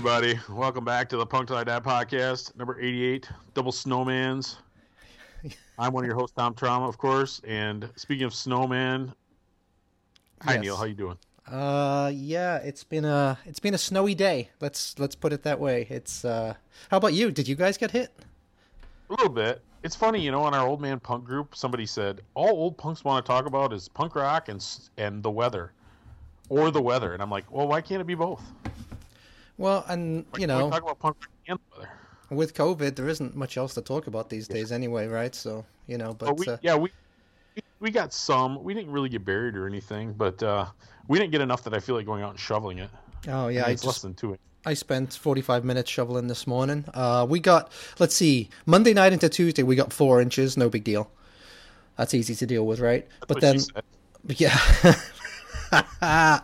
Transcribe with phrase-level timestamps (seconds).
[0.00, 0.40] everybody.
[0.48, 4.56] Welcome back to the Punk Till I Die podcast, number 88, Double Snowmans.
[5.78, 7.42] I'm one of your hosts, Tom Trauma, of course.
[7.46, 9.12] And speaking of snowman,
[10.40, 10.62] hi Yes.
[10.62, 11.18] Neil, how you doing?
[11.46, 14.48] Uh, yeah, it's been a it's been a snowy day.
[14.58, 15.86] Let's let's put it that way.
[15.90, 16.54] It's uh,
[16.90, 17.30] how about you?
[17.30, 18.10] Did you guys get hit?
[19.10, 19.60] A little bit.
[19.82, 23.04] It's funny, you know, in our old man punk group, somebody said all old punks
[23.04, 25.72] want to talk about is punk rock and and the weather,
[26.48, 27.12] or the weather.
[27.12, 28.42] And I'm like, well, why can't it be both?
[29.60, 31.90] Well, and you know, talk about punk and weather.
[32.30, 35.34] with COVID, there isn't much else to talk about these days anyway, right?
[35.34, 36.90] So you know, but But we, uh, yeah, we
[37.78, 38.64] we- got some.
[38.64, 40.64] We didn't really get buried or anything, but uh,
[41.08, 42.88] we didn't get enough that I feel like going out and shoveling it.
[43.28, 44.38] oh yeah, I I mean, it's less just than two.
[44.64, 46.84] I spent 45 minutes shoveling this morning.
[46.92, 50.56] Uh, we got, let's see, Monday night into Tuesday, we got four inches.
[50.58, 51.10] No big deal.
[51.96, 53.06] That's easy to deal with, right?
[53.20, 53.58] but what then,
[54.26, 54.58] yeah.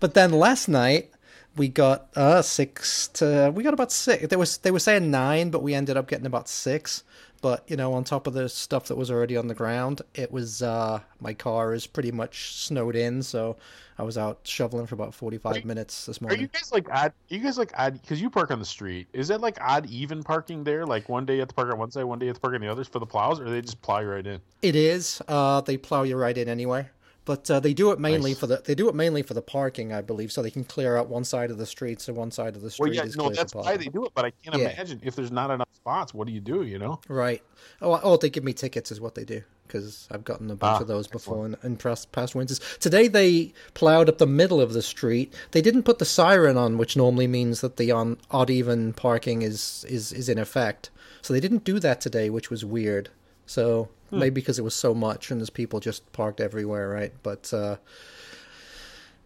[0.00, 1.13] but then last night
[1.56, 4.26] we got uh six to we got about six.
[4.26, 7.04] They was they were saying nine, but we ended up getting about six.
[7.42, 10.32] But you know, on top of the stuff that was already on the ground, it
[10.32, 13.56] was uh my car is pretty much snowed in, so
[13.98, 16.38] I was out shoveling for about forty five minutes this morning.
[16.38, 17.12] Are you guys like odd?
[17.28, 18.00] You guys like odd?
[18.00, 19.08] Because you park on the street.
[19.12, 20.86] Is that like odd even parking there?
[20.86, 22.60] Like one day at the park on one side, one day at the park on
[22.60, 24.40] the others for the plows, or they just plow you right in?
[24.62, 25.20] It is.
[25.28, 26.88] Uh, they plow you right in anyway.
[27.26, 28.40] But uh, they do it mainly Nice.
[28.40, 30.96] for the they do it mainly for the parking, I believe, so they can clear
[30.98, 33.16] out one side of the street, so one side of the street Well, yeah, is
[33.16, 34.12] no, clear that's why they do it.
[34.14, 34.70] But I can't Yeah.
[34.70, 36.12] imagine if there's not enough spots.
[36.12, 36.64] What do you do?
[36.64, 37.00] You know?
[37.08, 37.42] Right.
[37.80, 40.78] Oh, oh, they give me tickets, is what they do, because I've gotten a bunch
[40.78, 42.60] Ah, of those before in, in past, past winters.
[42.78, 45.32] Today they plowed up the middle of the street.
[45.52, 49.40] They didn't put the siren on, which normally means that the on odd even parking
[49.40, 50.90] is is is in effect.
[51.22, 53.08] So they didn't do that today, which was weird.
[53.46, 54.20] So Hmm.
[54.20, 57.12] maybe because it was so much and there's people just parked everywhere, right?
[57.22, 57.76] But uh,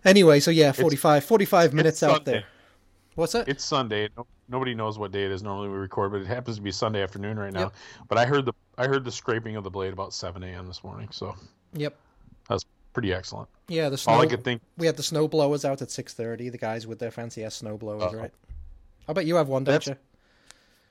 [0.04, 2.44] anyway, so yeah, 45, 45 minutes out there.
[3.14, 3.48] What's that?
[3.48, 4.08] It's Sunday.
[4.16, 5.42] No, nobody knows what day it is.
[5.42, 7.60] Normally we record, but it happens to be Sunday afternoon right now.
[7.60, 7.74] Yep.
[8.08, 10.66] But I heard the I heard the scraping of the blade about 7 a.m.
[10.68, 11.34] this morning, so
[11.74, 11.96] Yep.
[12.48, 13.48] that's pretty excellent.
[13.66, 14.12] Yeah, the snow.
[14.14, 14.62] All I could think.
[14.76, 16.48] We had the snow blowers out at six thirty.
[16.48, 18.18] The guys with their fancy ass snow blowers, Uh-oh.
[18.18, 18.30] right?
[19.08, 19.96] I bet you have one, don't That's- you?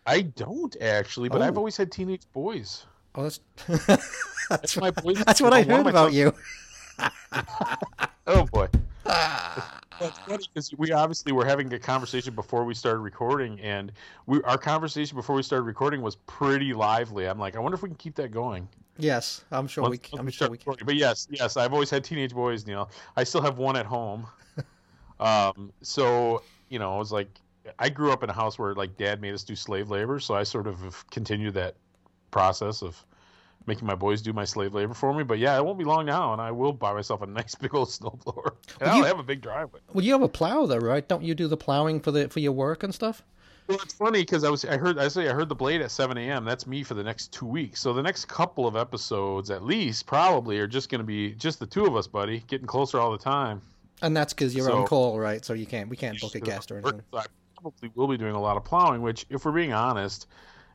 [0.06, 1.60] I don't actually, but I've Oh.
[1.60, 2.86] always had teenage boys.
[3.18, 3.40] Oh, that's
[3.88, 5.24] that's, That's my boys.
[5.26, 6.34] that's what I heard about you.
[8.28, 8.68] Oh boy.
[10.00, 13.92] That's funny because we obviously were having a conversation before we started recording, and
[14.28, 17.26] we our conversation before we started recording was pretty lively.
[17.26, 18.70] I'm like, I wonder if we can keep that going.
[19.00, 20.20] Yes, I'm sure once- we.
[20.20, 20.76] I'm sure we can.
[20.86, 22.92] But yes, yes, I've always had teenage boys, Neil.
[23.16, 24.28] I still have one at home.
[25.20, 27.30] um, so you know, I was like,
[27.80, 30.36] I grew up in a house where like dad made us do slave labor, so
[30.36, 31.76] I sort of continued that
[32.38, 33.04] process of
[33.66, 35.24] making my boys do my slave labor for me.
[35.24, 37.74] But yeah, it won't be long now, and I will buy myself a nice big
[37.76, 38.52] old snowblower.
[38.80, 39.80] And Well, I'll you- have a big driveway.
[39.94, 41.08] Well, you have a plow though, right?
[41.08, 43.24] Don't you do the plowing for the for your work and stuff?
[43.68, 45.92] Well, it's funny because I was I heard I say I heard the blade at
[45.92, 46.46] 7 a.m.
[46.46, 47.82] That's me for the next two weeks.
[47.82, 51.60] So the next couple of episodes, at least, probably are just going to be just
[51.60, 53.62] the two of us, buddy, getting closer all the time.
[54.02, 55.44] And that's because you're So- on call, right?
[55.44, 57.02] So you can't we can't book a guest or anything.
[57.12, 57.26] So I
[57.60, 59.02] probably will be doing a lot of plowing.
[59.02, 60.28] Which, if we're being honest,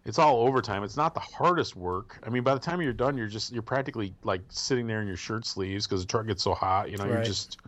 [0.05, 0.83] it's all overtime.
[0.83, 2.19] It's not the hardest work.
[2.27, 5.07] I mean, by the time you're done, you're just you're practically like sitting there in
[5.07, 6.91] your shirt sleeves because the truck gets so hot.
[6.91, 7.59] You know, you're just.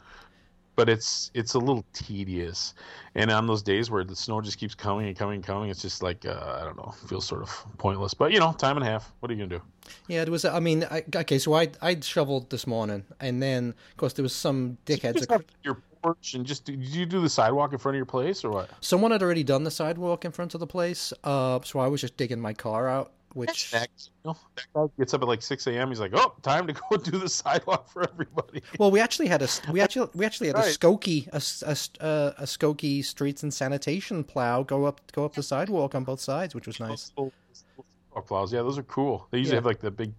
[0.76, 2.74] But it's it's a little tedious,
[3.14, 5.80] and on those days where the snow just keeps coming and coming and coming, it's
[5.80, 8.12] just like uh, I don't know, feels sort of pointless.
[8.12, 9.12] But you know, time and a half.
[9.20, 9.62] What are you gonna do?
[10.08, 10.44] Yeah, it was.
[10.44, 14.24] I mean, I, okay, so I I shoveled this morning, and then of course there
[14.24, 15.24] was some dickheads.
[15.62, 18.50] Your porch and just did you do the sidewalk in front of your place or
[18.50, 18.70] what?
[18.80, 22.00] Someone had already done the sidewalk in front of the place, uh, so I was
[22.02, 25.40] just digging my car out, which That, you know, that guy gets up at like
[25.42, 25.88] six a.m.
[25.88, 29.40] He's like, "Oh, time to go do the sidewalk for everybody." well, we actually had
[29.42, 33.02] a we actually we actually had a Skokie a, s- a s- uh, a Skokie
[33.04, 36.78] streets and sanitation plow go up go up the sidewalk on both sides, which was
[36.80, 36.88] nice.
[36.90, 39.26] Those little- those little sidewalk plows, yeah, those are cool.
[39.30, 39.58] They usually Yeah.
[39.58, 40.12] have like the big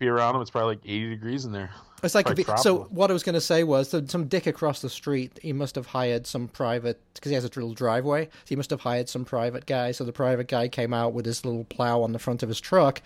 [0.00, 0.42] canopy around them.
[0.42, 1.70] It's probably like eighty degrees in there.
[2.02, 2.26] It's like
[2.58, 2.84] so.
[2.84, 5.38] What I was going to say was that some dick across the street.
[5.42, 8.24] He must have hired some private because he has a little driveway.
[8.24, 9.92] So he must have hired some private guy.
[9.92, 12.60] So the private guy came out with his little plow on the front of his
[12.60, 13.02] truck,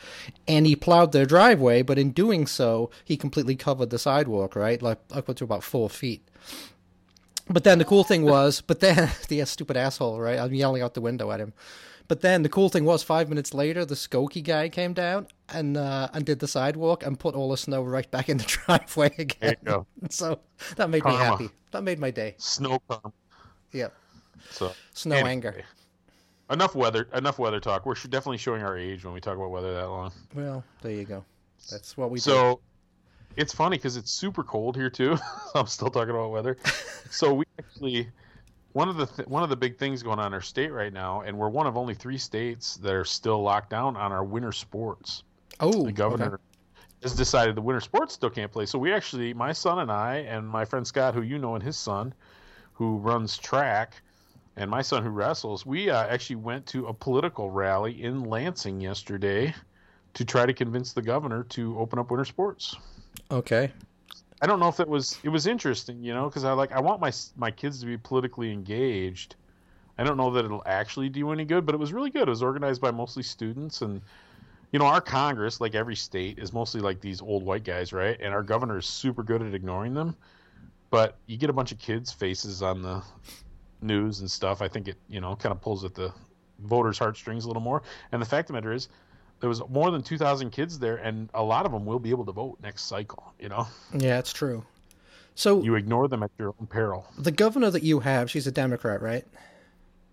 [0.47, 1.83] and he plowed their driveway.
[1.83, 5.91] But in doing so, he completely covered the sidewalk, right, like up to about four
[5.91, 6.23] feet.
[7.51, 10.39] But then the cool thing was, but then the stupid asshole, right?
[10.39, 11.53] I'm yelling out the window at him.
[12.07, 15.77] But then the cool thing was, five minutes later, the Skokie guy came down and
[15.77, 19.09] uh, and did the sidewalk and put all the snow right back in the driveway
[19.11, 19.57] There again.
[19.63, 19.87] you go.
[20.11, 20.39] So
[20.77, 21.49] that made me happy.
[21.71, 22.35] That made my day.
[22.39, 23.13] Snow karma.
[23.73, 23.95] Yep.
[24.51, 25.31] So Snow anyway.
[25.31, 25.65] anger.
[26.51, 27.09] Enough weather.
[27.15, 27.87] Enough weather talk.
[27.87, 30.13] We're definitely showing our age when we talk about weather that long.
[30.35, 31.25] Well, there you go.
[31.71, 32.21] That's what we do.
[32.21, 32.61] So
[33.37, 35.17] it's funny because it's super cold here too.
[35.55, 36.59] I'm still talking about weather.
[37.11, 38.09] so we actually
[38.75, 40.93] one of the th- one of the big things going on in our state right
[40.93, 44.25] now, and we're one of only three states that are still locked down on our
[44.25, 45.23] winter sports.
[45.61, 46.43] Oh, The governor okay.
[47.03, 48.67] has decided the winter sports still can't play.
[48.67, 51.63] So we actually, my son and I, and my friend Scott, who you know, and
[51.63, 52.13] his son,
[52.73, 54.03] who runs track,
[54.57, 58.81] and my son who wrestles, we uh, actually went to a political rally in Lansing
[58.81, 59.55] yesterday
[60.15, 62.77] to try to convince the governor to open up winter sports.
[63.31, 63.71] Okay.
[64.43, 66.81] I don't know if it was it was interesting, you know, because I like I
[66.81, 69.37] want my my kids to be politically engaged.
[69.97, 72.23] I don't know that it'll actually do any good, but it was really good.
[72.23, 74.01] It was organized by mostly students, and
[74.75, 78.21] you know, our Congress, like every state, is mostly like these old white guys, right?
[78.21, 80.17] And our governor is super good at ignoring them.
[80.91, 83.01] But you get a bunch of kids' faces on the
[83.81, 84.63] news and stuff.
[84.63, 86.13] I think it, you know, kind of pulls at the
[86.59, 87.83] voters' heartstrings a little more.
[88.11, 88.89] And the fact of the matter is,
[89.41, 92.25] there was more than 2,000 kids there, and a lot of them will be able
[92.27, 93.33] to vote next cycle.
[93.39, 94.65] You know, Yeah, it's true.
[95.35, 97.07] So you ignore them at your own peril.
[97.19, 99.27] the governor that you have, she's a Democrat, right?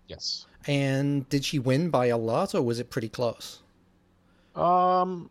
[0.08, 0.46] Yes.
[0.66, 3.60] And did she win by a lot, or was it pretty close?
[4.54, 5.30] Um,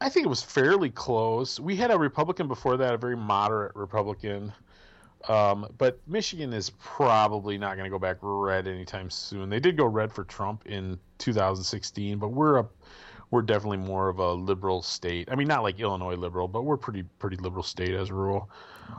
[0.00, 1.60] I think it was fairly close.
[1.60, 4.52] We had a Republican before that, a very moderate Republican.
[5.28, 9.48] Um, but Michigan is probably not going to go back red anytime soon.
[9.50, 12.66] They did go red for Trump in 2016, but we're a
[13.32, 15.26] we're definitely more of a liberal state.
[15.30, 18.48] I mean, not like Illinois liberal, but we're pretty pretty liberal state as a rule.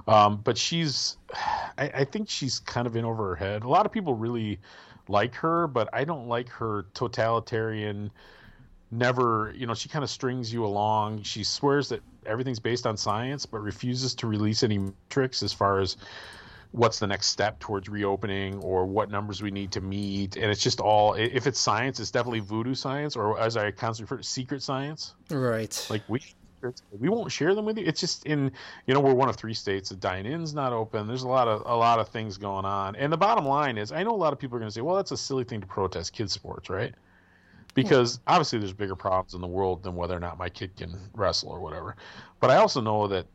[0.07, 1.17] Um, but she's,
[1.77, 3.63] I, I think she's kind of in over her head.
[3.63, 4.59] A lot of people really
[5.07, 8.11] like her, but I don't like her totalitarian.
[8.89, 11.21] Never, you know, she kind of strings you along.
[11.23, 15.79] She swears that everything's based on science, but refuses to release any tricks as far
[15.79, 15.95] as
[16.73, 20.35] what's the next step towards reopening or what numbers we need to meet.
[20.35, 24.11] And it's just all, if it's science, it's definitely voodoo science, or as I constantly
[24.11, 25.13] refer to, secret science.
[25.29, 25.85] Right.
[25.89, 26.19] like we
[26.97, 27.85] we won't share them with you.
[27.85, 28.51] It's just in
[28.87, 29.89] you know we're one of three states.
[29.89, 31.07] The dine-in's not open.
[31.07, 32.95] There's a lot of a lot of things going on.
[32.95, 34.81] And the bottom line is i know a lot of people are going to say
[34.81, 36.95] well that's a silly thing to protest kids sports right?
[37.75, 40.95] Because obviously there's bigger problems in the world than whether or not my kid can
[41.13, 41.95] wrestle or whatever.
[42.39, 43.25] But i also know that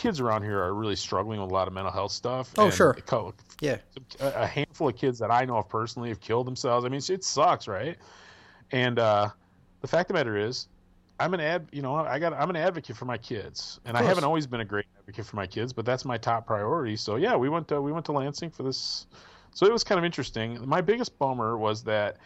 [0.00, 2.72] kids around here are really struggling with a lot of mental health stuff Oh, and
[2.72, 2.94] sure.
[3.06, 3.76] co- Yeah.
[4.20, 6.84] a a handful of kids that I know of personally have killed themselves.
[6.86, 7.98] I mean, it sucks, right?
[8.72, 9.28] And uh,
[9.82, 10.68] the fact of the matter is,
[11.18, 14.02] I'm an ad, you know, I got, I'm an advocate for my kids, and I
[14.02, 16.96] haven't always been a great advocate for my kids, but that's my top priority.
[16.96, 19.06] So yeah, we went to, we went to Lansing for this.
[19.52, 20.66] So it was kind of interesting.
[20.66, 22.16] My biggest bummer was that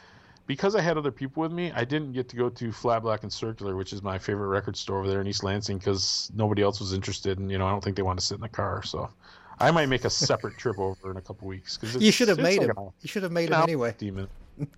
[0.47, 3.23] because I had other people with me, I didn't get to go to Flat Black
[3.23, 6.63] and Circular, which is my favorite record store over there in East Lansing, because nobody
[6.63, 8.49] else was interested, and you know, I don't think they want to sit in the
[8.49, 8.83] car.
[8.83, 9.09] So
[9.61, 11.77] I might make a separate trip over in a couple weeks.
[11.77, 12.91] Cause You should have made like him.
[13.01, 13.95] You should have made him anyway.
[13.99, 14.29] Demon.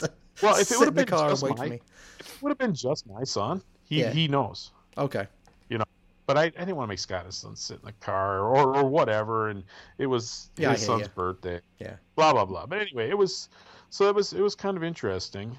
[0.43, 1.77] Well, if it would have been just my, for me.
[1.77, 4.11] it would have been just my son, he Yeah.
[4.11, 4.71] he knows.
[4.99, 5.27] Okay.
[5.71, 5.85] You know,
[6.27, 8.77] but I, I didn't want to make Scott his son sit in the car or,
[8.77, 9.65] or whatever, and
[9.97, 11.09] it was Yeah, his son's ya.
[11.15, 11.61] birthday.
[11.79, 11.97] Yeah.
[12.17, 12.67] Blah blah blah.
[12.67, 13.49] But anyway, it was
[13.91, 15.57] so it was it was kind of interesting,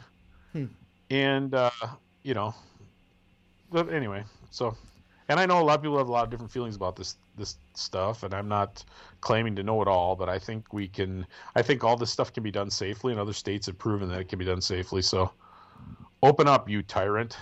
[0.53, 0.65] Hmm.
[1.09, 1.69] and uh,
[2.23, 2.53] you know,
[3.71, 4.75] but anyway, so
[5.29, 7.17] and I know a lot of people have a lot of different feelings about this
[7.35, 8.83] this stuff, and I'm not
[9.21, 11.25] claiming to know it all, but I think we can.
[11.55, 14.19] I think all this stuff can be done safely, and other states have proven that
[14.19, 15.01] it can be done safely.
[15.01, 15.31] So,
[16.23, 17.37] open up, you tyrant.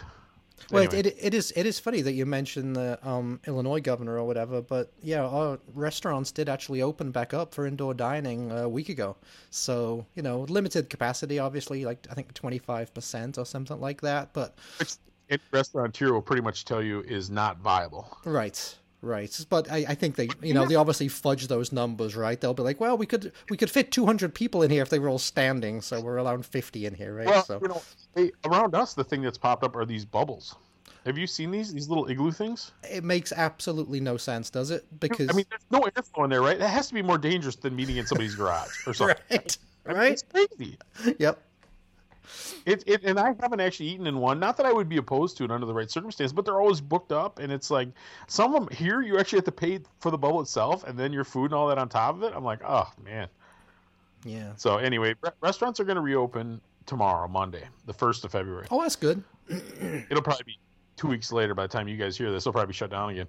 [0.71, 0.99] Well, Anyway.
[0.99, 4.25] it, it, it is it is funny that you mentioned the um, Illinois governor or
[4.25, 8.89] whatever, but yeah, our restaurants did actually open back up for indoor dining a week
[8.89, 9.15] ago.
[9.49, 14.01] So you know, limited capacity, obviously, like I think twenty five percent or something like
[14.01, 14.33] that.
[14.33, 14.93] But Which
[15.29, 18.17] any restaurateur will pretty much tell you is not viable.
[18.25, 19.45] right, right.
[19.49, 22.39] But I, I think they, you know, they obviously fudge those numbers, right?
[22.39, 24.89] They'll be like, well, we could we could fit two hundred people in here if
[24.89, 27.27] they were all standing, so we're allowing fifty in here, right?
[27.27, 30.55] Well, so you know, around us, the thing that's popped up are these bubbles.
[31.05, 32.71] Have you seen these these little igloo things?
[32.89, 34.85] it makes absolutely no sense, does it?
[34.99, 36.57] Because I mean, there's no airflow in there, right?
[36.57, 39.15] That has to be more dangerous than meeting in somebody's garage or something.
[39.29, 40.77] right, I mean, right, It's crazy.
[41.19, 41.39] yep.
[42.65, 44.39] It, it, and I haven't actually eaten in one.
[44.39, 46.81] Not that I would be opposed to it under the right circumstances, but they're always
[46.81, 47.89] booked up, and it's like
[48.27, 51.13] some of them here you actually have to pay for the bubble itself, and then
[51.13, 52.33] your food and all that on top of it.
[52.35, 53.27] I'm like, oh man.
[54.23, 54.53] Yeah.
[54.57, 58.65] So anyway, re- restaurants are going to reopen tomorrow, Monday, the first of February.
[58.71, 59.23] Oh, that's good.
[59.49, 60.59] It'll probably be
[60.97, 62.43] two weeks later by the time you guys hear this.
[62.43, 63.27] It'll probably be shut down again.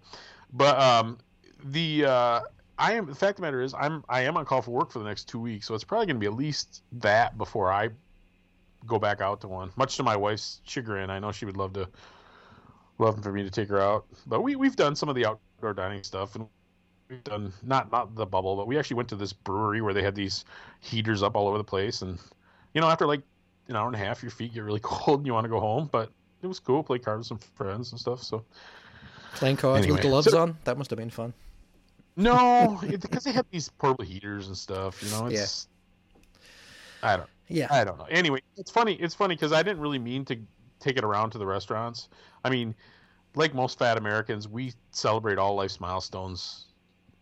[0.53, 1.19] But um,
[1.65, 2.41] the uh,
[2.79, 4.91] I am the fact of the matter is I'm I am on call for work
[4.91, 7.73] for the next two weeks, so it's probably going to be at least that before
[7.73, 7.91] I
[8.87, 9.71] go back out to one.
[9.77, 11.89] Much to my wife's chagrin, I know she would love to
[12.99, 14.07] love for me to take her out.
[14.27, 16.47] But we we've done some of the outdoor dining stuff and.
[17.09, 20.03] We've done not not the bubble, but we actually went to this brewery where they
[20.03, 20.45] had these
[20.81, 22.19] heaters up all over the place, and
[22.75, 23.23] you know after like
[23.69, 25.61] an hour and a half, your feet get really cold and you want to go
[25.61, 25.89] home.
[25.93, 26.11] But
[26.43, 26.83] it was cool.
[26.83, 28.25] Play cards with some friends and stuff.
[28.25, 28.45] So
[29.35, 30.57] Playing cards Anyway, with gloves so- on.
[30.65, 31.33] That must have been fun.
[32.17, 35.01] no, because they have these portable heaters and stuff.
[35.01, 35.69] You know, it's
[37.05, 37.29] I don't.
[37.49, 37.69] Yeah.
[37.71, 38.07] I don't know.
[38.11, 38.95] Anyway, it's funny.
[38.95, 40.39] It's funny because I didn't really mean to
[40.81, 42.09] take it around to the restaurants.
[42.45, 42.75] I mean,
[43.35, 46.67] like most fat Americans, we celebrate all life's milestones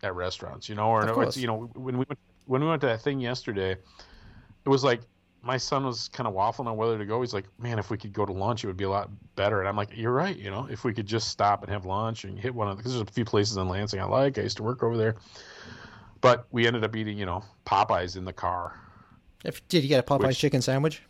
[0.02, 0.68] at restaurants.
[0.68, 2.86] You know, or Of no, it's, you know when we went, when we went to
[2.86, 5.00] that thing yesterday, it was like
[5.42, 7.20] my son was kind of waffling on whether to go.
[7.20, 9.60] He's like, "Man, if we could go to lunch, it would be a lot better."
[9.60, 10.36] And I'm like, "You're right.
[10.36, 12.92] You know, if we could just stop and have lunch and hit one of because
[12.92, 14.38] there's a few places in Lansing I like.
[14.38, 15.16] I used to work over there."
[16.20, 18.80] But we ended up eating, you know, Popeyes in the car.
[19.44, 21.02] If, did you get a Popeye Which- chicken sandwich?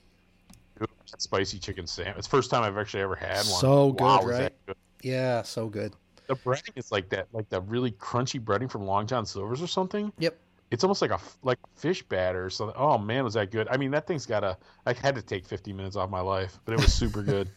[1.17, 2.19] spicy chicken sandwich.
[2.19, 3.45] It's the first time I've actually ever had one.
[3.45, 4.53] So good, wow, right?
[4.67, 4.76] good.
[5.03, 5.93] Yeah, so good.
[6.26, 9.67] The breading is like that, like the really crunchy breading from Long John Silver's or
[9.67, 10.12] something.
[10.19, 10.37] Yep.
[10.71, 12.75] It's almost like a like fish batter or something.
[12.76, 13.69] Oh man, was that good?
[13.71, 14.57] I mean, that thing's got a.
[14.87, 17.49] I had to take 15 minutes off my life, but it was super good.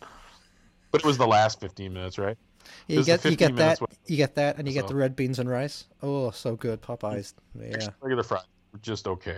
[0.91, 2.38] but it was the last 15 minutes, right?
[2.88, 5.39] You get you get that with- you get that, and you get the red beans
[5.39, 5.86] and rice.
[6.03, 7.34] Oh, so good, Popeyes.
[7.60, 7.88] Yeah.
[8.01, 8.43] Regular fries
[8.84, 9.38] just okay,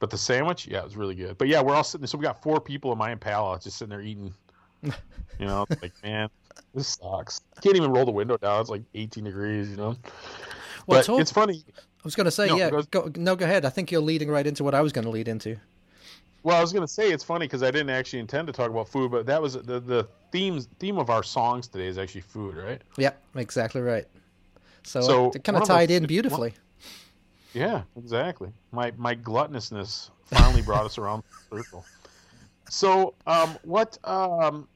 [0.00, 1.38] but the sandwich, yeah, it was really good.
[1.38, 2.06] But yeah, we're all sitting.
[2.08, 4.34] So we got four people in my Impala just sitting there eating.
[5.38, 6.28] You know, like man,
[6.74, 7.40] this sucks.
[7.62, 8.60] Can't even roll the window down.
[8.60, 9.70] It's like 18 degrees.
[9.70, 9.96] You know.
[10.86, 11.64] Well, but talk- it's funny.
[11.78, 12.70] I was going to say, No, yeah.
[12.90, 13.64] go- no, go ahead.
[13.64, 15.56] I think you're leading right into what I was going to lead into.
[16.42, 18.68] Well, I was going to say it's funny because I didn't actually intend to talk
[18.68, 22.20] about food, but that was the the themes theme of our songs today is actually
[22.22, 22.82] food, right?
[22.98, 24.06] Yep, exactly right.
[24.82, 26.52] So, So, it kind of our- tied in beautifully.
[27.52, 28.50] Yeah, exactly.
[28.72, 31.84] My my gluttonousness finally brought us around the circle.
[32.68, 34.68] So, um, what um,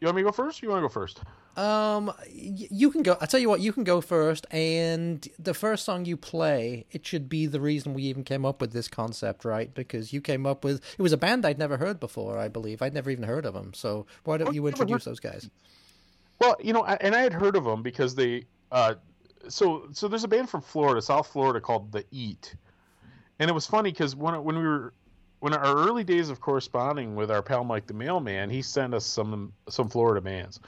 [0.00, 0.62] you want me to go first?
[0.62, 1.20] Or you want to go first?
[1.56, 3.18] Um, you can go.
[3.20, 4.46] I tell you what, you can go first.
[4.50, 8.60] And the first song you play, it should be the reason we even came up
[8.60, 9.72] with this concept, right?
[9.74, 12.38] Because you came up with it was a band I'd never heard before.
[12.38, 13.74] I believe I'd never even heard of them.
[13.74, 15.50] So why don't you introduce those guys?
[16.38, 18.94] Well, you know, I, and I had heard of them because they, uh,
[19.48, 22.54] so so there's a band from Florida, South Florida, called The Eat,
[23.38, 24.94] and it was funny because when when we were
[25.40, 29.04] when our early days of corresponding with our pal Mike the mailman, he sent us
[29.04, 30.60] some some Florida bands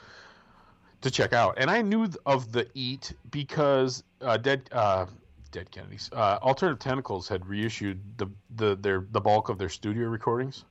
[1.01, 5.05] to check out, and I knew of The Eat because uh, Dead uh,
[5.51, 10.07] Dead Kennedys, uh, Alternative Tentacles had reissued the the their the bulk of their studio
[10.09, 10.65] recordings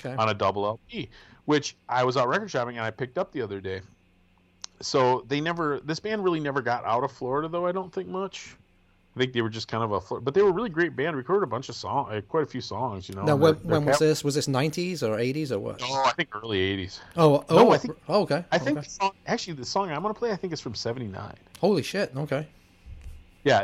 [0.00, 0.14] Okay.
[0.20, 1.08] on a double LP,
[1.44, 3.80] which I was out record shopping and I picked up the other day.
[4.80, 7.66] So they never, this band really never got out of Florida though.
[7.66, 8.56] I don't think much.
[9.14, 11.16] I think they were just kind of a, but they were a really great band.
[11.16, 13.08] Recorded a bunch of songs, uh, quite a few songs.
[13.08, 13.22] You know.
[13.22, 14.24] Now, when, when was this?
[14.24, 15.80] Was this nineties or eighties or what?
[15.84, 16.98] Oh, I think early '80s.
[17.16, 18.44] Oh, oh, No, I think- oh, okay.
[18.50, 18.84] I think okay.
[18.84, 21.32] the song, actually the song I'm gonna play, I think is from '79.
[21.60, 22.12] Holy shit!
[22.16, 22.48] Okay.
[23.44, 23.60] Yeah,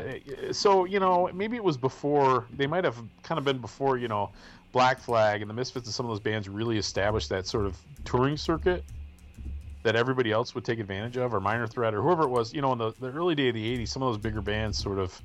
[0.49, 2.47] uh, so you know, maybe it was before.
[2.57, 4.31] They might have kind of been before, you know,
[4.71, 7.76] Black Flag and the Misfits and some of those bands really established that sort of
[8.05, 8.85] touring circuit
[9.83, 12.53] that everybody else would take advantage of, or Minor Threat, or whoever it was.
[12.53, 14.79] You know, in the, the early day of the '80s, some of those bigger bands
[14.79, 15.21] sort of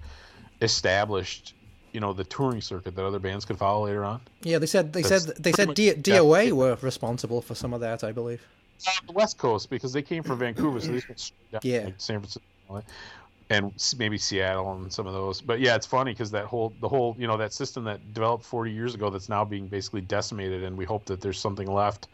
[0.62, 1.54] established,
[1.92, 4.22] you know, the touring circuit that other bands could follow later on.
[4.42, 5.94] Yeah, they said they That's said they said D-.
[5.94, 8.42] DOA were responsible for some of that, I believe.
[8.88, 11.86] On the West Coast because they came from Vancouver, so they went straight down Yeah.
[11.86, 12.84] like San Francisco
[13.50, 15.42] and maybe Seattle and some of those.
[15.42, 18.44] But yeah, it's funny because that whole the whole you know that system that developed
[18.44, 22.08] 40 years ago that's now being basically decimated, and we hope that there's something left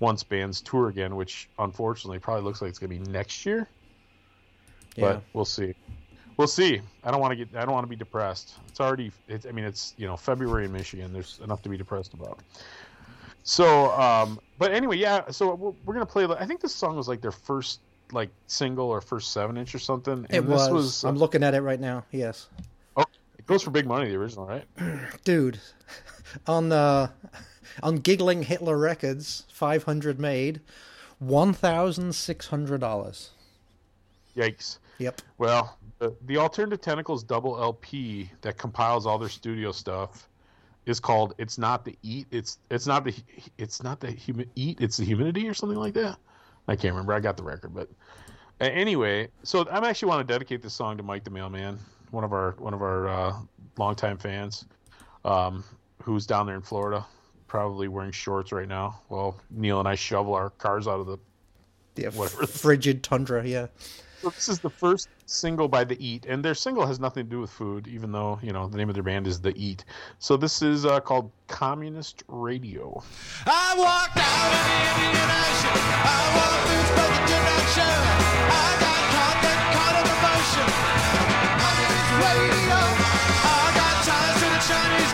[0.00, 3.68] once bands tour again, which unfortunately probably looks like it's going to be next year.
[4.96, 5.04] Yeah.
[5.04, 5.74] But we'll see.
[6.36, 6.80] We'll see.
[7.02, 7.56] I don't want to get.
[7.56, 8.54] I don't want to be depressed.
[8.68, 9.10] It's already.
[9.26, 11.12] It's, I mean, it's you know February in Michigan.
[11.12, 12.38] There's enough to be depressed about.
[13.42, 15.30] So, um, but anyway, yeah.
[15.30, 16.26] So we're, we're gonna play.
[16.26, 17.80] I think this song was like their first
[18.12, 20.12] like single or first seven inch or something.
[20.12, 20.70] And it this was.
[20.70, 21.04] was.
[21.04, 22.04] I'm looking at it right now.
[22.12, 22.48] Yes,
[22.96, 23.04] oh,
[23.36, 24.08] it goes for big money.
[24.08, 24.64] The original, right?
[25.24, 25.58] dude.
[26.46, 27.08] On uh,
[27.82, 30.60] on giggling Hitler Records, 500 made,
[31.18, 33.30] one thousand six hundred dollars.
[34.36, 34.78] Yikes.
[34.98, 35.22] Yep.
[35.38, 40.28] Well, the, the Alternative Tentacles double LP that compiles all their studio stuff
[40.86, 43.14] is called "It's Not the Eat." It's it's not the
[43.58, 44.80] it's not the humi- eat.
[44.80, 46.18] It's the humidity or something like that.
[46.68, 47.14] I can't remember.
[47.14, 47.88] I got the record, but
[48.60, 49.28] uh, anyway.
[49.42, 51.78] So I'm actually want to dedicate this song to Mike the Mailman,
[52.10, 53.36] one of our one of our uh,
[53.76, 54.66] longtime fans,
[55.24, 55.64] um,
[56.02, 57.04] who's down there in Florida,
[57.48, 59.00] probably wearing shorts right now.
[59.08, 61.18] While Neil and I shovel our cars out of the
[61.96, 62.46] Yeah, Whatever.
[62.46, 63.44] frigid tundra.
[63.44, 63.66] Yeah.
[64.22, 67.30] So this is the first single by The Eat, and their single has nothing to
[67.30, 69.84] do with food, even though you know the name of their band is The Eat.
[70.18, 73.00] So this is uh, called Communist Radio.
[73.46, 74.74] I walked out of the
[75.06, 75.82] Indian Ocean.
[76.02, 77.94] I walked through but the direction.
[78.50, 80.66] I got caught, then caught in the motion.
[81.62, 82.78] Communist radio.
[83.38, 85.07] I got ties to the Chinese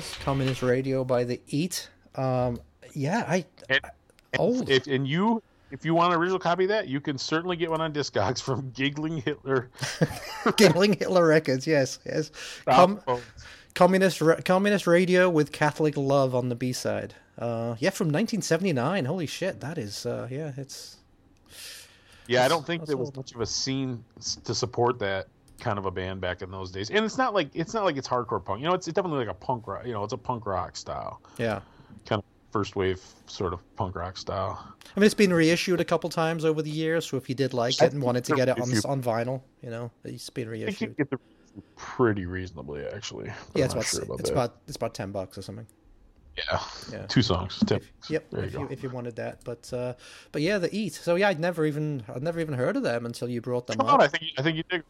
[0.00, 0.16] was.
[0.24, 1.88] Communist Radio by the Eat.
[2.14, 2.60] Um,
[2.94, 3.80] yeah, I And,
[4.38, 4.68] old.
[4.68, 7.70] if and you if you want an original copy of that, you can certainly get
[7.70, 9.70] one on Discogs from Giggling Hitler.
[10.56, 11.66] Giggling Hitler Records.
[11.66, 12.30] Yes, yes.
[12.68, 13.20] Com- Oh,
[13.74, 17.14] communist ra- Communist Radio with Catholic Love on the B side.
[17.38, 19.04] Uh, yeah, from 1979.
[19.04, 20.04] Holy shit, that is.
[20.04, 20.96] Uh, yeah, it's.
[22.26, 24.04] yeah, I don't think there was much of a scene
[24.44, 25.28] to support that
[25.60, 26.90] kind of a band back in those days.
[26.90, 28.60] And it's not like it's not like it's hardcore punk.
[28.60, 29.86] You know, it's, it's definitely like a punk rock.
[29.86, 31.60] You know, it's a punk rock style, Yeah.
[32.06, 34.58] kind of first wave sort of punk rock style.
[34.96, 37.06] I mean, it's been reissued a couple times over the years.
[37.08, 39.42] So if you did like it and wanted to get it on you- on vinyl,
[39.62, 40.96] you know, it's been I think you reissued.
[40.96, 41.18] get the
[41.76, 43.26] pretty reasonably actually.
[43.26, 45.66] Yeah, I'm it's about, sure about it's about it's about ten bucks or something.
[46.36, 46.60] yeah,
[46.92, 47.06] Yeah.
[47.06, 47.58] two songs.
[47.66, 47.80] Ten.
[48.08, 49.94] Yep, there if you if you wanted that, but uh,
[50.32, 50.94] but yeah, the Eat.
[50.94, 53.78] So yeah, I'd never even I'd never even heard of them until you brought them
[53.78, 54.00] Come on, up.
[54.00, 54.82] I think you- I think you dig.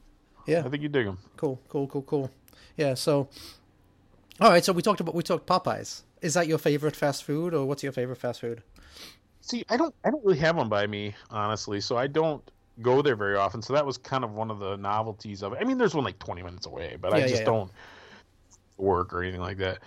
[0.46, 1.18] Yeah, I think you dig them.
[1.36, 2.30] cool, cool, cool, cool.
[2.76, 3.28] Yeah, so
[4.40, 6.02] all right, so we talked about we talked Popeyes.
[6.22, 8.62] Is that your favorite fast food, or what's your favorite fast food?
[9.42, 12.42] See, I don't I don't really have one by me, honestly, so I don't
[12.80, 13.60] go there very often.
[13.60, 15.58] So that was kind of one of the novelties of it.
[15.60, 17.44] I mean, there's one like 20 minutes away, but I just yeah, yeah.
[17.44, 17.70] don't
[18.78, 19.78] work or anything like that.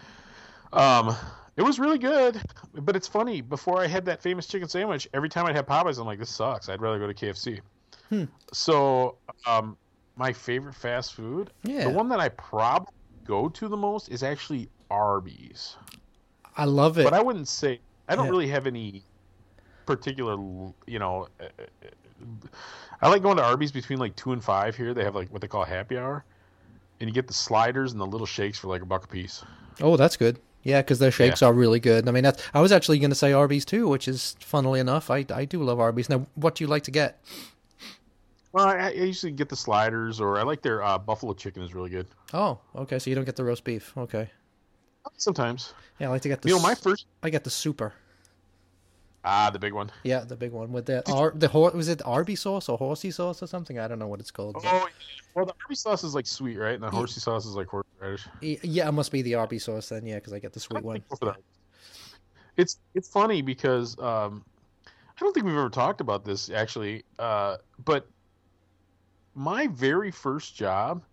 [0.72, 1.16] Um,
[1.56, 2.40] it was really good,
[2.74, 3.42] but it's funny.
[3.42, 6.30] Before I had that famous chicken sandwich, every time I'd have Popeyes, I'm like, this
[6.30, 6.70] sucks.
[6.70, 7.60] I'd rather go to KFC.
[8.10, 8.26] Hmm.
[8.52, 9.78] So, um,
[10.16, 11.86] my favorite fast food, Yeah.
[11.86, 12.94] the one that I probably
[13.26, 15.76] go to the most is actually Arby's.
[16.56, 17.04] I love it.
[17.04, 18.32] But I wouldn't say I don't Yeah.
[18.32, 19.04] really have any
[19.86, 20.34] particular,
[20.86, 21.28] you know.
[21.40, 22.48] uh, uh,
[23.02, 24.94] I like going to Arby's between like two and five here.
[24.94, 26.24] They have like what they call happy hour,
[27.00, 29.44] and you get the sliders and the little shakes for like a buck a piece.
[29.82, 30.40] oh, that's good.
[30.62, 32.08] Yeah, because their shakes are really good.
[32.08, 35.10] I mean, that's, I was actually going to say Arby's too, which is funnily enough,
[35.10, 36.08] I I do love Arby's.
[36.10, 37.20] Now, what do you like to get?
[38.54, 41.74] Well, I, I usually get the sliders, or I like their uh, buffalo chicken is
[41.74, 42.06] really good.
[42.34, 43.92] Oh, okay, so you don't get the roast beef.
[43.98, 44.30] Okay,
[45.18, 46.50] Sometimes, yeah, I like to get the.
[46.50, 47.94] you know, my first I get the super.
[49.26, 49.90] ah the big one.
[50.04, 53.10] Yeah, the big one with the Ar- the hor- was it Arby sauce or horsey
[53.10, 53.80] sauce or something?
[53.80, 54.54] I don't know what it's called.
[54.54, 54.88] but- Oh,
[55.34, 56.76] well, the Arby's sauce is like sweet, right?
[56.76, 58.28] And the horsey sauce is like horseradish.
[58.42, 60.06] Yeah, it must be the Arby sauce then.
[60.06, 60.94] Yeah, because I get the sweet one.
[60.98, 61.38] think go for that.
[62.56, 64.46] It's it's funny because um,
[64.86, 68.06] I don't think we've ever talked about this actually, uh, but
[69.36, 71.04] my very first job,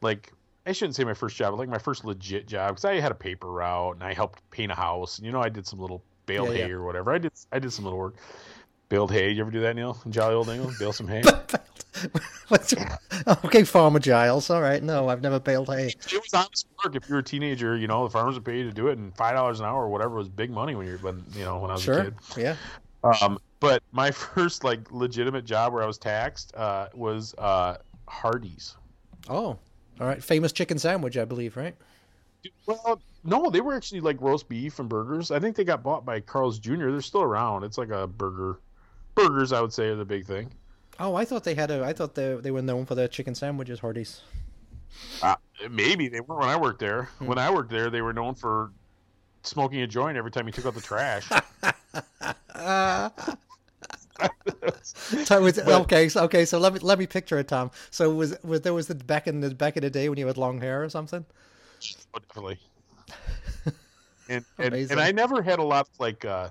[0.00, 0.32] like
[0.66, 3.10] I shouldn't say my first job, but like my first legit job, because I had
[3.12, 5.78] a paper route and I helped paint a house, and you know I did some
[5.78, 6.74] little baled Yeah, hay yeah.
[6.74, 7.12] or whatever.
[7.12, 8.16] I did I did some little work.
[8.90, 9.30] Baled hay.
[9.30, 9.98] You ever do that, Neil?
[10.06, 11.22] In Jolly Old England, bale some hay.
[13.44, 14.48] Okay, Farmer Giles.
[14.50, 15.88] All right, no, I've never baled hay.
[15.88, 16.94] it was honest work.
[16.96, 18.96] If you were a teenager, you know the farmers would pay you to do it,
[18.98, 21.58] and five dollars an hour or whatever was big money when you're when you know
[21.58, 22.14] when I was a kid.
[22.36, 22.56] Yeah.
[23.02, 28.76] Um, but my first like legitimate job where I was taxed uh, was uh, Hardee's.
[29.28, 29.58] Oh,
[30.00, 30.22] all right.
[30.22, 31.74] Famous chicken sandwich, I believe, right?
[32.66, 35.30] Well, no, they were actually like roast beef and burgers.
[35.30, 36.90] I think they got bought by Carl's Jr.
[36.90, 37.64] They're still around.
[37.64, 38.60] It's like a burger.
[39.14, 40.52] Burgers, I would say, are the big thing.
[41.00, 41.84] Oh, I thought they had a.
[41.84, 44.20] I thought they they were known for their chicken sandwiches, Hardee's.
[45.22, 45.36] Uh,
[45.70, 47.04] maybe they weren't when I worked there.
[47.18, 47.26] Hmm.
[47.26, 48.72] When I worked there, they were known for
[49.42, 51.28] smoking a joint every time you took out the trash.
[55.22, 57.70] So was, okay, so okay, so let me let me picture it, Tom.
[57.90, 60.26] So was was there was the back in the back in the day when you
[60.26, 61.24] had long hair or something?
[62.14, 62.60] Oh, definitely.
[64.28, 66.24] And, and and I never had a lot like.
[66.24, 66.50] Uh,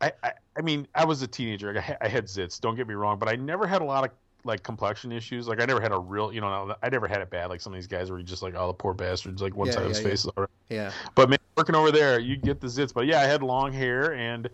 [0.00, 1.76] I, I I mean I was a teenager.
[1.78, 2.60] I, I had zits.
[2.60, 4.10] Don't get me wrong, but I never had a lot of
[4.44, 5.46] like complexion issues.
[5.48, 7.46] Like I never had a real, you know, I never had it bad.
[7.48, 9.40] Like some of these guys were just like, oh, the poor bastards.
[9.42, 10.00] Like one Yeah, side of his yeah, yeah.
[10.00, 10.50] face is all right.
[10.68, 10.92] Yeah.
[11.16, 12.94] But man, working over there, you get the zits.
[12.94, 14.48] But yeah, I had long hair and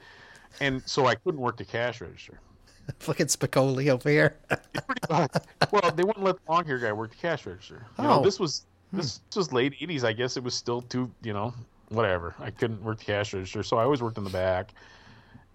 [0.60, 2.40] and so I couldn't work the cash register.
[3.00, 4.36] Fucking Spicoli over here.
[5.70, 7.86] Well, they wouldn't let the long hair guy work the cash register.
[7.98, 8.22] You know, Oh.
[8.22, 8.98] this was hmm.
[8.98, 10.04] this was late '80s.
[10.04, 11.54] I guess it was still too, you know,
[11.88, 12.34] whatever.
[12.38, 14.72] I couldn't work the cash register, so I always worked in the back,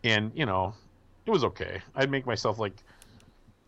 [0.03, 0.73] and you know,
[1.25, 1.81] it was okay.
[1.95, 2.73] I'd make myself like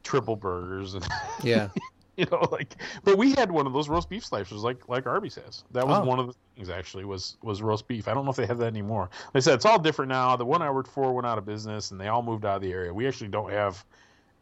[0.04, 1.06] triple burgers and
[1.44, 1.70] yeah.
[2.18, 5.36] you know like but we had one of those roast beef slicers like like arby's
[5.36, 6.06] has that was Oh.
[6.06, 8.58] one of the things actually was was roast beef i don't know if they have
[8.60, 11.26] that anymore like i said it's all different now the one i worked for went
[11.28, 13.84] out of business and they all moved out of the area we actually don't have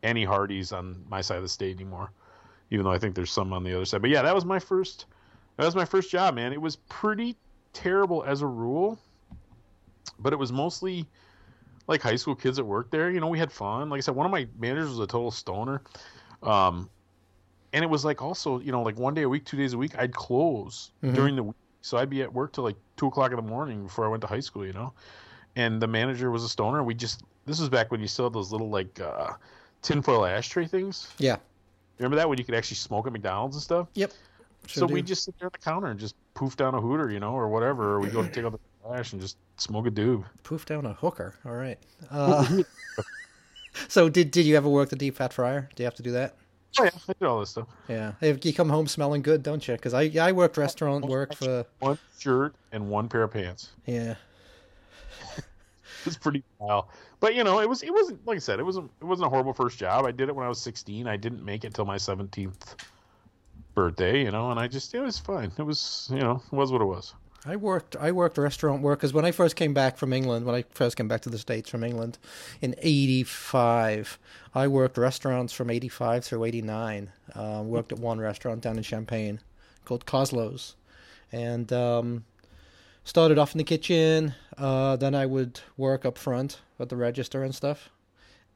[0.04, 2.12] any hardee's on my side of the state anymore
[2.70, 4.60] even though i think there's some on the other side but yeah that was my
[4.60, 5.06] first
[5.58, 7.36] that was my first job man it was pretty
[7.74, 9.00] terrible as a rule
[10.20, 11.08] but it was mostly
[11.88, 13.12] like high school kids that worked there.
[13.12, 13.90] You know, we had fun.
[13.90, 15.82] Like I said, one of my managers was a total stoner.
[16.42, 16.90] Um,
[17.74, 19.78] and it was like also, you know, like one day a week, two days a
[19.78, 21.16] week, I'd close Mhm.
[21.16, 21.56] during the week.
[21.82, 24.22] So I'd be at work till like two o'clock in the morning before I went
[24.22, 24.94] to high school, you know?
[25.56, 26.84] And the manager was a stoner.
[26.84, 29.32] We just, this was back when you still had those little like uh,
[29.82, 31.10] tinfoil ashtray things.
[31.18, 31.38] Yeah.
[32.00, 33.88] Remember that when you could actually smoke at McDonald's and stuff?
[33.96, 34.12] Yep.
[34.68, 37.12] so Sure we just sit there at the counter and just poof down a hooter,
[37.12, 39.86] you know, or whatever, or we go to take out the trash and just smoke
[39.86, 40.24] a doob.
[40.44, 41.36] Poof down a hooker.
[41.46, 41.78] All right.
[42.12, 42.64] Uh,
[43.88, 45.70] so did did you ever work the deep fat fryer?
[45.76, 46.36] Do you have to do that?
[46.80, 47.68] Oh yeah, I did all this stuff.
[47.88, 48.14] Yeah.
[48.22, 49.76] If you come home smelling good, don't you?
[49.76, 53.70] Because I I worked restaurant work for One shirt and one pair of pants.
[53.86, 54.16] yeah.
[56.06, 56.86] It's pretty wild.
[57.22, 59.30] But you know, it was it wasn't like I said, it wasn't it wasn't a
[59.30, 60.06] horrible first job.
[60.06, 61.08] I did it when I was 16.
[61.08, 62.76] I didn't make it till my 17th
[63.74, 65.52] birthday, you know, and I just it was fine.
[65.58, 67.14] It was you know it was what it was.
[67.46, 70.56] I worked I worked restaurant work because when I first came back from England, when
[70.56, 72.18] I first came back to the states from England
[72.62, 74.18] in '85,
[74.56, 77.12] I worked restaurants from '85 through '89.
[77.36, 79.42] Uh, worked at one restaurant down in Champaign
[79.84, 80.76] called Coslow's,
[81.32, 82.24] and um,
[83.04, 84.36] started off in the kitchen.
[84.58, 87.90] Uh, then I would work up front at the register and stuff.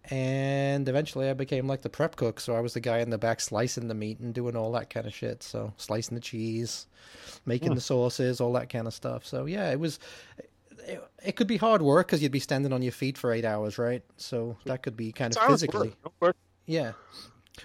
[0.10, 3.18] And eventually I became like the prep cook, so I was the guy in the
[3.18, 5.44] back slicing the meat and doing all that kind of shit.
[5.44, 6.88] So slicing the cheese,
[7.46, 9.26] making the sauces, all that kind of stuff.
[9.26, 10.00] So yeah, it was.
[10.88, 13.44] It, it could be hard work because you'd be standing on your feet for eight
[13.44, 14.02] hours, right?
[14.16, 16.94] So that could be kind It's of physically, work, yeah.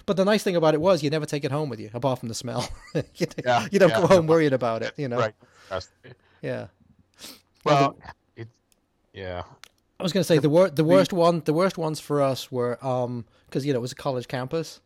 [0.06, 2.18] But the nice thing about it was you never take it home with you, apart
[2.18, 2.68] from the smell.
[2.94, 4.00] you, Yeah, you don't yeah.
[4.00, 5.18] go home worried about it, you know.
[5.18, 5.34] Right.
[6.40, 6.66] Yeah.
[7.64, 7.96] Well,
[8.34, 8.48] it,
[9.12, 9.42] yeah.
[10.02, 12.50] I was going to say the wor- the worst one the worst ones for us
[12.50, 14.80] were um because you know it was a college campus,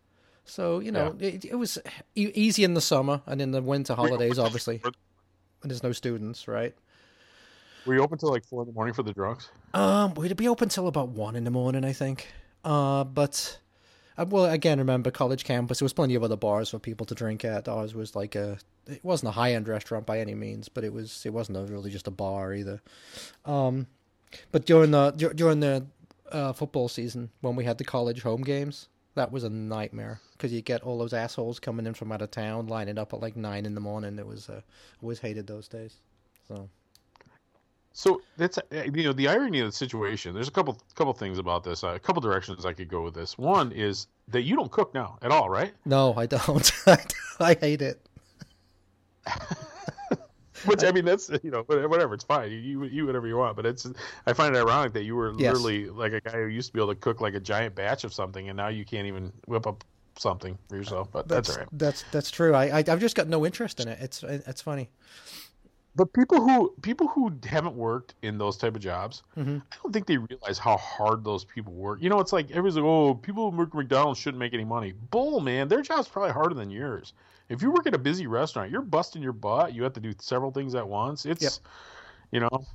[0.44, 1.78] so you know it, it was
[2.14, 6.46] e- easy in the summer and in the winter holidays obviously, and there's no students,
[6.46, 6.74] right?
[7.86, 9.48] Were you open till like four in the morning for the drunks?
[9.72, 12.26] Um, we'd be open till about one in the morning, I think.
[12.64, 13.58] Uh, but
[14.18, 15.78] uh, well, again, remember college campus.
[15.78, 17.68] There was plenty of other bars for people to drink at.
[17.68, 18.58] Ours was like a.
[18.86, 21.24] It wasn't a high end restaurant by any means, but it was.
[21.24, 22.82] It wasn't a, really just a bar either.
[23.44, 23.86] Um,
[24.52, 25.86] but during the during the
[26.32, 30.52] uh, football season when we had the college home games, that was a nightmare because
[30.52, 33.36] you get all those assholes coming in from out of town, lining up at like
[33.36, 34.18] nine in the morning.
[34.18, 34.48] It was.
[34.48, 34.60] Uh,
[35.02, 35.96] always hated those days.
[36.48, 36.68] So.
[37.92, 40.34] So that's uh, you know the irony of the situation.
[40.34, 41.82] There's a couple couple things about this.
[41.82, 43.38] Uh, a couple directions I could go with this.
[43.38, 45.72] One is that you don't cook now at all, right?
[45.86, 46.70] No, I don't.
[47.40, 48.06] I hate it.
[50.70, 52.14] Which I mean, that's you know whatever.
[52.14, 52.50] It's fine.
[52.50, 53.56] You you whatever you want.
[53.56, 53.86] But it's
[54.26, 55.52] I find it ironic that you were Yes.
[55.54, 58.04] literally like a guy who used to be able to cook like a giant batch
[58.04, 59.84] of something, and now you can't even whip up
[60.18, 61.08] something for yourself.
[61.12, 61.68] But that's, all right.
[61.72, 62.54] That's that's true.
[62.54, 63.98] I, I I've just got no interest in it.
[64.00, 64.90] It's it's funny.
[65.94, 69.62] But people who people who haven't worked in those type of jobs, Mhm.
[69.72, 72.02] I don't think they realize how hard those people work.
[72.02, 74.64] You know, it's like everybody's like, "Oh, people who work at McDonald's shouldn't make any
[74.64, 75.68] money." Bull, man.
[75.68, 77.14] Their job's probably harder than yours.
[77.48, 79.72] If you work at a busy restaurant, you're busting your butt.
[79.74, 81.26] You have to do several things at once.
[81.26, 81.52] It's, Yep.
[82.32, 82.66] you know,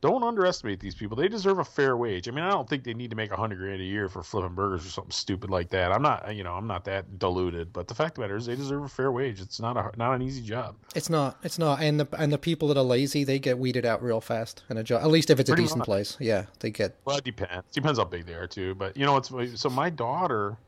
[0.00, 1.16] don't underestimate these people.
[1.16, 2.28] They deserve a fair wage.
[2.28, 4.22] I mean, I don't think they need to make a hundred grand a year for
[4.22, 5.92] flipping burgers or something stupid like that.
[5.92, 7.72] I'm not, you know, I'm not that deluded.
[7.72, 9.40] But the fact of the matter is, they deserve a fair wage.
[9.40, 10.76] It's not a not an easy job.
[10.94, 11.38] It's not.
[11.42, 11.80] It's not.
[11.80, 14.76] And the and the people that are lazy, they get weeded out real fast in
[14.76, 15.02] a job.
[15.02, 15.86] At least if it's a decent much.
[15.86, 16.18] place.
[16.20, 16.96] Yeah, they get.
[17.06, 17.64] Well, it depends.
[17.72, 18.74] Depends how big they are too.
[18.74, 20.58] But you know, it's so my daughter.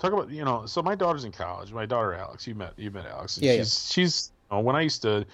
[0.00, 0.64] Talk about you know.
[0.66, 1.72] So my daughter's in college.
[1.72, 2.46] My daughter Alex.
[2.46, 3.38] You met you met Alex.
[3.40, 3.58] Yeah, yeah.
[3.58, 4.32] she's she's.
[4.50, 5.24] You know, when I used to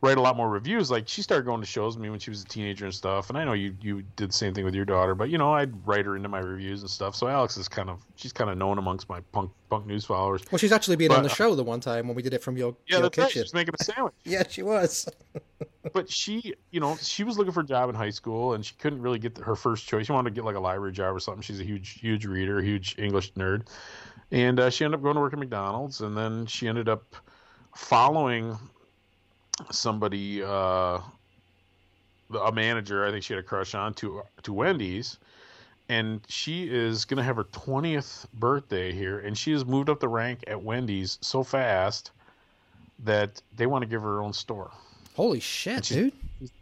[0.00, 2.30] write a lot more reviews, like she started going to shows with me when she
[2.30, 3.28] was a teenager and stuff.
[3.28, 5.52] And I know you you did the same thing with your daughter, but you know
[5.52, 7.14] I'd write her into my reviews and stuff.
[7.14, 10.42] So Alex is kind of she's kind of known amongst my punk punk news followers.
[10.50, 12.42] Well, she's actually been on the uh, show the one time when we did it
[12.42, 13.28] from your Yeah, your that's right.
[13.28, 13.44] kitchen.
[13.44, 14.14] She's making a sandwich.
[14.24, 15.08] Yeah, she was.
[15.92, 18.74] but she, you know, she was looking for a job in high school, and she
[18.76, 20.06] couldn't really get her first choice.
[20.06, 21.42] She wanted to get like a library job or something.
[21.42, 23.68] She's a huge, huge reader, huge English nerd,
[24.34, 27.02] and uh, she ended up going to work at McDonald's, and then she ended up
[27.76, 28.58] following
[29.70, 30.98] somebody, uh,
[32.40, 33.06] a manager.
[33.06, 35.18] I think she had a crush on to to Wendy's.
[35.88, 40.00] And she is going to have her 20th birthday here, and she has moved up
[40.00, 42.10] the rank at Wendy's so fast
[43.04, 44.70] that they want to give her her own store.
[45.14, 46.10] Holy shit, she's-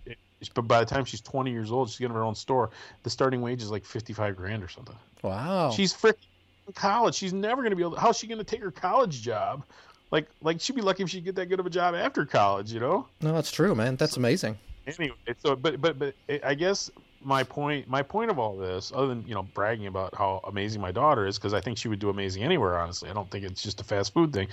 [0.05, 0.17] dude!
[0.55, 2.71] But by the time she's 20 years old, she's going getting her own store.
[3.05, 4.97] The starting wage is like 55 grand or something.
[5.23, 5.71] Wow.
[5.71, 6.32] She's freaking in
[6.75, 7.15] college.
[7.15, 7.93] She's never going to be able.
[7.93, 9.65] To, how's she going to take her college job?
[10.11, 12.73] Like, like she'd be lucky if she get that good of a job after college.
[12.73, 13.09] You know.
[13.21, 13.97] no, that's true, man.
[13.97, 14.59] That's amazing.
[14.87, 16.91] Anyway, so but but but I guess
[17.25, 20.81] my point my point of all this, other than you know bragging about how amazing
[20.81, 22.79] my daughter is, because I think she would do amazing anywhere.
[22.79, 24.49] Honestly, I don't think it's just a fast food thing.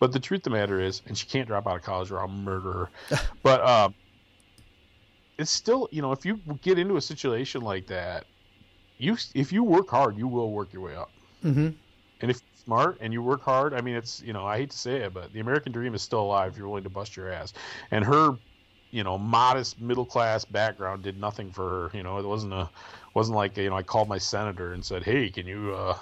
[0.00, 2.20] But the truth of the matter is, and she can't drop out of college or
[2.20, 3.20] I'll murder her.
[3.42, 3.94] but um,
[5.38, 8.24] it's still you know if you get into a situation like that,
[8.98, 11.10] you if you work hard, you will work your way up.
[11.44, 11.68] Hmm
[12.20, 14.70] And if you're smart and you work hard, I mean, it's you know, I hate
[14.70, 17.16] to say it, but the American dream is still alive if you're willing to bust
[17.16, 17.52] your ass.
[17.90, 18.30] And her,
[18.90, 21.96] you know, modest middle class background did nothing for her.
[21.96, 22.70] You know, it wasn't a,
[23.14, 25.96] wasn't like you know, I called my senator and said, hey, can you uh,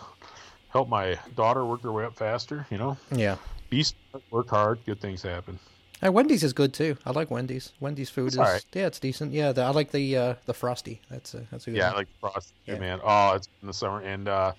[0.68, 2.66] help my daughter work her way up faster?
[2.70, 3.36] You know, Yeah.
[3.70, 5.58] be smart, work hard, good things happen.
[6.04, 6.96] Uh, Wendy's is good too.
[7.06, 7.72] I like Wendy's.
[7.78, 8.64] Wendy's food It's is alright.
[8.74, 9.32] yeah, it's decent.
[9.32, 11.00] Yeah, the, I like the uh, the frosty.
[11.08, 11.96] That's a that's a good Yeah, one.
[11.96, 12.76] like frost, Yeah.
[12.76, 13.00] man.
[13.04, 14.52] Oh, it's in the summer, and uh,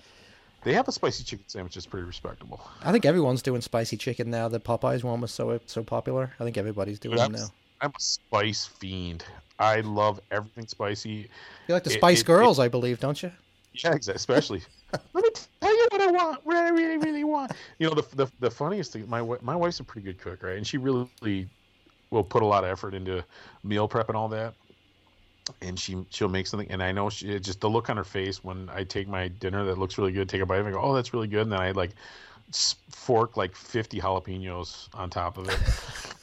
[0.63, 2.61] they have a spicy chicken sandwich that's pretty respectable.
[2.83, 4.47] I think everyone's doing spicy chicken now.
[4.47, 6.31] The Popeyes one was so so popular.
[6.39, 7.47] I think everybody's doing Dude, it I'm, now.
[7.81, 9.25] I'm a spice fiend.
[9.59, 11.29] I love everything spicy.
[11.67, 13.31] You like the it- Spice it- Girls, I believe, don't you?
[13.73, 14.61] Yeah, especially.
[15.13, 16.45] Let me tell you what I want.
[16.45, 17.53] What I really, really want.
[17.79, 19.09] You know, the the, the funniest thing.
[19.09, 20.57] My my wife's a pretty good cook, right?
[20.57, 21.49] And she really
[22.11, 23.23] will put a lot of effort into
[23.63, 24.53] meal prep and all that.
[25.61, 28.43] And she she'll make something, and I know she just the look on her face
[28.43, 30.81] when I take my dinner that looks really good, take a bite, and I go,
[30.81, 31.91] oh, that's really good, and then I like
[32.89, 35.59] fork like fifty jalapenos on top of it.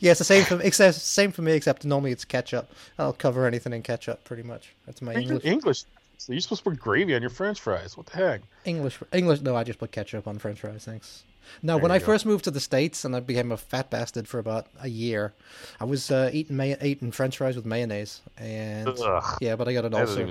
[0.00, 1.52] Yeah, it's the same for except same for me.
[1.52, 2.70] Except normally it's ketchup.
[2.98, 4.74] I'll cover anything in ketchup, pretty much.
[4.86, 5.44] That's my English.
[5.44, 5.84] English.
[6.18, 7.96] So you're supposed to put gravy on your French fries.
[7.96, 8.42] What the heck?
[8.64, 9.40] English, English.
[9.40, 10.84] No, I just put ketchup on French fries.
[10.84, 11.24] Thanks.
[11.62, 12.06] No, There when I go.
[12.06, 15.32] first moved to the states and I became a fat bastard for about a year,
[15.80, 19.38] I was uh, eating may- eating French fries with mayonnaise, and Ugh.
[19.40, 20.28] yeah, but I got an ulcer.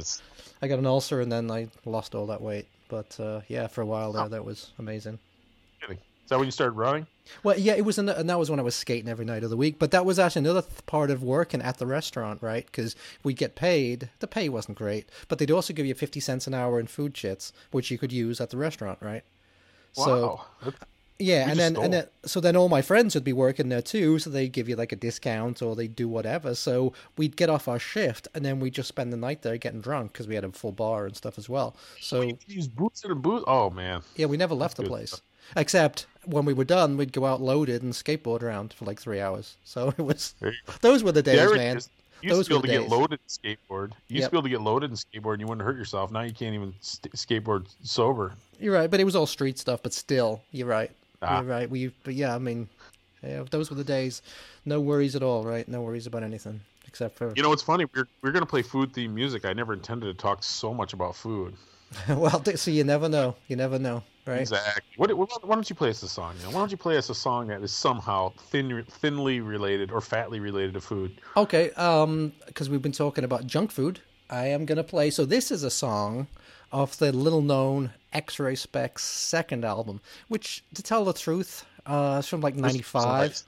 [0.61, 2.67] I got an ulcer, and then I lost all that weight.
[2.89, 5.19] But uh, yeah, for a while there, that was amazing.
[5.89, 7.07] Is that when you started running?
[7.43, 9.49] Well, yeah, it was, the, and that was when I was skating every night of
[9.49, 9.79] the week.
[9.79, 12.67] But that was actually another th- part of working at the restaurant, right?
[12.67, 14.09] Because we'd get paid.
[14.19, 17.15] The pay wasn't great, but they'd also give you fifty cents an hour in food
[17.15, 19.23] chits, which you could use at the restaurant, right?
[19.93, 20.71] So Wow.
[21.21, 24.19] Yeah, and then and then so then all my friends would be working there too,
[24.19, 26.55] so they'd give you like a discount or they'd do whatever.
[26.55, 29.81] So we'd get off our shift and then we'd just spend the night there getting
[29.81, 31.75] drunk because we had a full bar and stuff as well.
[31.99, 33.43] So you use boots and boots.
[33.47, 34.01] Oh man.
[34.15, 35.09] yeah, we never left the place.
[35.09, 35.21] stuff.
[35.57, 39.19] Except when we were done, we'd go out loaded and skateboard around for like three
[39.19, 39.57] hours.
[39.65, 40.73] So it was There you go.
[40.81, 41.79] those were the days, Yeah, man.
[42.21, 43.91] You used Those to be able to the get loaded in skateboard.
[44.07, 44.29] You used Yep.
[44.29, 46.11] to be able to get loaded in skateboard and you wouldn't hurt yourself.
[46.11, 48.33] Now you can't even st- skateboard sober.
[48.59, 49.81] You're right, but it was all street stuff.
[49.83, 50.91] But still, you're right.
[51.21, 51.39] Ah.
[51.39, 51.69] You're right.
[51.69, 52.69] We, but yeah, I mean,
[53.23, 54.21] yeah, those were the days.
[54.65, 55.67] No worries at all, right?
[55.67, 57.85] No worries about anything except for You know what's funny?
[57.95, 59.45] We're we're gonna play food themed music.
[59.45, 61.55] I never intended to talk so much about food.
[62.09, 63.35] well, so you never know.
[63.47, 64.41] You never know, right?
[64.41, 64.83] Exactly.
[64.97, 66.35] What, what, why don't you play us a song?
[66.37, 66.49] You know?
[66.51, 70.39] Why don't you play us a song that is somehow thin, thinly related or fatly
[70.39, 71.19] related to food?
[71.35, 75.09] Okay, um, because we've been talking about junk food, I am gonna play.
[75.09, 76.27] So this is a song
[76.71, 82.41] off the little-known X-Ray Spex second album, which, to tell the truth, uh, it's from
[82.41, 83.43] like '95.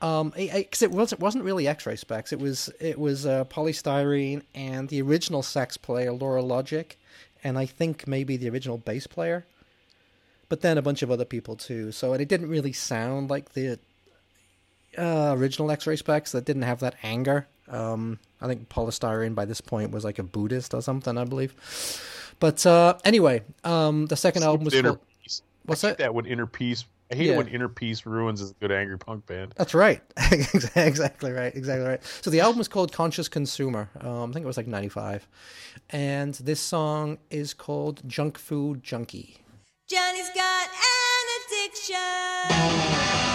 [0.00, 2.32] Um, because it wasn't wasn't really X-Ray Spex.
[2.32, 6.98] It was it was uh, Poly Styrene and the original sax player Lora Logic,
[7.44, 9.46] and I think maybe the original bass player,
[10.48, 11.92] but then a bunch of other people too.
[11.92, 13.78] So it didn't really sound like the
[14.98, 17.46] uh, original X-Ray Spex that didn't have that anger.
[17.72, 21.24] Um, I think Poly Styrene by this point was like a Buddhist or something, I
[21.24, 21.54] believe.
[22.38, 25.42] But uh, anyway, um, the second album was Inner called, peace.
[25.64, 26.04] What's I hate that?
[26.04, 26.84] that when inner peace.
[27.10, 27.34] I hate Yeah.
[27.34, 29.52] it when inner peace ruins a good angry punk band.
[29.56, 30.00] That's right.
[30.74, 31.54] exactly right.
[31.54, 32.00] Exactly right.
[32.22, 33.90] So the album is called Conscious Consumer.
[34.00, 35.28] Um, I think it was like 95.
[35.90, 39.36] And this song is called Junk Food Junkie.
[39.88, 41.26] Johnny's got an
[41.66, 43.31] addiction.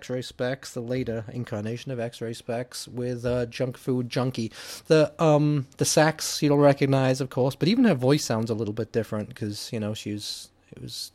[0.00, 4.50] X-Ray Spex, the later incarnation of X-Ray Spex with uh, Junk Food Junkie.
[4.86, 8.72] The um the sax you'll recognize, of course, but even her voice sounds a little
[8.72, 11.12] bit different because you know she's it was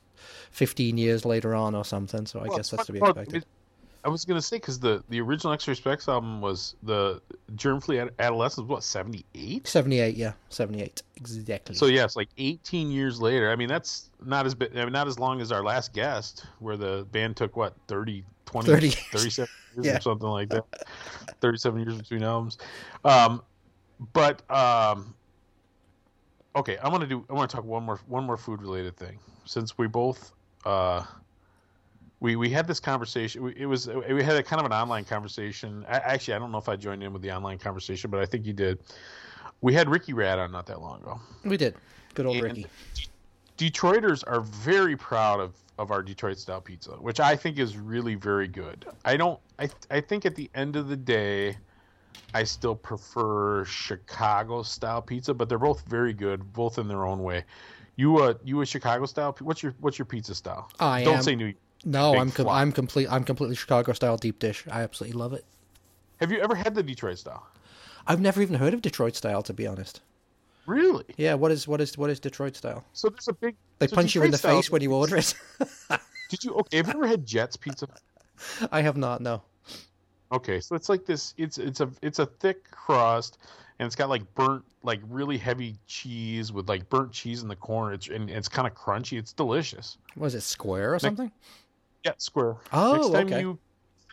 [0.51, 2.27] 15 years later on or something.
[2.27, 3.35] So I Well, guess that's to be expected.
[3.37, 3.45] it-
[4.03, 7.19] I was gonna say because the the original X-Ray Spex album was the
[7.55, 8.69] Germfree Ad- Adolescents.
[8.69, 9.65] What seventy eight?
[9.65, 11.73] 78, yeah, 78 exactly.
[11.75, 13.49] So yes, like eighteen years later.
[13.49, 16.45] I mean, that's not as bit, I mean, not as long as our last guest,
[16.59, 18.95] where the band took what 30, 20, 30 years.
[19.11, 19.97] 37 years Yeah.
[19.97, 20.65] or something like that.
[21.41, 22.57] Thirty-seven years between albums.
[23.03, 23.41] Um,
[24.13, 25.13] but um,
[26.55, 27.25] okay, I want to do.
[27.29, 30.31] I want to talk one more one more food related thing since we both
[30.65, 31.03] uh
[32.21, 33.43] we we had this conversation.
[33.43, 35.85] We, it was we had a kind of an online conversation.
[35.89, 38.25] I, actually, I don't know if I joined in with the online conversation, but I
[38.25, 38.79] think you did.
[39.61, 41.19] We had Ricky Rad on not that long ago.
[41.43, 41.75] we did.
[42.13, 42.65] Good old And Ricky.
[43.57, 48.15] Detroiters are very proud of of our Detroit style pizza, which I think is really
[48.15, 48.85] very good.
[49.03, 49.39] I don't.
[49.59, 51.57] I I think at the end of the day,
[52.33, 57.23] I still prefer Chicago style pizza, but they're both very good, both in their own
[57.23, 57.43] way.
[57.95, 59.35] You uh you a Chicago style?
[59.39, 60.69] What's your what's your pizza style?
[60.79, 61.53] I don't am- say New.
[61.83, 63.07] No, I'm com- I'm complete.
[63.11, 64.65] I'm completely Chicago style deep dish.
[64.71, 65.45] I absolutely love it.
[66.19, 67.45] Have you ever had the Detroit style?
[68.07, 70.01] I've never even heard of Detroit style, to be honest.
[70.65, 71.05] Really?
[71.17, 72.83] Yeah, what is what is what is Detroit style?
[72.93, 73.55] So there's a big.
[73.79, 75.33] They so punch you in the face when you order it.
[76.29, 76.53] Did you?
[76.53, 76.77] Okay.
[76.77, 77.87] Have you ever had Jet's pizza?
[78.71, 79.21] I have not.
[79.21, 79.41] No.
[80.31, 81.33] Okay, so it's like this.
[81.37, 83.37] It's it's a it's a thick crust,
[83.79, 87.55] and it's got like burnt, like really heavy cheese with like burnt cheese in the
[87.55, 87.93] corner.
[87.93, 89.19] It's and it's kind of crunchy.
[89.19, 89.97] It's delicious.
[90.17, 91.31] Was it square or something?
[92.03, 92.55] Yeah, square.
[92.73, 93.39] Oh, next time okay.
[93.41, 93.64] you next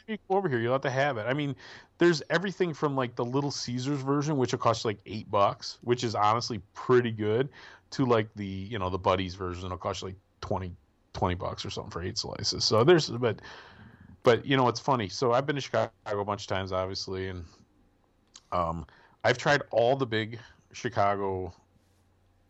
[0.07, 1.27] you over here, you'll have to have it.
[1.27, 1.55] I mean,
[1.99, 5.79] there's everything from like the Little Caesars version, which will cost you like eight bucks,
[5.83, 7.49] which is honestly pretty good,
[7.93, 10.73] to like the you know the Buddy's version, it'll cost you like 20,
[11.13, 12.65] 20 bucks or something for eight slices.
[12.65, 13.41] So there's but
[14.23, 15.09] but you know it's funny.
[15.09, 17.45] So I've been to Chicago a bunch of times, obviously, and
[18.51, 18.87] um,
[19.25, 20.39] I've tried all the big
[20.73, 21.53] Chicago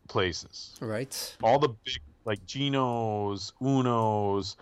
[0.07, 1.35] places Right.
[1.41, 4.55] all the big like Gino's, Uno's,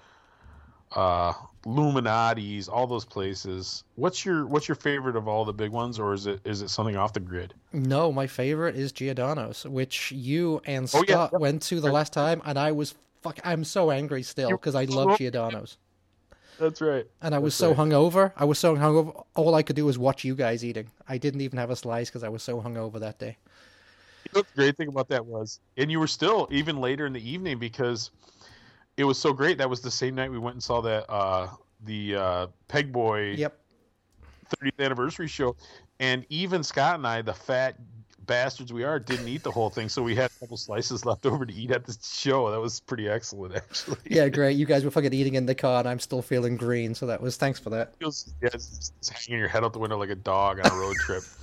[0.96, 1.34] uh,
[1.66, 3.84] Lou Malnati's, all those places.
[3.96, 6.70] What's your what's your favorite of all the big ones, or is it is it
[6.70, 7.54] something off the grid?
[7.74, 11.38] No, my favorite is Giordano's, which you and Oh, Scott yeah.
[11.40, 13.40] went to the last time, and I was fuck.
[13.44, 15.78] I'm so angry still because I love Giordano's,
[16.60, 17.06] That's right.
[17.22, 17.78] and I was That's so right.
[17.90, 18.32] hungover.
[18.36, 19.24] I was so hungover.
[19.36, 20.88] All I could do was watch you guys eating.
[21.08, 23.38] I didn't even have a slice because I was so hungover that day.
[24.26, 27.14] You know, the great thing about that was, and you were still even later in
[27.14, 28.12] the evening because
[28.98, 29.58] it was so great.
[29.58, 31.48] That was the same night we went and saw that uh,
[31.86, 33.58] the uh, Pegboy Yep.
[34.62, 35.56] 30th anniversary show,
[36.00, 37.76] and even Scott and I, the fat
[38.26, 41.26] bastards we are, didn't eat the whole thing, so we had a couple slices left
[41.26, 42.52] over to eat at the show.
[42.52, 43.98] That was pretty excellent, actually.
[44.06, 44.58] Yeah, great.
[44.58, 46.94] You guys were fucking eating in the car, and I'm still feeling green.
[46.94, 47.96] So that was thanks for that.
[47.98, 50.76] feels yeah, it's, it's hanging your head out the window like a dog on a
[50.76, 51.24] road trip.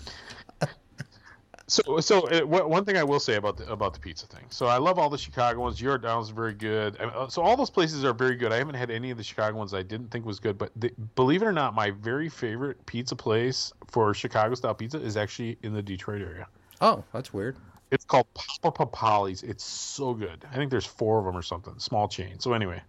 [1.68, 4.46] So, so uh, one one thing I will say about the about the pizza thing.
[4.48, 5.76] So I love all the Chicago ones.
[5.76, 6.96] Giordano's is very good.
[6.98, 8.52] I uh, so all those places are very good.
[8.52, 10.56] I haven't had any of the Chicago ones I didn't think was good.
[10.56, 14.98] But the, believe it or not, my very favorite pizza place for Chicago style pizza
[14.98, 16.46] is actually in the Detroit area.
[16.80, 17.56] Oh, that's weird.
[17.90, 19.42] It's called Papa Papali's.
[19.42, 20.46] It's so good.
[20.50, 21.78] I think there's four of them or something.
[21.78, 22.38] Small chain.
[22.38, 22.80] So anyway,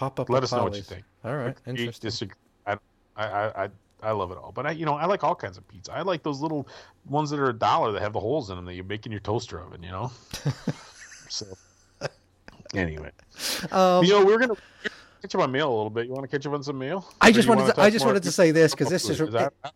[0.00, 0.28] up.
[0.28, 1.04] let us know what you think.
[1.24, 2.08] All right, interesting.
[2.08, 2.36] disagree.
[2.66, 2.76] I,
[3.16, 3.68] I, I,
[4.02, 4.52] I- love it all.
[4.52, 5.92] But I, you know, I like all kinds of pizza.
[5.92, 6.68] I like those little
[7.06, 9.12] ones that are a dollar that have the holes in them that you make in
[9.12, 9.82] your toaster oven.
[9.82, 10.12] You know.
[11.28, 11.46] so,
[12.74, 13.10] anyway,
[13.70, 14.56] Um, you know, we're gonna
[15.22, 16.06] catch up on mail a little bit.
[16.06, 17.10] You want to catch up on some mail?
[17.20, 19.44] I just wanted wanna I just wanted to say this because this is Food, I,
[19.44, 19.72] I, I talk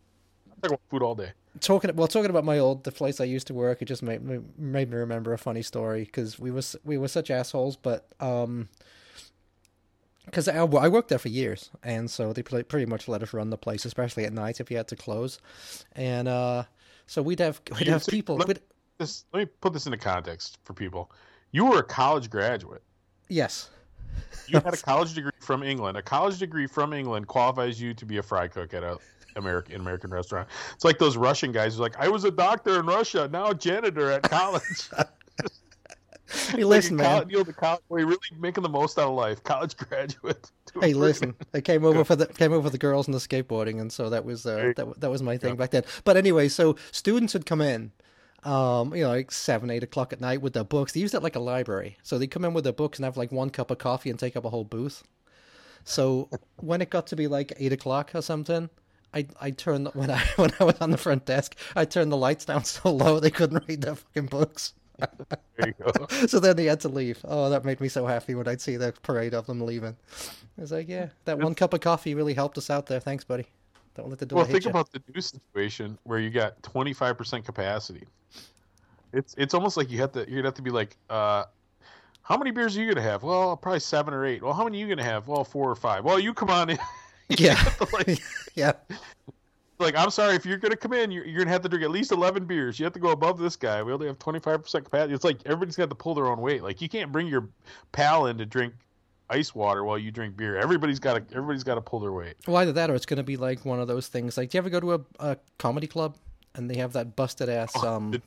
[0.65, 1.33] about food all day.
[1.61, 3.83] talking well talking about my old the place I used to work.
[3.83, 7.09] It just made me made me remember a funny story because we was we were
[7.09, 8.69] such assholes, but um.
[10.27, 13.51] Because I, I worked there for years, and so they pretty much let us run
[13.51, 15.39] the place, especially at night if you had to close.
[15.97, 16.65] And uh,
[17.07, 18.37] so we'd have we'd have so people.
[18.37, 18.61] let- We'd,
[18.99, 21.11] This let me put this into context for people.
[21.51, 22.83] You were a college graduate.
[23.29, 23.69] yes,
[24.47, 25.97] You had a college degree from England.
[25.99, 28.99] A college degree from England qualifies you to be a fry cook at a
[29.35, 30.49] American American restaurant.
[30.75, 33.47] It's like those Russian guys who are like, I was a doctor in Russia, now
[33.49, 34.89] a janitor at college.
[36.49, 37.29] Hey, Like listen, a man.
[37.29, 39.43] you know, the college, boy, really making the most out of life.
[39.45, 40.51] College graduate.
[40.81, 43.79] Hey, listen, I came over for the came over for the girls and the skateboarding,
[43.81, 45.57] and so that was uh, that that was my thing Yeah.
[45.57, 45.85] back then.
[46.05, 47.93] But anyway, so students would come in,
[48.45, 50.93] um, you know, like seven, eight o'clock at night with their books.
[50.93, 53.19] They used it like a library, so they come in with their books and have
[53.19, 55.03] like one cup of coffee and take up a whole booth.
[55.85, 58.71] So when it got to be like eight o'clock or something.
[59.15, 62.17] I I turned when I when I was on the front desk, I turned the
[62.17, 64.73] lights down so low they couldn't read their fucking books.
[65.57, 66.07] There you go.
[66.27, 67.19] so then they had to leave.
[67.25, 69.97] Oh, that made me so happy when I'd see the parade of them leaving.
[70.59, 73.01] I was like, yeah, that one cup of coffee really helped us out there.
[73.01, 73.47] Thanks, buddy.
[73.95, 74.71] Don't let the door Well, think you.
[74.71, 78.07] about the new situation where you got 25% capacity.
[79.13, 81.45] It's it's almost like you have to you'd have to be like, uh,
[82.23, 83.23] how many beers are you gonna have?
[83.23, 84.43] Well, probably seven or eight.
[84.43, 85.29] Well, how many are you gonna have?
[85.29, 86.05] Well, four or five.
[86.05, 86.79] Well, you come on in.
[87.29, 87.63] Yeah.
[87.95, 88.21] like,
[88.55, 88.73] yeah,
[89.83, 91.91] like I'm sorry if you're gonna come in, you're, you're gonna have to drink at
[91.91, 92.79] least 11 beers.
[92.79, 93.83] You have to go above this guy.
[93.83, 95.15] We only have 25% capacity.
[95.15, 96.63] It's like everybody's got to pull their own weight.
[96.63, 97.49] Like you can't bring your
[97.93, 98.75] pal in to drink
[99.31, 100.57] ice water while you drink beer.
[100.57, 102.35] Everybody's got to everybody's got to pull their weight.
[102.47, 104.37] well, either that or it's going to be like one of those things.
[104.37, 106.17] Like, do you ever go to a, a comedy club
[106.55, 107.83] and they have that busted ass?
[107.83, 108.21] Um,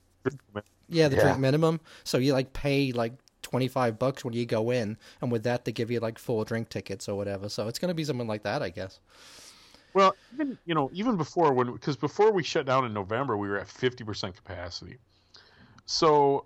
[0.89, 1.22] yeah, the Yeah.
[1.24, 1.80] drink minimum.
[2.03, 5.66] So you like pay like twenty five bucks when you go in, and with that
[5.66, 7.49] they give you like four drink tickets or whatever.
[7.49, 8.99] So it's going to be something like that, I guess.
[9.95, 13.47] Well, even you know, even before when because before we shut down in November, we
[13.47, 14.97] were at fifty percent capacity.
[15.85, 16.45] So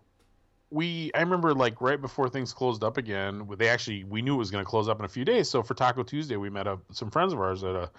[0.69, 4.37] we, I remember like right before things closed up again, they actually we knew it
[4.37, 5.49] was going to close up in a few days.
[5.49, 7.89] So for Taco Tuesday, we met up some friends of ours at a,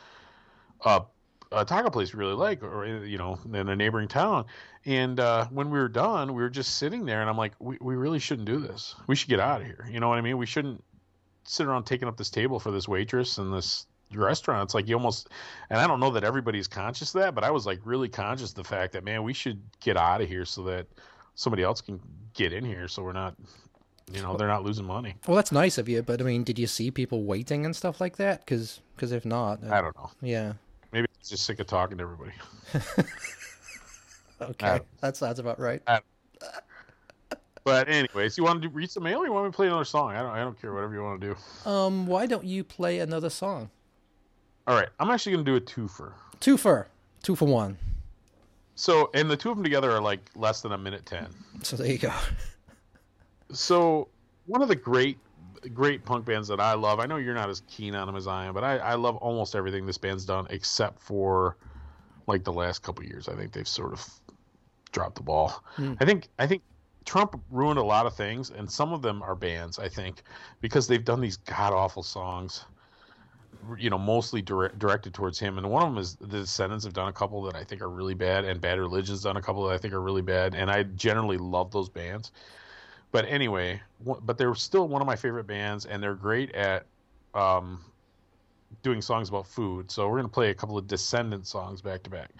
[0.84, 1.03] a,
[1.51, 4.44] a taco place we really like, or you know, in a neighboring town.
[4.84, 7.76] And uh, when we were done, we were just sitting there, and I'm like, we
[7.80, 8.94] we really shouldn't do this.
[9.09, 9.88] We should get out of here.
[9.90, 10.38] You know what I mean?
[10.38, 10.84] We shouldn't
[11.42, 13.86] sit around taking up this table for this waitress and this
[14.19, 14.65] restaurant.
[14.65, 15.29] It's like you almost,
[15.71, 18.51] and I don't know that everybody's conscious of that, but I was like really conscious
[18.51, 20.87] of the fact that man, we should get out of here so that
[21.35, 22.01] somebody else can
[22.35, 23.35] get in here, so we're not,
[24.13, 25.15] you know, they're not losing money.
[25.27, 28.01] Well, that's nice of you, but I mean, did you see people waiting and stuff
[28.01, 28.41] like that?
[28.41, 30.11] Because cause if not, uh, I don't know.
[30.21, 30.53] yeah,
[30.93, 32.33] Maybe it's just sick of talking to everybody.
[34.43, 35.83] okay, that sounds about right.
[37.63, 39.67] But anyways, you want to do, read some mail, or you want me to play
[39.67, 40.13] another song?
[40.13, 40.73] I don't, I don't care.
[40.73, 41.71] Whatever you want to do.
[41.71, 43.71] Um, why don't you play another song?
[44.67, 46.13] All right, I'm actually gonna do a twofer.
[46.39, 46.89] Two for
[47.23, 47.77] two for one.
[48.75, 51.27] So, and the two of them together are like less than a minute ten.
[51.63, 52.13] So there you go.
[53.53, 54.07] So
[54.47, 55.19] one of the great
[55.75, 58.27] great punk bands that I love, I know you're not as keen on them as
[58.27, 61.57] I am, but I, I love almost everything this band's done except for
[62.27, 63.29] like the last couple years.
[63.29, 64.09] I think they've sort of
[64.93, 65.63] dropped the ball.
[65.75, 65.95] Hmm.
[66.01, 66.63] I think I think
[67.05, 69.79] Trump ruined a lot of things, and some of them are bands.
[69.79, 70.23] I think
[70.61, 72.65] because they've done these god awful songs,
[73.79, 75.59] you know, mostly direct, directed towards him.
[75.59, 77.91] And one of them is the Descendents have done a couple that I think are
[77.91, 80.55] really bad, and Bad Religion's done a couple that I think are really bad.
[80.55, 82.33] And I generally love those bands.
[83.13, 86.87] But anyway, one- but they're still one of my favorite bands, and they're great at
[87.35, 87.85] um,
[88.83, 89.91] doing songs about food.
[89.91, 92.31] So we're gonna play a couple of Descendent songs back to back.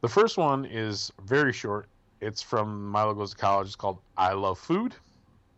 [0.00, 1.88] The first one is very short.
[2.20, 3.66] It's from Milo Goes to College.
[3.68, 4.94] It's called "I Love Food,"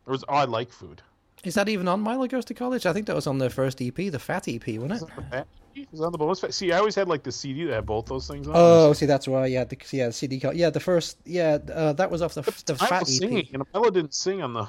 [0.07, 1.03] or "Oh, I Like Food."
[1.47, 2.87] Is that even on Milo Goes to College?
[2.87, 5.07] I think that was on their first EP, the Fat EP, wasn't it?
[5.07, 5.89] that the fat sheet?
[5.93, 6.41] Is that the bonus?
[6.41, 8.55] fat- See, I always had like the CD that had both those things on.
[8.57, 9.47] Oh, see, that's why.
[9.47, 10.41] Yeah, the yeah the CD.
[10.41, 11.19] co- Yeah, the first.
[11.25, 13.29] Yeah, uh, that was off the the I Fat was EP.
[13.29, 14.67] singing, and Milo didn't sing on the.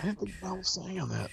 [0.00, 1.30] I didn't think Milo sang on that.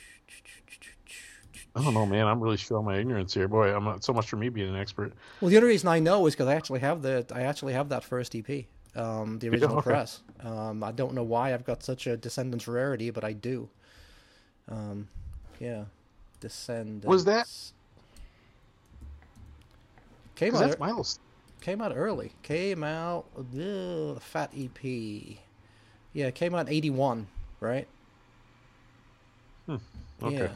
[1.75, 2.27] I don't know, man.
[2.27, 3.73] I'm really showing my ignorance here, boy.
[3.73, 5.13] I'm not so much for me being an expert.
[5.39, 7.89] Well, the only reason I know is because I actually have the I actually have
[7.89, 8.65] that first EP,
[8.95, 9.89] um, the original okay.
[9.89, 10.21] press.
[10.41, 13.69] Um, I don't know why I've got such a Descendents rarity, but I do.
[14.69, 15.07] Um,
[15.59, 15.85] yeah,
[16.39, 17.05] Descendents.
[17.05, 17.47] Was that-
[20.35, 20.59] came out?
[20.59, 21.19] that's Milo's.
[21.61, 22.31] Came out early.
[22.43, 25.37] Came out the Fat EP.
[26.13, 27.27] Yeah, it came out in '81,
[27.59, 27.87] right?
[30.21, 30.35] Okay.
[30.35, 30.49] Yeah.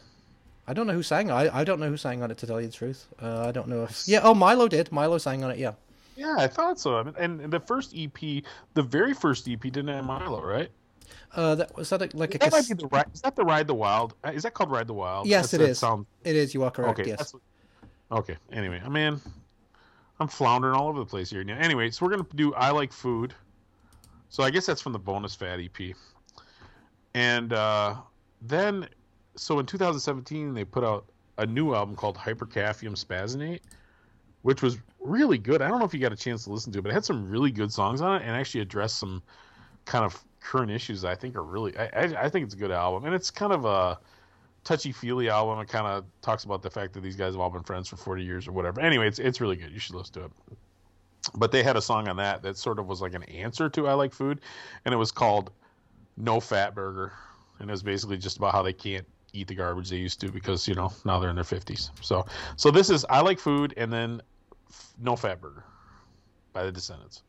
[0.68, 1.30] I don't know who sang.
[1.30, 3.08] I I don't know who sang on it to tell you the truth.
[3.22, 4.22] Uh, I don't know if yeah.
[4.24, 4.92] Oh, Milo did.
[4.92, 5.58] Milo sang on it.
[5.58, 5.74] Yeah.
[6.16, 6.98] Yeah, I thought so.
[6.98, 8.44] I mean, and, and the first EP,
[8.74, 10.70] the very first EP, didn't have Milo, right?
[11.36, 13.06] Uh, that was that a, like a That might be the ride.
[13.14, 14.14] Is that the Ride the Wild?
[14.32, 15.28] Is that called Ride the Wild?
[15.28, 15.80] Yes, That's- it is.
[15.80, 16.54] sound- It is.
[16.54, 17.00] You are correct.
[17.00, 17.10] okay.
[17.10, 17.34] yes.
[17.34, 17.42] what-
[18.20, 18.38] okay.
[18.52, 19.20] Anyway, I mean,
[20.20, 21.58] I'm floundering all over the place here now.
[21.58, 23.34] Anyway, so we're gonna do "I Like Food."
[24.30, 25.96] So I guess that's from the bonus fat EP.
[27.16, 27.96] And uh,
[28.42, 28.88] then,
[29.36, 31.06] so in 2017, they put out
[31.38, 33.60] a new album called Hypercaffium Spazzinate,
[34.42, 35.62] which was really good.
[35.62, 37.06] I don't know if you got a chance to listen to it, but it had
[37.06, 39.22] some really good songs on it and actually addressed some
[39.86, 41.78] kind of current issues I think are really.
[41.78, 44.00] I, I, I think it's a good album, and it's kind of a
[44.64, 45.60] touchy feely album.
[45.60, 47.98] It kind of talks about the fact that these guys have all been friends for
[47.98, 48.82] 40 years or whatever.
[48.82, 49.72] Anyway, it's it's really good.
[49.72, 50.32] You should listen to it.
[51.36, 53.88] But they had a song on that that sort of was like an answer to
[53.88, 54.42] I Like Food,
[54.86, 55.52] and it was called
[56.18, 57.14] No Fat Burger,
[57.60, 60.32] and it was basically just about how they can't eat the garbage they used to
[60.32, 61.90] because you know now they're in their 50s.
[62.02, 62.26] So
[62.56, 64.22] so this is I Like Food and then
[64.74, 65.64] F- No Fat Burger
[66.52, 67.22] by the Descendents,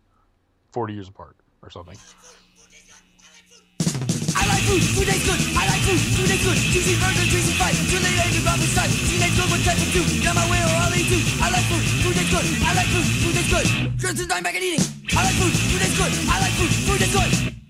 [0.72, 1.97] 40 years apart or something.
[4.34, 5.40] I like food, food tastes good.
[5.57, 6.57] I like food, food tastes good.
[6.72, 7.76] Juicy burger, juicy fight.
[7.92, 8.90] Chili egg and ramen side.
[8.90, 10.05] Teenage girl with type of two.
[10.24, 11.20] Got my way or I'll eat too.
[11.40, 12.47] I like food, food tastes good.
[12.64, 13.66] I like food, food tastes good.
[14.20, 14.84] In time back and eating.
[15.16, 16.12] I like food, food tastes good.
[16.32, 17.64] I like food, food tastes good.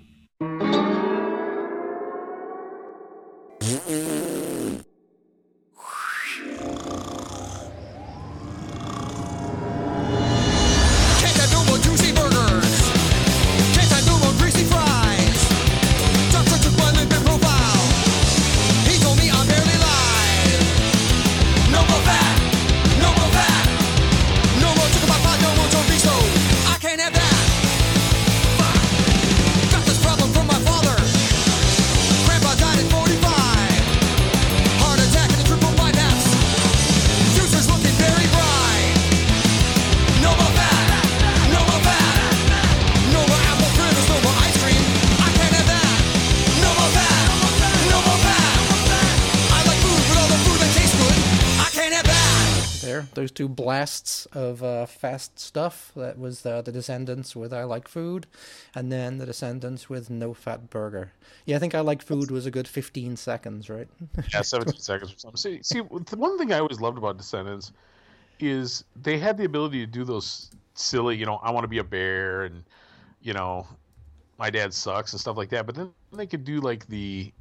[54.32, 55.93] Of uh, fast stuff.
[55.95, 58.26] That was uh, the Descendents with "I Like Food,"
[58.74, 61.12] and then the Descendents with "No Fat Burger."
[61.45, 63.89] Yeah, I think "I Like Food" was a good fifteen seconds, right?
[64.32, 65.37] yeah, 17 seconds or something.
[65.37, 67.72] See, see, the one thing I always loved about Descendents
[68.41, 71.78] is they had the ability to do those silly, you know, I want to be
[71.78, 72.64] a bear and,
[73.22, 73.66] you know,
[74.39, 75.66] my dad sucks and stuff like that.
[75.66, 77.32] But then they could do like the,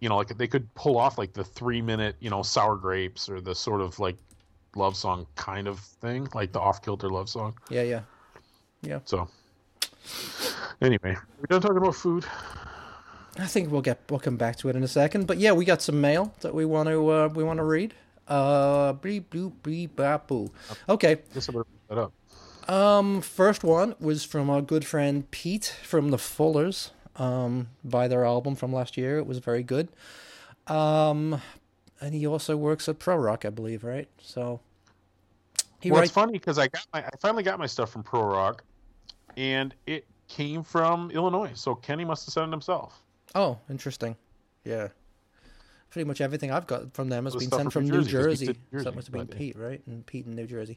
[0.00, 3.28] you know, like they could pull off like the three minute, you know, sour grapes
[3.28, 4.16] or the sort of like
[4.76, 7.54] love song kind of thing, like the off kilter love song.
[7.70, 8.00] yeah, yeah,
[8.82, 9.00] yeah.
[9.04, 9.28] So,
[10.80, 12.24] anyway, we're done talking about food.
[13.38, 15.26] I think we'll get we'll come back to it in a second.
[15.26, 17.94] But yeah, we got some mail that we want to uh, we want to read.
[18.26, 20.50] Uh, bleep, bloop, bleep, boo.
[20.88, 22.12] Okay, guess I better that up.
[22.68, 26.90] Um, first one was from our good friend Pete from the Fullers.
[27.16, 29.88] Um, by their album from last year, it was very good.
[30.66, 31.40] Um,
[32.04, 34.06] and he also works at Pro Rock, I believe, right?
[34.20, 34.60] So
[35.80, 36.10] he well, writes.
[36.10, 38.62] it's funny because I got my I finally got my stuff from Pro Rock,
[39.38, 41.52] and it came from Illinois.
[41.54, 43.02] So Kenny must have sent it himself.
[43.34, 44.16] Oh, interesting.
[44.64, 44.88] Yeah.
[45.90, 48.48] Pretty much everything I've got from them has The been sent from New New Jersey,
[48.48, 48.60] we Jersey.
[48.72, 49.26] So that must have been.
[49.38, 49.80] Pete, right?
[49.86, 50.76] And Pete in New Jersey.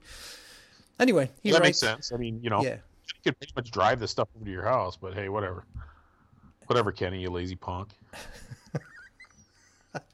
[0.99, 1.82] Anyway, he that writes.
[1.82, 2.11] makes sense.
[2.13, 2.75] I mean, you know, Yeah.
[2.75, 5.65] you could pretty much drive this stuff over to your house, but hey, whatever.
[6.67, 7.89] Whatever, Kenny, you lazy punk.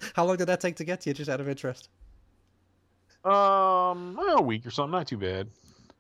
[0.16, 1.90] How long did that take to get to you, just out of interest?
[3.26, 5.48] Um, a week or something, not too bad.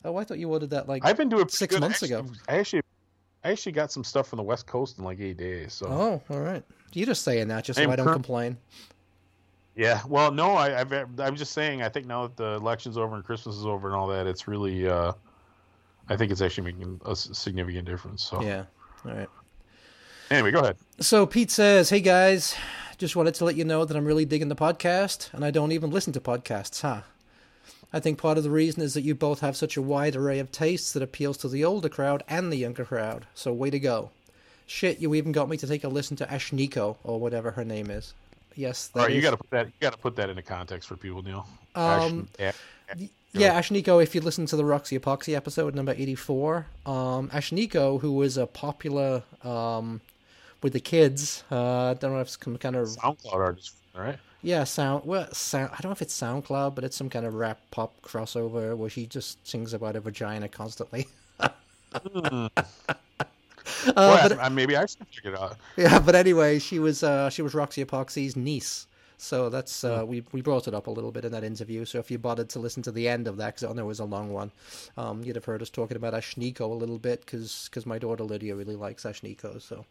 [0.03, 1.05] Oh, I thought you ordered that like.
[1.05, 1.81] I've been doing Six good.
[1.81, 2.29] months Actually, ago.
[2.49, 2.81] I actually,
[3.45, 5.71] I actually got some stuff from the West Coast in like eight days.
[5.73, 6.63] So Oh, all right.
[6.93, 8.57] You're just saying that just so I'm I don't cur- complain.
[9.75, 11.81] yeah, well, no, I, I've, I'm just saying.
[11.81, 14.47] I think now that the election's over and Christmas is over and all that, it's
[14.47, 15.13] really, uh,
[16.09, 18.21] I think it's actually making a significant difference.
[18.23, 18.65] So Yeah.
[19.05, 19.29] All right.
[20.29, 20.75] anyway, go ahead.
[20.99, 22.53] So Pete says, "Hey guys,
[22.97, 25.71] just wanted to let you know that I'm really digging the podcast, and I don't
[25.71, 27.01] even listen to podcasts, huh?
[27.91, 30.39] I think part of the reason is that you both have such a wide array
[30.39, 33.27] of tastes that appeals to the older crowd and the younger crowd.
[33.35, 34.09] So way to go!
[34.65, 37.91] Shit, you even got me to take a listen to Ashnikko or whatever her name
[37.91, 38.13] is.
[38.55, 39.65] Yes, that All right, you is- got to put that.
[39.67, 41.45] You got to put that into context for people, Neil.
[41.75, 42.55] Um, Ash-
[42.89, 42.99] Ash-
[43.33, 48.11] Yeah, Ashnikko, if you listen to the Roxy Epoxy episode number 84, um, Ashnikko, who
[48.13, 50.01] was a popular um,
[50.63, 54.19] with the kids, uh, I don't know if it's some kind of SoundCloud artist, right?
[54.41, 55.05] Yeah, sound.
[55.05, 55.71] Well, sound.
[55.73, 58.89] I don't know if it's SoundCloud, but it's some kind of rap pop crossover where
[58.89, 61.07] she just sings about a vagina constantly.
[63.95, 65.57] Well, Uh, but I, maybe I should check it out.
[65.75, 68.87] yeah, but anyway, she was uh, she was Roxy Epoxy's niece.
[69.17, 71.85] So that's uh, we we brought it up a little bit in that interview.
[71.85, 73.87] So if you bothered to listen to the end of that, because I know it
[73.87, 74.51] was a long one,
[74.97, 78.55] um, you'd have heard us talking about Ashnikko a little bit, because my daughter Lydia
[78.55, 79.61] really likes Ashnikko.
[79.61, 79.85] So,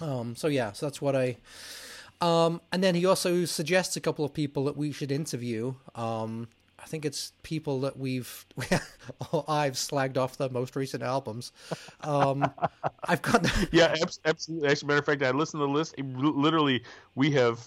[0.00, 1.36] um, so yeah, so that's what I.
[2.20, 5.74] Um, and then he also suggests a couple of people that we should interview.
[5.94, 8.44] Um, I think it's people that we've
[9.48, 11.52] I've slagged off the most recent albums.
[12.00, 12.50] Um,
[13.04, 14.68] I've got Yeah, absolutely.
[14.68, 15.98] As a matter of fact, I listened to the list.
[15.98, 16.82] Literally,
[17.14, 17.60] we have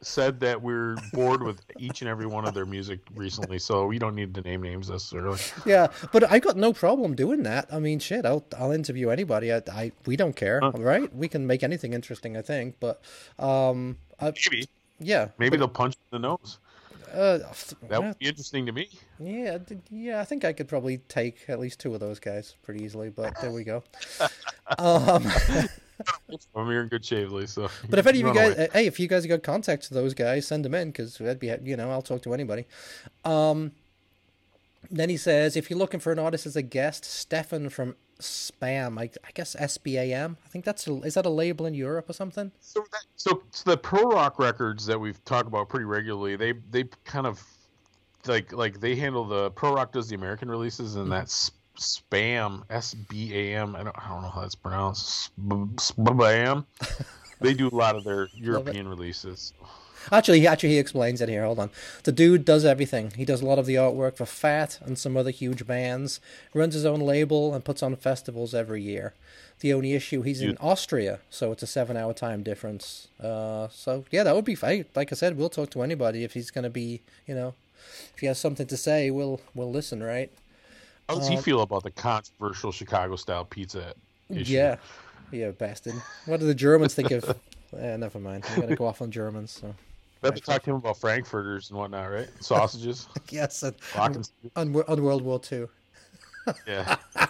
[0.00, 3.98] said that we're bored with each and every one of their music recently, so we
[3.98, 5.40] don't need to name names necessarily.
[5.66, 7.66] yeah, but I got no problem doing that.
[7.72, 9.52] I mean, shit, I'll I'll interview anybody.
[9.52, 11.12] I, I we don't care, right?
[11.14, 12.76] We can make anything interesting, I think.
[12.78, 13.02] But
[13.38, 14.66] um, I, Maybe,
[15.00, 16.58] yeah, maybe they'll punch in the nose.
[17.12, 17.38] uh,
[17.88, 18.88] That would be interesting to me.
[19.18, 19.58] yeah,
[19.90, 20.20] yeah.
[20.20, 23.08] I think I could probably take at least two of those guys pretty easily.
[23.10, 23.82] But there we go.
[24.78, 25.24] Um,
[26.54, 27.30] I'm here in good shape.
[27.48, 28.68] So, But if any of you guys, away.
[28.72, 31.40] hey, if you guys have got contacts to those guys, send them in because that'd
[31.40, 32.66] be, you know, I'll talk to anybody.
[33.24, 33.72] Um,
[34.90, 38.98] then he says, if you're looking for an artist as a guest, Stefan from Spam,
[38.98, 40.36] I, I guess S B A M.
[40.44, 42.50] I think that's a, is that a label in Europe or something?
[42.60, 46.54] So, that, so, so the pro rock records that we've talked about pretty regularly, they
[46.70, 47.42] they kind of
[48.26, 52.94] like like they handle the pro rock does the American releases, and that's spam S
[52.94, 53.76] B A M.
[53.76, 55.30] I don't I don't know how that's pronounced.
[55.38, 56.64] Spam.
[57.40, 59.52] they do a lot of their European releases.
[60.10, 61.44] Actually, actually, he explains it here.
[61.44, 61.70] Hold on.
[62.04, 63.12] The dude does everything.
[63.16, 66.20] He does a lot of the artwork for Fat and some other huge bands.
[66.54, 69.12] Runs his own label and puts on festivals every year.
[69.60, 73.08] The only issue, he's in Austria, so it's a seven-hour time difference.
[73.20, 74.84] Uh, so yeah, that would be fine.
[74.94, 77.54] Like I said, we'll talk to anybody if he's going to be, you know,
[78.14, 80.30] if he has something to say, we'll we'll listen, right?
[81.08, 83.94] How does he feel about the controversial Chicago style pizza
[84.28, 84.52] issue?
[84.52, 84.76] Yeah,
[85.32, 85.94] yeah, bastard.
[86.26, 87.38] What do the Germans think of?
[87.78, 88.44] Eh, never mind.
[88.48, 89.50] I'm going to go off on Germans.
[89.50, 89.74] So
[90.22, 92.26] We have to talk to him about frankfurters and whatnot, right?
[92.40, 95.68] Sausages, yes, and, and- on, on World War Two.
[96.66, 96.96] yeah.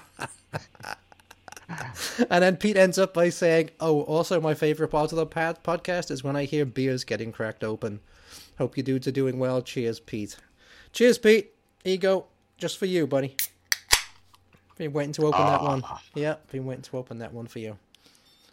[2.31, 5.63] And then Pete ends up by saying, "Oh, also my favorite part of the pad-
[5.65, 7.99] podcast is when I hear beers getting cracked open.
[8.59, 9.61] Hope you dudes are doing well.
[9.61, 10.37] Cheers, Pete.
[10.93, 11.53] Cheers, Pete.
[11.85, 12.27] Here you go,
[12.59, 13.37] just for you, buddy.
[14.79, 15.83] Been waiting to open that one.
[16.15, 17.77] Yeah, been waiting to open that one for you.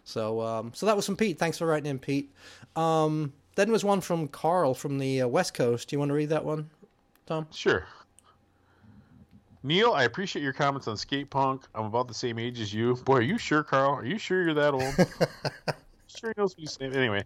[0.04, 1.38] So, um, so that was from Pete.
[1.38, 2.32] Thanks for writing in, Pete.
[2.74, 5.88] Um, then was one from Carl from the uh, West Coast.
[5.88, 6.68] Do you want to read that one,
[7.26, 7.46] Tom?
[7.52, 7.86] Sure.
[9.62, 11.66] Neil, I appreciate your comments on skate punk.
[11.74, 12.94] I'm about the same age as you.
[12.96, 13.94] Boy, are you sure, Carl?
[13.94, 14.84] Are you sure you're that old?
[16.06, 16.94] sure knows what he's saying.
[16.94, 17.24] Anyway,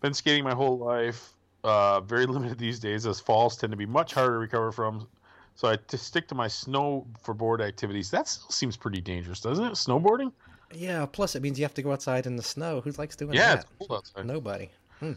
[0.00, 1.32] been skating my whole life.
[1.64, 5.08] Uh, very limited these days, as falls tend to be much harder to recover from.
[5.56, 8.10] So I to stick to my snow for board activities.
[8.10, 9.72] That still seems pretty dangerous, doesn't it?
[9.72, 10.32] Snowboarding?
[10.72, 11.06] Yeah.
[11.06, 12.80] Plus, it means you have to go outside in the snow.
[12.82, 13.66] Who likes doing Yeah, that?
[13.78, 14.26] cold outside.
[14.26, 14.70] Nobody.
[15.00, 15.12] Hmm.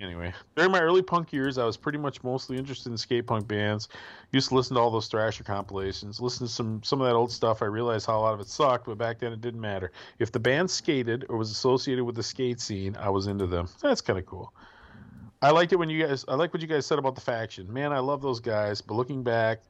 [0.00, 3.46] Anyway, during my early punk years, I was pretty much mostly interested in skate punk
[3.46, 3.88] bands.
[4.32, 7.30] Used to listen to all those Thrasher compilations, listen to some some of that old
[7.30, 7.60] stuff.
[7.60, 9.92] I realized how a lot of it sucked, but back then it didn't matter.
[10.18, 13.68] If the band skated or was associated with the skate scene, I was into them.
[13.82, 14.54] That's kind of cool.
[15.42, 16.24] I liked it when you guys.
[16.26, 17.70] I like what you guys said about the faction.
[17.70, 19.60] Man, I love those guys, but looking back,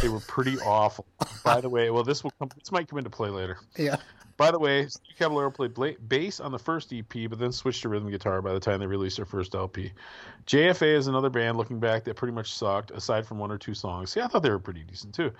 [0.00, 1.06] they were pretty awful.
[1.44, 2.50] By the way, well, this will come.
[2.58, 3.58] This might come into play later.
[3.76, 3.96] Yeah.
[4.36, 7.82] By the way, Steve Caballero played bla- bass on the first EP, but then switched
[7.82, 9.92] to rhythm guitar by the time they released their first LP.
[10.46, 13.74] JFA is another band looking back that pretty much sucked, aside from one or two
[13.74, 14.10] songs.
[14.10, 15.30] See, I thought they were pretty decent too.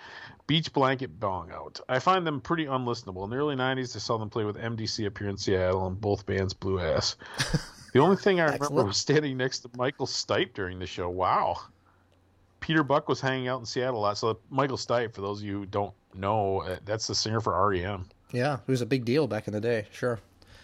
[0.47, 1.80] Beach Blanket Bong Out.
[1.88, 3.24] I find them pretty unlistenable.
[3.24, 6.01] In the early 90s, I saw them play with MDC up here in Seattle, and
[6.01, 7.16] both bands blew ass.
[7.93, 11.09] the only thing I remember was standing next to Michael Stipe during the show.
[11.09, 11.57] Wow.
[12.62, 14.16] Peter Buck was hanging out in Seattle a lot.
[14.16, 17.68] So Michael Stipe, for those of you who don't know, uh, that's the singer for
[17.68, 18.06] REM.
[18.32, 19.86] Yeah, it was a big deal back in the day.
[19.92, 20.18] Sure.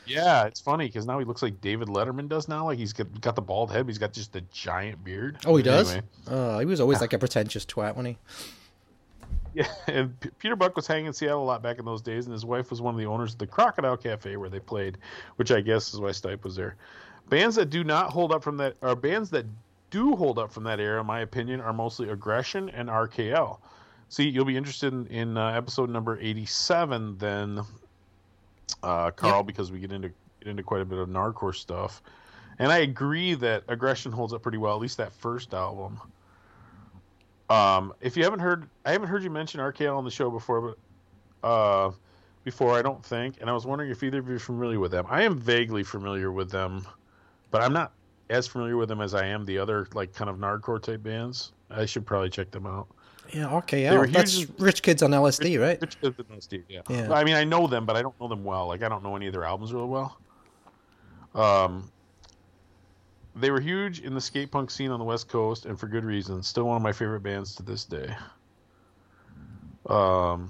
[0.07, 2.65] Yeah, it's funny because now he looks like David Letterman does now.
[2.65, 5.37] Like he's got, got the bald head, but he's got just a giant beard.
[5.45, 5.91] Oh, he does.
[5.91, 6.07] anyway.
[6.27, 8.19] Uh, he was always like a pretentious twat, when he?
[9.53, 12.27] Yeah, and P- Peter Buck was hanging in Seattle a lot back in those days,
[12.27, 14.97] and his wife was one of the owners of the Crocodile Cafe where they played,
[15.37, 16.77] which I guess is why Stipe was there.
[17.29, 19.45] Bands that do not hold up from that, are bands that
[19.91, 23.59] do hold up from that era, in my opinion, are mostly Aggression and RKL.
[24.09, 27.61] See, you'll be interested in, in uh, episode number eighty-seven then,
[28.83, 30.09] uh, Carl, because we get into
[30.41, 32.03] get into quite a bit of Nardcore stuff,
[32.59, 36.01] and I agree that Aggression holds up pretty well, at least that first album.
[37.51, 40.75] Um, if you haven't heard, I haven't heard you mention RKL on the show before,
[41.43, 41.91] but uh,
[42.45, 44.91] before I don't think, and I was wondering if either of you are familiar with
[44.91, 45.07] them.
[45.09, 46.87] I am vaguely familiar with them,
[47.51, 47.93] but I'm not
[48.31, 51.53] as familiar with them as I am the other like kind of Nardcore type bands.
[51.71, 52.89] I should probably check them out.
[53.33, 54.11] Yeah, RKL.
[54.13, 55.79] That's huge- Rich Kids on LSD, right?
[55.81, 56.81] Rich Kids and LSD, yeah.
[56.89, 57.13] Yeah.
[57.13, 58.67] I mean, I know them, but I don't know them well.
[58.69, 60.19] Like, I don't know any of their albums really well.
[61.35, 61.91] Um,
[63.37, 66.05] they were huge in the skate punk scene on the West Coast, and for good
[66.05, 66.43] reason.
[66.43, 68.15] Still one of my favorite bands to this day.
[69.89, 70.49] Um.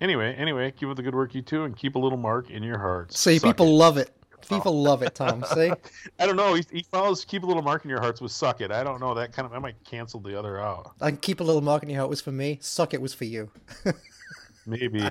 [0.00, 2.62] Anyway, anyway, keep up the good work, you two, and keep a little mark in
[2.62, 3.18] your hearts.
[3.18, 3.70] See, Suck people it.
[3.70, 4.10] love it.
[4.48, 5.44] People love it, Tom.
[5.54, 5.72] See?
[6.18, 6.54] I don't know.
[6.54, 9.00] He, he follows keep a little mark in your hearts with "suck it." I don't
[9.00, 9.14] know.
[9.14, 10.92] That kind of I might cancel the other out.
[11.00, 12.10] I can keep a little mark in your heart.
[12.10, 12.58] Was for me.
[12.60, 13.50] Suck it was for you.
[14.66, 15.08] Maybe.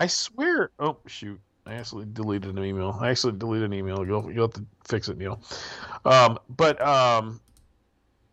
[0.00, 0.70] I swear.
[0.78, 1.40] Oh shoot!
[1.66, 2.96] I actually deleted an email.
[3.00, 4.06] I actually deleted an email.
[4.06, 5.40] You'll you'll have to fix it, Neil.
[6.04, 7.40] Um, but um,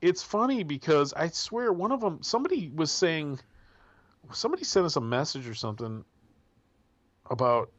[0.01, 2.19] it's funny because I swear one of them.
[2.21, 3.39] Somebody was saying.
[4.31, 6.03] Somebody sent us a message or something
[7.29, 7.69] about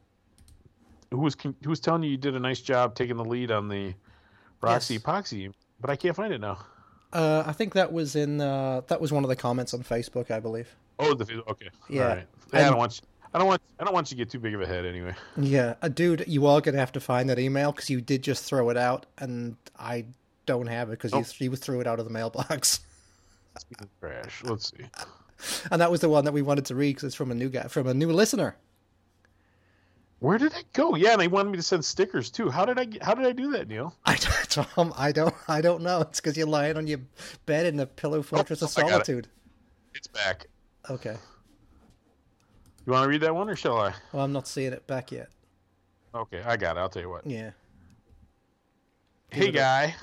[1.11, 3.67] who was who was telling you you did a nice job taking the lead on
[3.69, 3.93] the
[4.61, 5.03] Roxy Yes.
[5.03, 6.57] Epoxy, but I can't find it now.
[7.13, 8.41] Uh, I think that was in.
[8.41, 10.67] Uh, that was one of the comments on Facebook, I believe.
[10.99, 11.69] Oh, the okay.
[11.89, 12.01] Yeah.
[12.03, 12.27] All right.
[12.53, 14.39] Yeah, I don't want you, I don't want I don't want you to get too
[14.39, 15.13] big of a head anyway.
[15.37, 18.43] Yeah, uh, dude, you are gonna have to find that email because you did just
[18.45, 20.05] throw it out, and I
[20.45, 21.23] don't have it because you, Oh.
[21.23, 22.81] th- you threw it out of the mailbox.
[24.01, 24.43] Trash.
[24.43, 24.85] Let's see.
[25.71, 27.49] and that was the one that we wanted to read because it's from a new
[27.49, 28.55] guy, from a new listener.
[30.19, 30.95] Where did it go?
[30.95, 32.49] Yeah, and they wanted me to send stickers too.
[32.49, 33.95] How did I how did I do that, Neil?
[34.05, 36.01] I don't, Tom, I don't, I don't know.
[36.01, 36.99] It's because you're lying on your
[37.45, 38.91] bed in the pillow oh, fortress of I got it.
[38.91, 39.27] solitude.
[39.93, 40.47] It's back.
[40.89, 41.15] Okay.
[42.85, 43.93] You want to read that one or shall I?
[44.13, 45.27] Well, I'm not seeing it back yet.
[46.15, 46.79] Okay, I got it.
[46.79, 47.27] I'll tell you what.
[47.27, 47.51] Yeah.
[49.29, 49.93] Hey guy.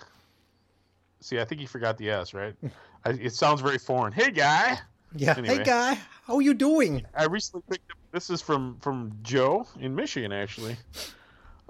[1.20, 2.54] See, I think you forgot the S, right?
[3.04, 4.12] I, it sounds very foreign.
[4.12, 4.78] Hey guy.
[5.16, 5.34] Yeah.
[5.36, 5.56] Anyway.
[5.56, 7.04] Hey guy, how are you doing?
[7.16, 7.98] I recently picked up.
[8.12, 10.76] This is from from Joe in Michigan, actually.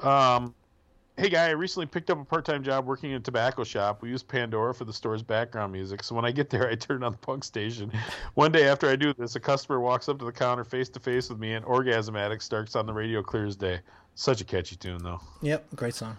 [0.01, 0.55] Um,
[1.16, 4.03] hey guy, I recently picked up a part-time job working in a tobacco shop.
[4.03, 6.03] We use Pandora for the store's background music.
[6.03, 7.92] So when I get there, I turn on the punk station.
[8.34, 11.01] One day after I do this, a customer walks up to the counter face to
[11.01, 13.80] face with me, and Orgasm Addict starts on the radio clear as day.
[14.16, 15.20] Such a catchy tune, though.
[15.42, 16.16] Yep, great song.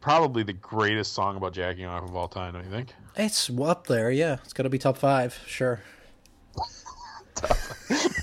[0.00, 2.54] Probably the greatest song about jacking off of all time.
[2.54, 2.94] Don't you think?
[3.16, 4.38] It's up there, yeah.
[4.44, 5.80] It's got to be top five, sure.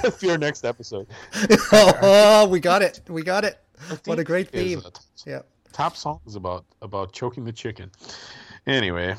[0.01, 1.07] That's your next episode.
[1.71, 3.01] Oh, oh, we got it.
[3.07, 3.59] We got it.
[4.05, 4.91] What a great Is, theme.
[5.25, 5.41] Yeah.
[5.73, 7.91] top songs about about choking the chicken.
[8.65, 9.15] Anyway,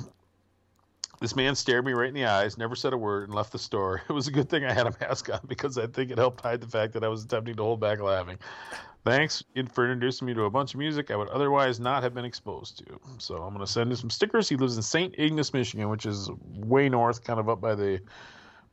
[1.20, 3.58] this man stared me right in the eyes, never said a word, and left the
[3.58, 4.02] store.
[4.08, 6.40] It was a good thing I had a mask on because I think it helped
[6.40, 8.38] hide the fact that I was attempting to hold back laughing.
[9.04, 9.42] Thanks
[9.72, 12.78] for introducing me to a bunch of music I would otherwise not have been exposed
[12.78, 13.00] to.
[13.18, 14.48] So I'm going to send him some stickers.
[14.48, 15.14] He lives in St.
[15.16, 18.00] Ignace, Michigan, which is way north, kind of up by the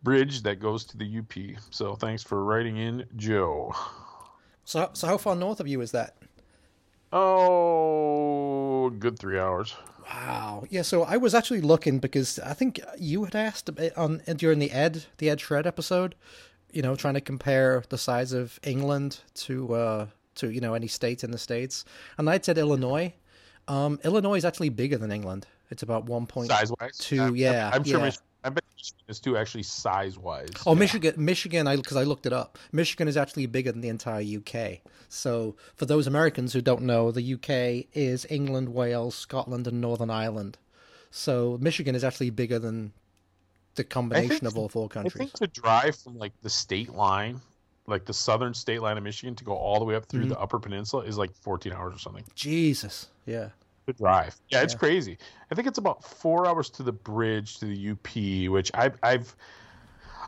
[0.06, 1.62] bridge that goes to the UP.
[1.72, 3.76] So thanks for writing in, Joe.
[4.64, 6.16] So, so how far north of you is that?
[7.12, 9.76] Oh, good three hours.
[10.10, 10.64] Wow.
[10.70, 10.82] Yeah.
[10.84, 15.06] So I was actually looking because I think you had asked on during the Ed
[15.18, 16.16] the Ed Shred episode.
[16.72, 20.88] You know, trying to compare the size of England to uh to you know any
[20.88, 21.86] state in the states,
[22.18, 23.14] and I'd said Illinois.
[23.68, 25.47] Um, Illinois is actually bigger than England.
[25.72, 26.56] It's about one point two.
[26.56, 26.95] point.
[26.95, 27.38] size wise.
[27.38, 28.12] yeah, I'm sure yeah.
[28.46, 30.50] Michigan, I bet Michigan is too actually size wise.
[30.66, 31.68] Oh, Michigan, Michigan.
[31.68, 32.58] I because I looked it up.
[32.72, 34.80] Michigan is actually bigger than the entire UK.
[35.10, 40.10] So for those Americans who don't know, the UK is England, Wales, Scotland, and Northern
[40.10, 40.58] Ireland.
[41.12, 42.93] So Michigan is actually bigger than
[43.76, 45.14] the combination of all four countries.
[45.16, 45.39] I countries.
[45.39, 47.41] think to drive from like the state line,
[47.88, 50.30] like the southern state line of Michigan, to go all the way up through Mm-hmm.
[50.30, 53.50] the Upper Peninsula is like 14 hours or something Jesus, yeah.
[53.88, 54.36] To drive.
[54.50, 54.80] Yeah, it's Yeah.
[54.80, 55.18] crazy.
[55.52, 59.36] I think it's about four hours to the bridge to the UP, which I've I've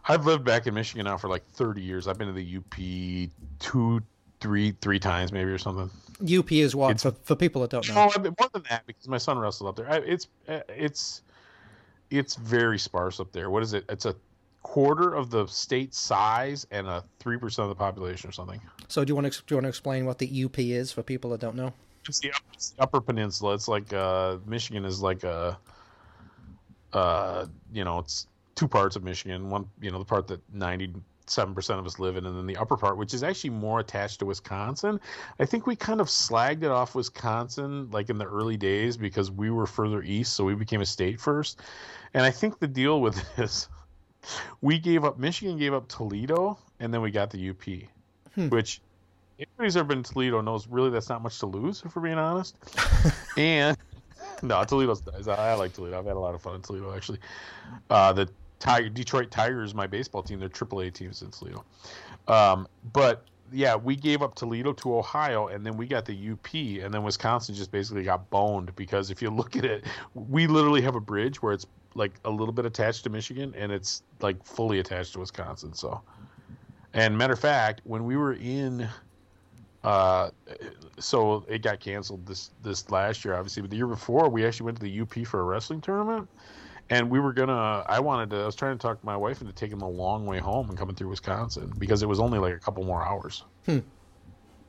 [0.08, 2.08] I've lived back in Michigan now for like 30 years.
[2.08, 3.30] I've been to the UP
[3.60, 4.02] two,
[4.40, 5.90] three, three times maybe or something.
[6.22, 7.94] UP is what It's- for, for people that don't know.
[7.96, 9.90] No, I've been more than that because my son wrestled up there.
[9.92, 11.22] I, it's uh, it's
[12.10, 13.50] it's very sparse up there.
[13.50, 13.84] What is it?
[13.90, 14.16] It's a
[14.64, 18.62] quarter of the state size and a three percent of the population or something.
[18.88, 21.04] So do you want to do you want to explain what the UP is for
[21.04, 21.74] people that don't know?
[22.08, 23.54] It's the, it's the Upper Peninsula.
[23.54, 25.58] It's like uh, Michigan is like a,
[26.94, 29.50] uh, you know, it's two parts of Michigan.
[29.50, 30.94] One, you know, the part that ninety
[31.30, 33.80] seven percent of us live in, and then the upper part, which is actually more
[33.80, 35.00] attached to Wisconsin.
[35.40, 39.30] I think we kind of slagged it off Wisconsin like in the early days because
[39.30, 41.62] we were further east, so we became a state first.
[42.14, 43.70] And I think the deal with this,
[44.62, 47.64] we gave up Michigan, gave up Toledo, and then we got the UP,
[48.50, 48.87] which anybody
[49.58, 52.18] who's ever been to Toledo knows really that's not much to lose, if we're being
[52.18, 52.58] honest.
[53.38, 53.78] and
[54.42, 55.28] no, Toledo's nice.
[55.28, 55.98] I, I like Toledo.
[55.98, 57.20] I've had a lot of fun in Toledo actually.
[57.90, 58.30] Uh, the
[58.60, 61.64] Tiger, Detroit Tigers, my baseball team, they're AAA teams in Toledo.
[62.28, 66.54] Um, but yeah, we gave up Toledo to Ohio, and then we got the UP,
[66.54, 70.82] and then Wisconsin just basically got boned because if you look at it, we literally
[70.82, 74.44] have a bridge where it's like a little bit attached to Michigan, and it's like
[74.44, 75.74] fully attached to Wisconsin.
[75.74, 76.02] So,
[76.94, 78.88] and matter of fact, when we were in
[79.88, 80.30] uh,
[81.00, 83.62] so it got canceled this this last year, obviously.
[83.62, 86.28] But the year before, we actually went to the UP for a wrestling tournament,
[86.90, 87.86] and we were gonna.
[87.88, 88.38] I wanted to.
[88.42, 90.96] I was trying to talk my wife into taking the long way home and coming
[90.96, 93.80] through Wisconsin because it was only like a couple more hours Hmm.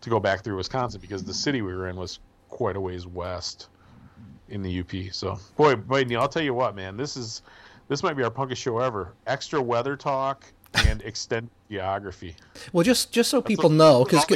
[0.02, 3.06] to go back through Wisconsin because the city we were in was quite a ways
[3.06, 3.68] west
[4.48, 5.12] in the UP.
[5.12, 7.42] So, boy, boy, Neil, I'll tell you what, man, this is
[7.88, 9.14] this might be our punkest show ever.
[9.26, 10.44] Extra weather talk
[10.86, 12.36] and extended geography.
[12.72, 14.26] Well, just just so people what- know, because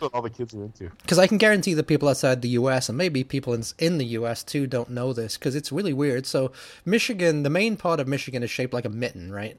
[0.00, 0.90] what all the kids are into.
[1.02, 2.88] because I can guarantee the people outside the U.S.
[2.88, 4.42] and maybe people in in the U.S.
[4.42, 6.26] too don't know this because it's really weird.
[6.26, 6.52] So
[6.84, 9.58] Michigan, the main part of Michigan is shaped like a mitten, right?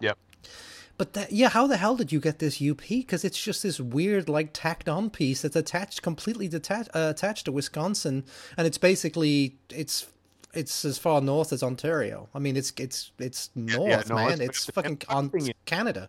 [0.00, 0.18] Yep.
[0.96, 2.82] But that, yeah, how the hell did you get this UP?
[2.88, 7.46] Because it's just this weird, like tacked on piece that's attached, completely detached, uh, attached
[7.46, 8.24] to Wisconsin,
[8.56, 10.06] and it's basically it's
[10.52, 12.28] it's as far north as Ontario.
[12.32, 14.34] I mean, it's it's it's north, no, man.
[14.40, 15.32] it's- It's, it's- fucking on
[15.66, 16.08] Canada.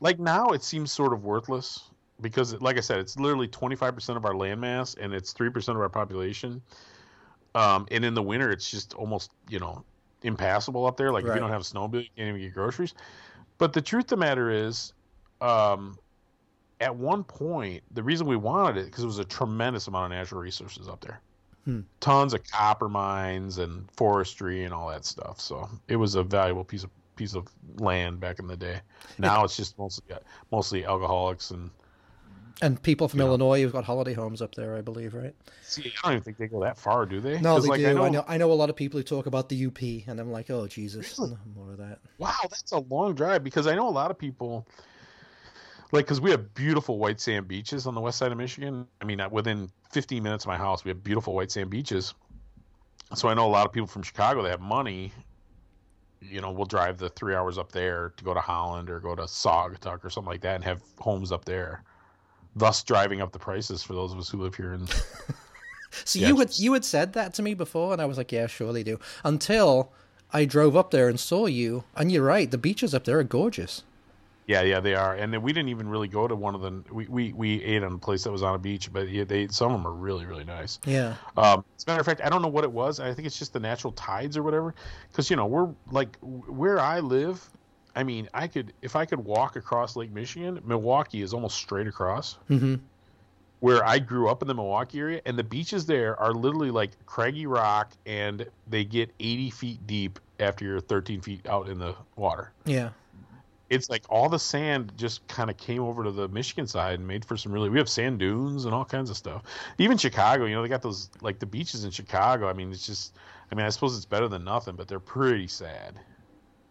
[0.00, 1.80] like now it seems sort of worthless
[2.20, 5.88] because like i said it's literally 25% of our landmass and it's 3% of our
[5.88, 6.62] population.
[7.54, 9.84] Um, and in the winter it's just almost you know
[10.22, 11.12] impassable up there.
[11.12, 12.94] Like if you don't have a snowmobile you can't even get groceries.
[13.58, 14.92] But the truth of the matter is
[15.40, 15.98] um,
[16.80, 20.18] at one point the reason we wanted it because it was a tremendous amount of
[20.18, 21.20] natural resources up there.
[21.64, 21.80] Hmm.
[21.98, 25.40] tons of copper mines and forestry and all that stuff.
[25.40, 27.48] So it was a valuable piece of piece of
[27.78, 28.80] land back in the day.
[29.18, 30.14] Now it's just mostly
[30.52, 31.70] mostly alcoholics and
[32.62, 35.34] And people from Illinois who've got holiday homes up there, I believe, right?
[35.62, 37.38] See, I don't even think they go that far, do they?
[37.38, 37.86] No, they like, do.
[37.86, 38.24] I I know, know.
[38.26, 38.50] I know.
[38.50, 41.36] a lot of people who talk about the UP, and I'm like, oh Jesus, no
[41.54, 41.98] more of that.
[42.18, 44.66] Wow, that's a long drive because I know a lot of people.
[45.92, 48.86] Like, because we have beautiful white sand beaches on the west side of Michigan.
[49.00, 52.14] I mean, uh, within 15 minutes of my house, we have beautiful white sand beaches.
[53.14, 55.12] So I know a lot of people from Chicago that have money.
[56.20, 59.14] You know, we'll drive the three hours up there to go to Holland or go
[59.14, 61.84] to Saugatuck or something like that and have homes up there.
[62.56, 64.86] Thus, driving up the prices for those of us who live here in
[66.04, 68.32] So Yeah, you had you had said that to me before, and I was like,
[68.32, 68.98] yeah, sure they do.
[69.24, 69.92] Until
[70.32, 73.24] I drove up there and saw you, and you're right, the beaches up there are
[73.24, 73.84] gorgeous.
[74.46, 75.14] Yeah, yeah, they are.
[75.14, 76.84] And then we didn't even really go to one of the.
[76.92, 79.48] We, we, we ate on a place that was on a beach, but yeah, they
[79.48, 80.78] some of them are really really nice.
[80.86, 83.00] Yeah, Um, as a matter of fact, I don't know what it was.
[83.00, 84.74] I think it's just the natural tides or whatever.
[85.10, 87.48] Because you know we're like where I live.
[87.96, 91.86] I mean, I could if I could walk across Lake Michigan, Milwaukee is almost straight
[91.88, 92.36] across.
[92.50, 92.80] Mhm.
[93.60, 96.90] Where I grew up in the Milwaukee area, and the beaches there are literally like
[97.06, 101.94] craggy rock, and they get 80 feet deep after you're 13 feet out in the
[102.16, 102.90] water yeah.
[103.70, 107.08] it's like all the sand just kind of came over to the Michigan side and
[107.08, 107.70] made for some really.
[107.70, 109.42] We have sand dunes and all kinds of stuff.
[109.78, 112.48] Even Chicago, you know, they got those like the beaches in Chicago.
[112.48, 113.14] I mean, it's just.
[113.50, 115.98] I mean, I suppose it's better than nothing, but they're pretty sad.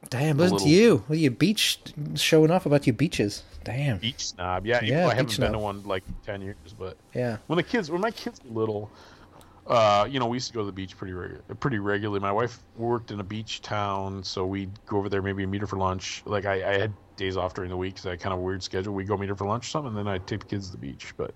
[0.09, 1.03] Damn, listen to you.
[1.09, 1.79] Well, your beach
[2.15, 3.43] showing off about your beaches.
[3.63, 3.97] Damn.
[3.97, 4.83] Beach snob, yeah.
[4.83, 7.37] Yeah, I haven't been to one like ten years, but Yeah.
[7.47, 8.91] when the kids, when my kids were little,
[9.67, 12.19] uh, you know, we used to go to the beach pretty regu- pretty regularly.
[12.19, 15.67] My wife worked in a beach town, so we'd go over there maybe meet her
[15.67, 16.21] for lunch.
[16.25, 18.43] Like I, I had days off during the week, so I had kind of a
[18.43, 18.93] weird schedule.
[18.93, 20.73] We'd go meet her for lunch or something, and then I'd take the kids to
[20.73, 21.13] the beach.
[21.17, 21.33] But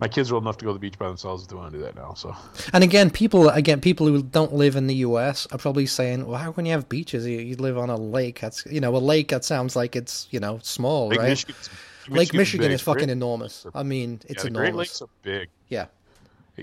[0.00, 1.72] my kids are old enough to go to the beach by themselves if they want
[1.72, 2.14] to do that now.
[2.14, 2.34] So
[2.72, 5.46] And again, people again people who don't live in the U.S.
[5.52, 7.26] are probably saying, "Well, how can you have beaches?
[7.26, 8.40] You, you live on a lake.
[8.40, 11.28] That's you know a lake that sounds like it's you know small, Lake right?
[11.30, 11.70] Michigan's,
[12.08, 12.74] Lake Michigan big.
[12.74, 13.66] is fucking Great- enormous.
[13.74, 14.68] I mean, it's yeah, the enormous.
[14.70, 15.48] Great Lakes are big.
[15.68, 15.86] Yeah.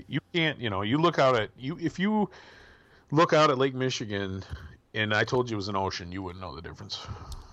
[0.06, 2.28] you can't you know you look out at you if you
[3.10, 4.44] look out at lake michigan
[4.98, 7.00] and i told you it was an ocean you wouldn't know the difference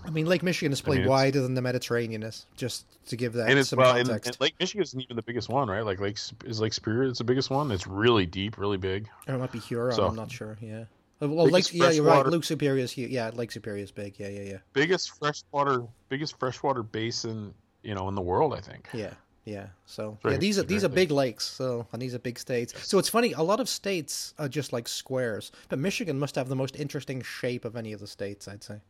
[0.04, 3.32] I mean, Lake Michigan is probably mean, wider than the Mediterranean is, just to give
[3.32, 4.28] that and it's some well context.
[4.28, 7.18] and lake michigan isn't even the biggest one right like lake is lake superior it's
[7.18, 9.96] the biggest one it's really deep really big or it might be Huron.
[9.96, 10.56] so- I'm not sure.
[10.60, 10.84] Yeah.
[11.18, 12.26] Well, Lake, yeah, you're right.
[12.26, 13.10] Lake Superior is huge.
[13.10, 14.18] Yeah, Lake Superior is big.
[14.18, 18.88] Yeah, yeah, yeah, biggest freshwater biggest freshwater basin you know in the world i think
[18.92, 19.12] yeah,
[19.46, 19.68] yeah.
[19.86, 21.10] So Very- yeah, these are these are big.
[21.10, 21.44] lakes.
[21.46, 22.74] So and these are big states.
[22.86, 23.32] So it's funny.
[23.32, 27.22] A lot of states are just like squares, but Michigan must have the most interesting
[27.22, 28.46] shape of any of the states.
[28.48, 28.80] I'd say.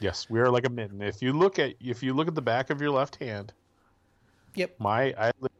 [0.00, 2.42] yes we are like a mitten if you look at if you look at the
[2.42, 3.52] back of your left hand
[4.56, 4.74] Yep.
[4.78, 5.50] my i live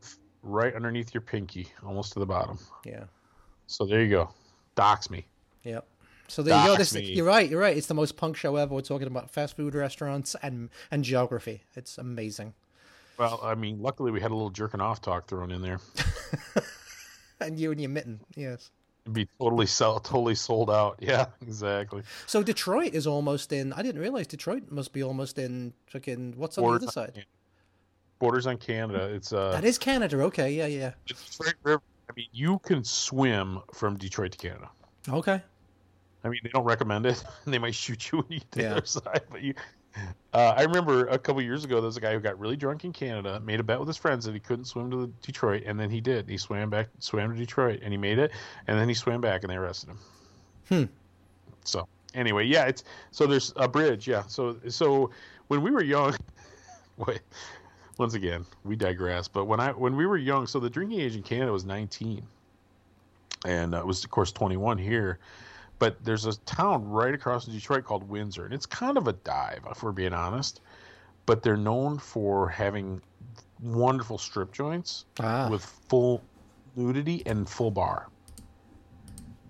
[0.43, 3.05] right underneath your pinky almost to the bottom Yeah.
[3.67, 4.29] so there you go
[4.75, 5.27] dox me
[5.65, 5.87] Yep.
[6.29, 6.77] So there you go.
[6.77, 7.01] This, me.
[7.13, 7.49] you're right.
[7.49, 7.75] You're right.
[7.77, 8.75] It's the most punk show ever.
[8.75, 11.63] We're talking about fast food restaurants and and geography.
[11.75, 12.53] It's amazing.
[13.19, 15.79] Well, I mean, luckily we had a little jerking off talk thrown in there.
[17.41, 18.21] And you and your mitten.
[18.37, 18.71] Yes.
[19.05, 20.97] It'd be totally sell, totally sold out.
[21.03, 22.03] Yeah, exactly.
[22.27, 23.73] So Detroit is almost in.
[23.75, 25.75] I didn't realize Detroit must be almost in.
[25.89, 27.15] Fucking what's on the other side?
[27.15, 27.25] Can-
[28.21, 29.13] Borders on Canada.
[29.13, 30.23] It's uh, That is Canada.
[30.23, 30.53] Okay.
[30.55, 30.67] Yeah.
[30.67, 30.93] Yeah.
[31.41, 31.83] right river.
[32.09, 34.71] I mean, you can swim from Detroit to Canada.
[35.09, 35.43] Okay.
[36.23, 38.69] I mean, they don't recommend it, they might shoot you when you get to Yeah.
[38.71, 39.21] the other side.
[39.31, 39.55] But you,
[40.33, 42.85] uh, I remember a couple years ago, there was a guy who got really drunk
[42.85, 45.63] in Canada, made a bet with his friends that he couldn't swim to the Detroit,
[45.67, 46.29] and then he did.
[46.29, 48.33] He swam back, swam to Detroit, and he made it,
[48.67, 49.99] and then he swam back, and they arrested him.
[50.69, 50.85] Hmm.
[51.65, 54.23] So anyway, yeah, it's so there's a bridge, yeah.
[54.27, 55.11] So so
[55.49, 56.17] when we were young,
[56.97, 57.21] wait,
[57.99, 59.29] once again we digress.
[59.29, 62.27] But when I when we were young, so the drinking age in Canada was 19,
[63.47, 65.19] and uh, it was of course 21 here.
[65.79, 69.13] But there's a town right across from Detroit called Windsor, and it's kind of a
[69.13, 70.61] dive, if we're being honest.
[71.27, 73.01] But they're known for having
[73.63, 75.49] wonderful strip joints Ah.
[75.51, 76.23] with full
[76.77, 78.09] nudity and full bar.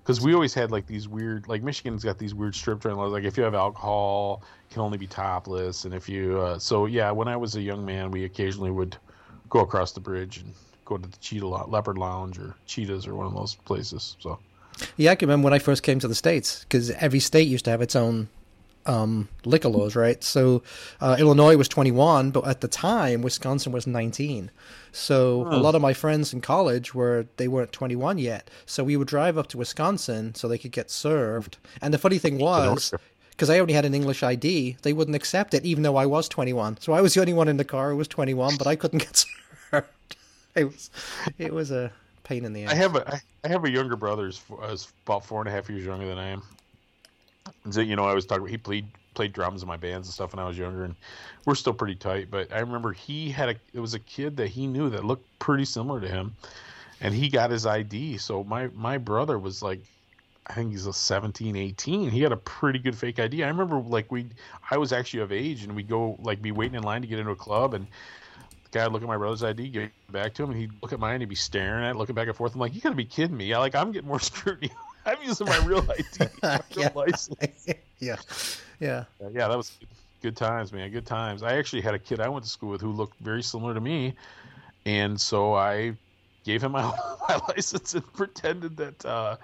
[0.03, 3.13] Because we always had like these weird, like Michigan's got these weird strip joint laws.
[3.13, 6.87] Like if you have alcohol, it can only be topless, and if you, uh, so
[6.87, 8.97] yeah, when I was a young man, we occasionally would
[9.49, 10.53] go across the bridge and
[10.85, 14.17] go to the Cheetah Leopard Lounge or Cheetahs or one of those places.
[14.21, 14.39] So
[14.97, 17.65] Yeah, I can remember when I first came to the states because every state used
[17.67, 18.29] to have its own
[18.87, 20.23] um, liquor laws, right?
[20.23, 20.63] So
[21.01, 24.51] uh, Illinois was 21, but at the time Wisconsin was 19.
[24.93, 28.49] So a lot of my friends in college were they weren't 21 yet.
[28.67, 31.57] So we would drive up to Wisconsin so they could get served.
[31.81, 32.93] And the funny thing was.
[33.31, 36.29] Because I only had an English ID, they wouldn't accept it, even though I was
[36.29, 36.79] 21.
[36.81, 38.99] So I was the only one in the car who was 21, but I couldn't
[39.01, 39.25] get
[39.73, 39.89] served.
[40.55, 40.91] It was,
[41.37, 41.91] it was a
[42.25, 42.73] pain in the ass.
[42.73, 45.85] I have a I- have a younger brother who's, about four and a half years
[45.85, 46.43] younger than I am.
[47.71, 48.47] So you know, I was talking.
[48.47, 50.97] He played played drums in my bands and stuff when I was younger, and
[51.47, 52.31] we're still pretty tight.
[52.31, 55.27] But I remember he had a it was a kid that he knew that looked
[55.39, 56.35] pretty similar to him,
[57.01, 58.19] and he got his ID.
[58.19, 59.81] So my my brother was like.
[60.47, 62.11] I think he's a 17, 18.
[62.11, 63.43] He had a pretty good fake ID.
[63.43, 64.27] I remember like we,
[64.71, 67.19] I was actually of age, and we'd go like be waiting in line to get
[67.19, 67.87] into a club, and
[68.75, 70.93] guy would look at my brother's ID, give it back to him, and he'd look
[70.93, 72.53] at mine, and he'd be staring at, it, looking back and forth.
[72.55, 73.53] I'm like, you gotta be kidding me!
[73.55, 74.71] I like I'm getting more scrutiny.
[75.07, 76.91] I'm using my real ID, my real Yeah.
[76.95, 77.67] license.
[78.01, 78.17] yeah,
[78.81, 79.05] yeah.
[79.23, 79.89] Uh, yeah, that was good,
[80.23, 80.91] good times, man.
[80.91, 81.43] Good times.
[81.43, 83.81] I actually had a kid I went to school with who looked very similar to
[83.81, 84.15] me,
[84.85, 85.95] and so I
[86.45, 86.83] gave him my,
[87.29, 89.05] my license and pretended that.
[89.05, 89.37] Uh,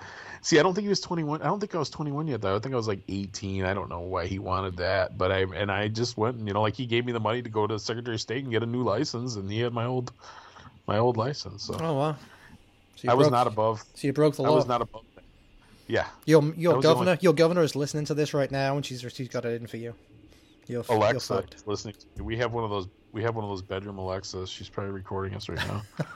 [0.42, 1.42] see, I don't think he was 21.
[1.42, 2.54] I don't think I was 21 yet, though.
[2.54, 3.64] I think I was like 18.
[3.64, 6.54] I don't know why he wanted that, but I and I just went and you
[6.54, 8.62] know, like he gave me the money to go to Secretary of State and get
[8.62, 10.12] a new license, and he had my old
[10.86, 11.64] my old license.
[11.64, 12.16] So Oh wow.
[12.96, 13.82] So I was not above.
[13.94, 14.52] So you broke the law.
[14.52, 15.04] I was not above.
[15.86, 18.86] Yeah, Your your the only- governor, your governor is listening to this right now, and
[18.86, 19.92] she's she's got it in for you.
[20.68, 21.94] You're, you're Alexa listening.
[21.94, 22.24] To me.
[22.24, 22.86] We have one of those.
[23.10, 24.48] We have one of those bedroom Alexas.
[24.48, 25.82] She's probably recording us right now.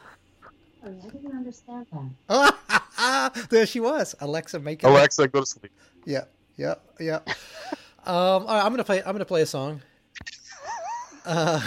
[0.85, 1.87] Sorry, I didn't understand
[2.28, 3.47] that.
[3.51, 4.59] there she was, Alexa.
[4.59, 4.87] Make it.
[4.87, 5.72] Alexa, go to sleep.
[6.05, 6.24] Yeah,
[6.57, 7.20] yeah, yeah.
[8.07, 9.01] um, all right, I'm gonna play.
[9.01, 9.82] I'm gonna play a song.
[11.26, 11.59] Uh,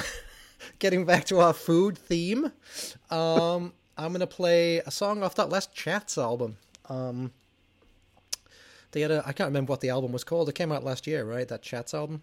[0.77, 2.51] getting back to our food theme,
[3.09, 6.57] um, I'm gonna play a song off that last Chats album.
[6.89, 7.31] Um,
[8.91, 9.23] they had a.
[9.25, 10.47] I can't remember what the album was called.
[10.47, 11.47] It came out last year, right?
[11.47, 12.21] That Chats album.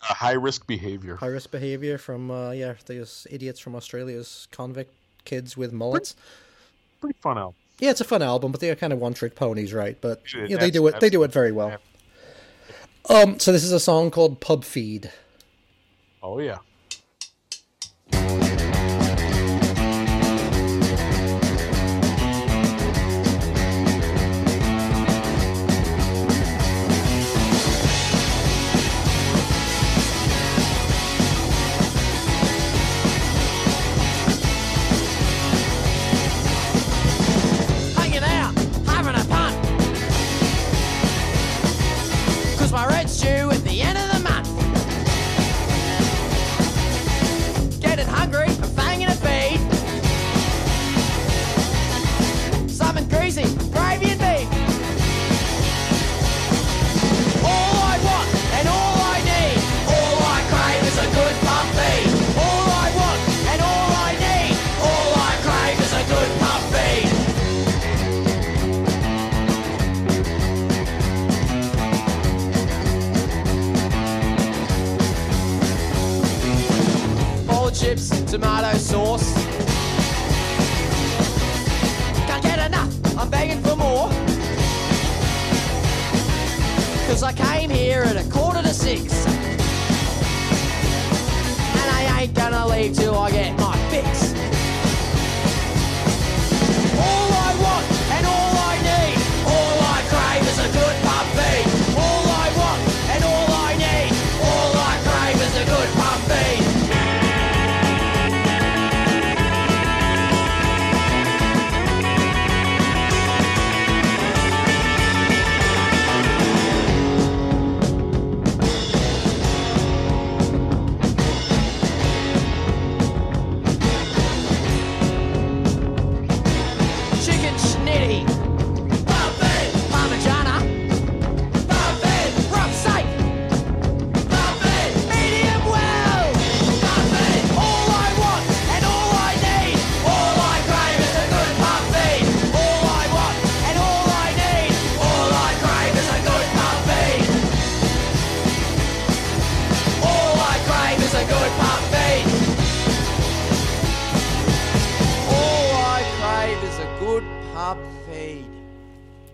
[0.00, 1.16] Uh, high risk behavior.
[1.16, 4.94] High risk behavior from uh, yeah, these idiots from Australia's convict
[5.28, 6.16] kids with mullets.
[7.00, 7.54] Pretty fun album.
[7.78, 9.96] Yeah, it's a fun album, but they are kind of one trick ponies, right?
[10.00, 10.98] But yeah, they do it.
[10.98, 11.76] They do it very well.
[13.08, 15.10] Um, so this is a song called Pub Feed.
[16.22, 16.58] Oh yeah.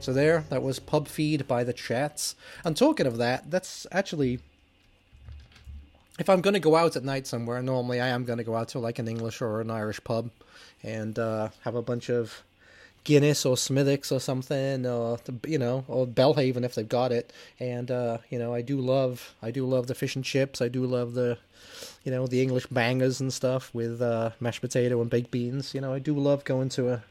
[0.04, 2.34] So there, that was Pub Feed by the Chats.
[2.62, 4.40] And talking of that, that's actually
[6.18, 8.54] if I'm going to go out at night somewhere, normally I am going to go
[8.54, 10.30] out to like an English or an Irish pub
[10.82, 12.42] and uh, have a bunch of
[13.04, 17.32] Guinness or Smithwick's or something, or you know, or Belhaven if they've got it.
[17.58, 20.60] And uh, you know, I do love, I do love the fish and chips.
[20.60, 21.38] I do love the,
[22.04, 25.74] you know, the English bangers and stuff with uh, mashed potato and baked beans.
[25.74, 27.02] You know, I do love going to a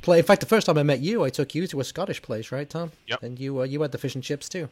[0.00, 0.18] play.
[0.18, 2.52] In fact, the first time I met you, I took you to a Scottish place,
[2.52, 2.92] right, Tom?
[3.06, 3.22] Yep.
[3.22, 4.68] And you, uh, you had the fish and chips too.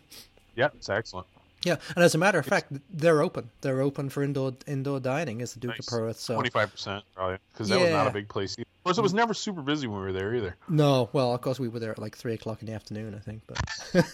[0.56, 1.26] Yeah, it's excellent.
[1.64, 3.50] Yeah, and as a matter of fact, they're open.
[3.62, 5.80] They're open for indoor indoor dining as the Duke Nice.
[5.80, 6.18] of Perth.
[6.20, 8.54] So Twenty five percent probably because that was not a big place.
[8.56, 8.62] Either.
[8.62, 10.56] Of course, it was never super busy when we were there either.
[10.68, 13.18] no, well, of course we were there at like three o'clock in the afternoon, I
[13.18, 13.42] think.
[13.48, 13.58] But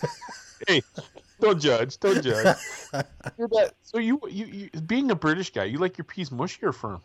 [0.68, 0.82] Hey,
[1.40, 1.98] don't judge.
[2.00, 2.56] Don't judge.
[3.82, 7.00] So you, you, you, being a British guy, you like your peas mushy or firm?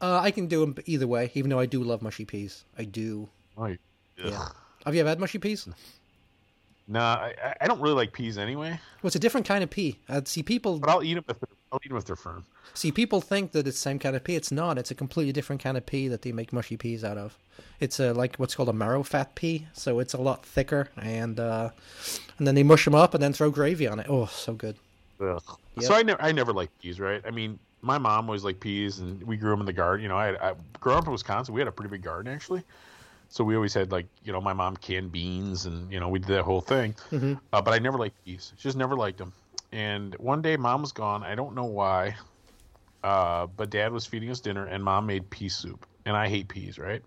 [0.00, 2.64] Uh, I can do them either way, even though I do love mushy peas.
[2.78, 3.28] I do.
[3.56, 3.74] Oh,
[4.16, 4.48] Yeah.
[4.84, 5.68] Have you ever had mushy peas?
[6.88, 8.70] Nah, I, I- I don't really like peas anyway.
[8.70, 9.98] Well, it's a different kind of pea.
[10.08, 12.44] Uh, see, people But I'll eat them if they're, I'll eat them if they're firm.
[12.74, 14.34] see people think that it's the same kind of pea.
[14.34, 14.78] It's not.
[14.78, 17.38] It's a completely different kind of pea that they make mushy peas out of.
[17.78, 21.38] It's a, like what's called a marrow fat pea, so it's a lot thicker, and
[21.38, 21.70] uh,
[22.38, 24.06] and then they mush them up and then throw gravy on it.
[24.08, 24.76] Oh, so good.
[25.20, 25.40] Yep.
[25.80, 27.22] So I never, I never liked peas, right?
[27.24, 30.02] I mean, my mom always liked peas, and we grew them in the garden.
[30.02, 32.32] You know, I, had, I growing up in Wisconsin, we had a pretty big garden
[32.32, 32.62] actually.
[33.32, 36.18] So we always had like, you know, my mom canned beans, and you know, we
[36.18, 36.94] did that whole thing.
[37.10, 37.34] Mm-hmm.
[37.50, 38.52] Uh, but I never liked peas.
[38.58, 39.32] She just never liked them.
[39.72, 41.22] And one day, mom was gone.
[41.22, 42.14] I don't know why.
[43.02, 46.48] Uh, but dad was feeding us dinner, and mom made pea soup, and I hate
[46.48, 47.02] peas, right?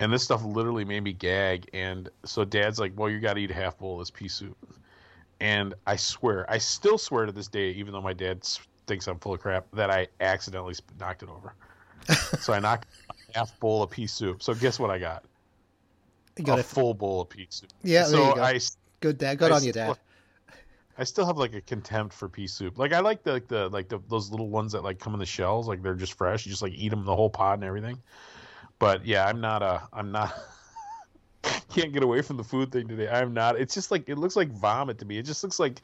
[0.00, 1.70] And this stuff literally made me gag.
[1.72, 4.26] And so dad's like, "Well, you got to eat a half bowl of this pea
[4.26, 4.56] soup."
[5.40, 8.42] And I swear, I still swear to this day, even though my dad
[8.88, 11.54] thinks I'm full of crap, that I accidentally knocked it over.
[12.40, 14.42] so I knocked a half bowl of pea soup.
[14.42, 15.24] So guess what I got?
[16.44, 16.66] Got a it.
[16.66, 17.70] full bowl of pea soup.
[17.82, 18.42] Yeah, there so you go.
[18.42, 18.60] I
[19.00, 19.38] Good dad.
[19.38, 19.98] Good I on you, still- dad.
[21.00, 22.76] I still have like a contempt for pea soup.
[22.76, 25.20] Like I like the like the like the, those little ones that like come in
[25.20, 26.44] the shells, like they're just fresh.
[26.44, 28.02] You just like eat them the whole pod and everything.
[28.80, 30.34] But yeah, I'm not a I'm not
[31.70, 33.08] can't get away from the food thing today.
[33.08, 33.60] I'm not.
[33.60, 35.18] It's just like it looks like vomit to me.
[35.18, 35.82] It just looks like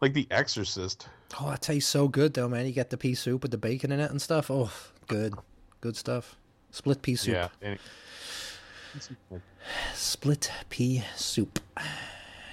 [0.00, 1.08] like The Exorcist.
[1.38, 2.64] Oh, that tastes so good though, man.
[2.66, 4.50] You get the pea soup with the bacon in it and stuff.
[4.50, 4.70] Oh,
[5.08, 5.34] good,
[5.82, 6.36] good stuff.
[6.70, 7.34] Split pea soup.
[7.34, 7.48] Yeah.
[7.60, 7.78] and-
[9.94, 11.60] Split pea soup.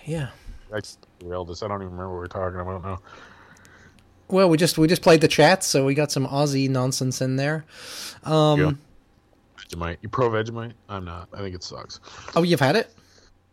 [0.06, 0.30] Yeah.
[0.74, 1.64] I just derailed this.
[1.64, 3.00] I don't even remember what we're talking about now.
[4.30, 7.36] Well, we just we just played the chat, so we got some Aussie nonsense in
[7.36, 7.66] there.
[8.24, 8.72] Um, Yeah.
[9.58, 9.98] Vegemite.
[10.02, 10.74] You pro Vegemite?
[10.88, 11.28] I'm not.
[11.34, 12.00] I think it sucks.
[12.36, 12.94] Oh, you've had it?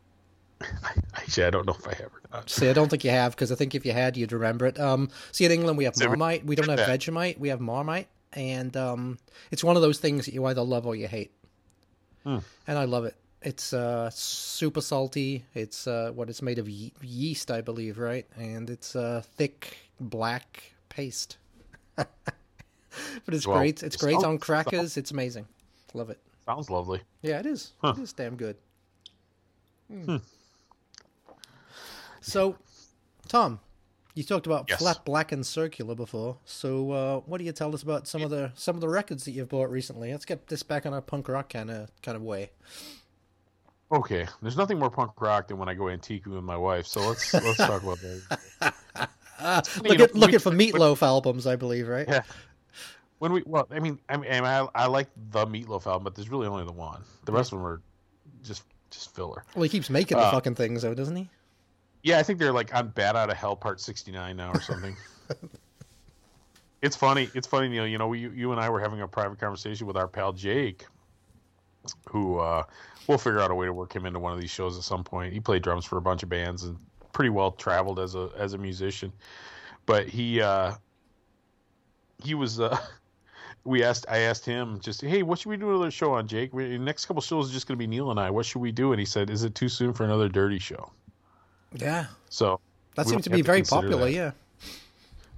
[0.60, 2.48] I, Actually, I don't know if I have or not.
[2.50, 4.78] See, I don't think you have because I think if you had, you'd remember it.
[4.78, 6.44] Um, see, in England we have Is it re- Marmite.
[6.44, 7.38] We don't have Vegemite.
[7.38, 9.18] We have Marmite, and um,
[9.50, 11.32] it's one of those things that you either love or you hate.
[12.24, 12.38] Hmm.
[12.66, 13.14] And I love it.
[13.42, 15.44] It's uh, super salty.
[15.54, 18.26] It's uh, what it's made of ye- yeast, I believe, right?
[18.36, 21.36] And it's uh, thick black paste.
[21.96, 22.08] but
[23.28, 23.82] it's Well, great.
[23.82, 24.96] It's it great on crackers.
[24.96, 25.46] It's amazing.
[25.94, 26.18] Love it.
[26.44, 27.00] Sounds lovely.
[27.22, 27.72] Yeah, it is.
[27.80, 27.94] Huh.
[27.96, 28.56] It is damn good.
[29.90, 30.16] Hmm.
[32.20, 32.56] So,
[33.28, 33.60] Tom,
[34.18, 34.80] you talked about Yes.
[34.80, 36.36] flat black and circular before.
[36.44, 39.24] So, uh, what do you tell us about some of the some of the records
[39.26, 40.10] that you've bought recently?
[40.10, 42.50] Let's get this back on a punk rock kind of kind of way.
[43.90, 46.86] Okay, there's nothing more punk rock than when I go antique with my wife.
[46.86, 48.74] So let's let's talk about that.
[49.84, 52.06] Look know, looking we- for Meatloaf albums, I believe, right?
[52.08, 52.22] Yeah.
[53.20, 56.28] When we well, I mean, I mean, I, I like the Meatloaf album, but there's
[56.28, 57.02] really only the one.
[57.24, 57.80] The rest of them are
[58.42, 59.44] just just filler.
[59.54, 61.28] Well, he keeps making the Uh, fucking things, though, doesn't he?
[62.02, 64.96] Yeah, I think they're like on Bat Out of Hell Part 69 now or something.
[66.82, 67.28] it's funny.
[67.34, 67.86] It's funny, Neil.
[67.86, 70.86] You know, we, you and I were having a private conversation with our pal Jake,
[72.08, 72.62] who uh,
[73.06, 75.02] we'll figure out a way to work him into one of these shows at some
[75.02, 75.32] point.
[75.32, 76.76] He played drums for a bunch of bands and
[77.12, 79.12] pretty well traveled as a as a musician.
[79.86, 80.74] But he uh,
[82.22, 82.60] he was.
[82.60, 82.78] Uh,
[83.64, 84.06] we asked.
[84.08, 86.54] I asked him just, hey, what should we do another show on, Jake?
[86.54, 88.30] We, the next couple shows is just going to be Neil and I.
[88.30, 88.92] What should we do?
[88.92, 90.92] And he said, is it too soon for another dirty show?
[91.74, 92.60] Yeah, So
[92.94, 94.04] that seems to be very consider popular.
[94.06, 94.12] that.
[94.12, 94.30] Yeah.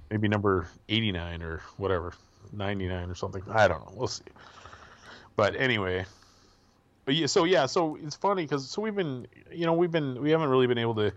[0.09, 2.13] maybe number 89 or whatever
[2.53, 4.23] 99 or something i don't know we'll see
[5.37, 6.05] but anyway
[7.05, 10.21] but yeah so yeah so it's funny because so we've been you know we've been
[10.21, 11.13] we haven't really been able to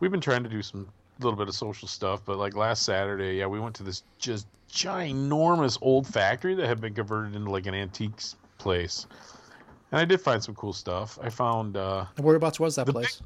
[0.00, 0.88] we've been trying to do some
[1.20, 4.46] little bit of social stuff but like last saturday yeah we went to this just
[4.72, 9.06] ginormous old factory that had been converted into like an antiques place
[9.92, 13.22] and i did find some cool stuff i found uh whereabouts was that place?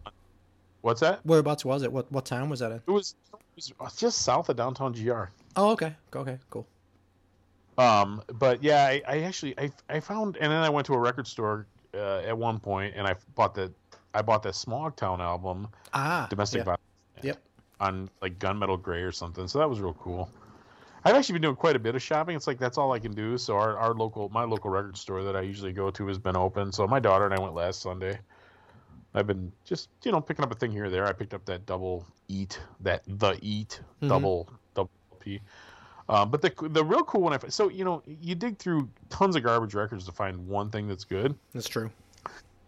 [0.82, 1.92] What's that Whereabouts was it?
[1.92, 2.78] What what town was that in?
[2.86, 3.14] it was,
[3.56, 5.24] it was just south of downtown gr
[5.56, 6.66] Oh, okay, okay, cool.
[7.78, 10.98] Um, but yeah, I, I actually I I found and then I went to a
[10.98, 13.72] record store uh, at one point and I bought the
[14.14, 16.64] I bought that Smogtown album, Ah, Domestic yeah.
[16.64, 16.80] Violence,
[17.22, 17.38] Yep.
[17.80, 19.46] on like Gunmetal Gray or something.
[19.48, 20.28] So that was real cool.
[21.04, 22.36] I've actually been doing quite a bit of shopping.
[22.36, 23.38] It's like that's all I can do.
[23.38, 26.36] So our, our local my local record store that I usually go to has been
[26.36, 26.72] open.
[26.72, 28.18] So my daughter and I went last Sunday.
[29.14, 31.06] I've been just you know picking up a thing here or there.
[31.06, 34.08] I picked up that double eat that the eat Mhm.
[34.08, 35.40] double double P.
[36.08, 39.36] Um, but the the real cool one I so you know you dig through tons
[39.36, 41.34] of garbage records to find one thing that's good.
[41.54, 41.90] That's true.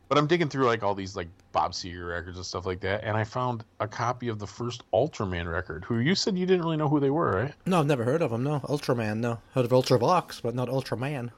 [0.08, 3.02] But I'm digging through like all these like Bob Seger records and stuff like that,
[3.02, 5.84] and I found a copy of the first Ultraman record.
[5.84, 7.54] Who you said you didn't really know who they were, right?
[7.66, 8.42] No, I've never heard of them.
[8.42, 9.18] No, Ultraman.
[9.20, 11.30] No, heard of Ultravox, but not Ultraman.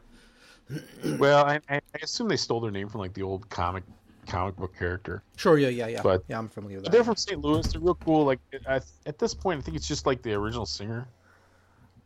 [1.18, 3.84] well, I I assume they stole their name from like the old comic
[4.26, 5.22] comic book character.
[5.36, 6.02] Sure, yeah, yeah, yeah.
[6.02, 6.92] But- yeah, I'm familiar with that.
[6.92, 7.40] they're from St.
[7.40, 7.66] Louis.
[7.66, 8.24] They're real cool.
[8.24, 11.06] Like I, at this point, I think it's just like the original singer.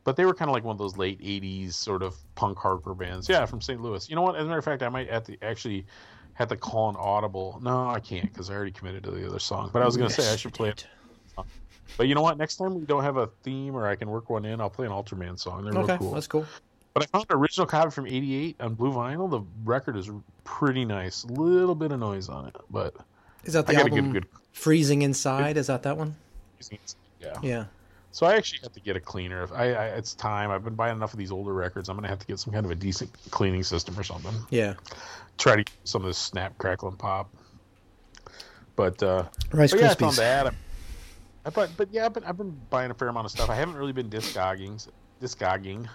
[0.05, 2.97] But they were kind of like one of those late '80s sort of punk hardcore
[2.97, 3.29] bands.
[3.29, 3.81] Yeah, from St.
[3.81, 4.09] Louis.
[4.09, 4.37] You know what?
[4.37, 5.85] As a matter of fact, I might have to actually
[6.35, 7.59] have to call an audible.
[7.63, 9.69] No, I can't because I already committed to the other song.
[9.73, 10.87] But I was gonna say I should play it.
[11.97, 12.39] But you know what?
[12.39, 14.87] Next time we don't have a theme or I can work one in, I'll play
[14.87, 15.65] an Ultraman song.
[15.65, 16.13] They're Okay, real cool.
[16.13, 16.47] that's cool.
[16.99, 19.31] But I found an original copy from '88 on blue vinyl.
[19.31, 20.11] The record is
[20.43, 21.23] pretty nice.
[21.23, 22.97] A little bit of noise on it, but
[23.45, 24.41] Is that I the album good, good.
[24.53, 25.57] Freezing Inside?
[25.57, 26.17] Is that that one?
[27.21, 27.39] Yeah.
[27.41, 27.65] Yeah.
[28.11, 29.45] So I actually have to get a cleaner.
[29.45, 30.51] If I, I, it's time.
[30.51, 31.89] I've been buying enough of these older records.
[31.89, 34.35] I'm gonna have to get some kind of a decent cleaning system or something.
[34.51, 34.75] Yeah.
[35.37, 37.33] Try to get some of this snap, crackle, and pop.
[38.75, 40.17] But uh, Rice but yeah, I found Krispies.
[40.17, 40.47] that.
[40.49, 40.51] I,
[41.47, 43.51] I but but yeah, I've been I've been buying a fair amount of stuff.
[43.51, 44.81] I haven't really been discogging,
[45.21, 45.89] discogging.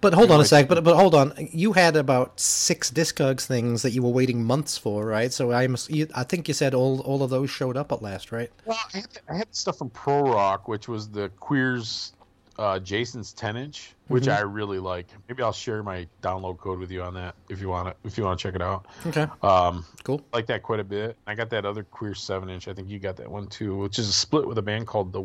[0.00, 0.68] But hold You on a sec.
[0.68, 1.32] But but hold on.
[1.52, 5.32] You had about six Discogs things that you were waiting months for, right?
[5.32, 5.90] So I must.
[5.90, 8.50] You, I think you said all all of those showed up at last, right?
[8.64, 12.12] Well, I had, I had stuff from Pro Rock, which was the Queers,
[12.58, 14.32] uh, Jason's 10 inch, which Mm-hmm.
[14.38, 15.06] I really like.
[15.28, 17.96] Maybe I'll share my download code with you on that if you want it.
[18.04, 19.26] If you want to check it out, Okay.
[19.42, 20.20] um, Cool.
[20.32, 21.16] I like that quite a bit.
[21.26, 22.68] I got that other Queer 7 inch.
[22.68, 25.12] I think you got that one too, which is a split with a band called
[25.12, 25.24] the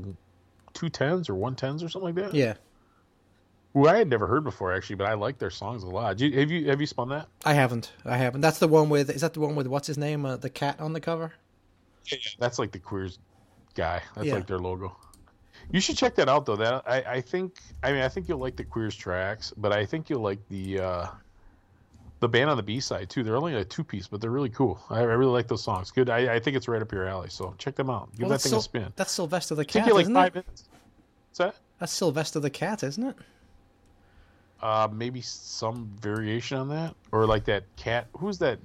[0.74, 2.34] Two Tens or One Tens or something like that.
[2.36, 2.54] Yeah.
[3.78, 6.20] Who I had never heard before actually, but I like their songs a lot.
[6.20, 7.28] You, have you have you spun that?
[7.46, 7.92] I haven't.
[8.06, 8.42] I haven't.
[8.42, 9.12] That's the one with.
[9.12, 10.26] Is that the one with what's his name?
[10.26, 11.34] Uh, the cat on the cover.
[12.06, 13.20] Yeah, that's like the Queers
[13.76, 14.02] guy.
[14.16, 14.34] That's Yeah.
[14.34, 14.96] like their logo.
[15.70, 16.56] You should check that out though.
[16.56, 19.86] That I, I think I mean I think you'll like the Queers tracks, but I
[19.86, 21.08] think you'll like the uh
[22.20, 23.22] the band on the B side too.
[23.22, 24.80] They're only a two piece, but they're really cool.
[24.90, 25.92] I, I really like those songs.
[25.92, 26.10] Good.
[26.10, 27.30] I, I think it's right up your alley.
[27.30, 28.10] So check them out.
[28.14, 28.92] Give Well, that thing Syl- a spin.
[28.96, 30.46] That's Sylvester the Take cat, you like isn't five it?
[30.48, 30.64] minutes.
[31.30, 31.56] What's that?
[31.80, 33.16] That's Sylvester the cat, isn't it?
[34.62, 38.08] Uh, maybe some variation on that, or like that cat.
[38.18, 38.60] Who's that?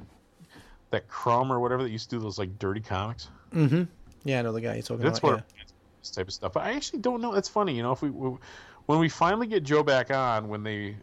[0.90, 3.28] That Crumb or whatever that used to do those like dirty comics.
[3.54, 3.84] Mm-hmm.
[4.24, 5.30] Yeah, I know the guy you're talking That's about.
[5.30, 5.44] where
[6.00, 6.52] this type of stuff.
[6.52, 7.34] But I actually don't know.
[7.34, 7.92] That's funny, you know.
[7.92, 8.36] If we, we
[8.86, 10.96] when we finally get Joe back on, when they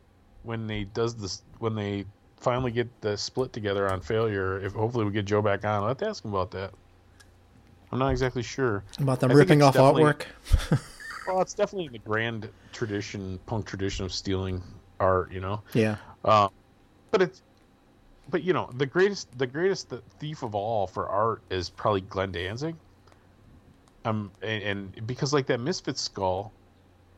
[0.44, 2.06] when they does this, when they
[2.38, 5.88] finally get the split together on failure, if hopefully we get Joe back on, I'll
[5.90, 6.72] have to ask him about that.
[7.92, 8.84] I'm not exactly sure.
[9.00, 10.24] About them I ripping off artwork.
[11.28, 14.64] Well, it's definitely in the grand tradition, punk tradition of stealing
[15.00, 15.62] art, you know.
[15.74, 15.98] Yeah.
[16.26, 16.50] Um,
[17.12, 17.42] but it's,
[18.30, 22.32] but you know, the greatest, the greatest thief of all for art is probably Glenn
[22.32, 22.76] Danzig.
[24.06, 26.54] Um, and, and because like that Misfit skull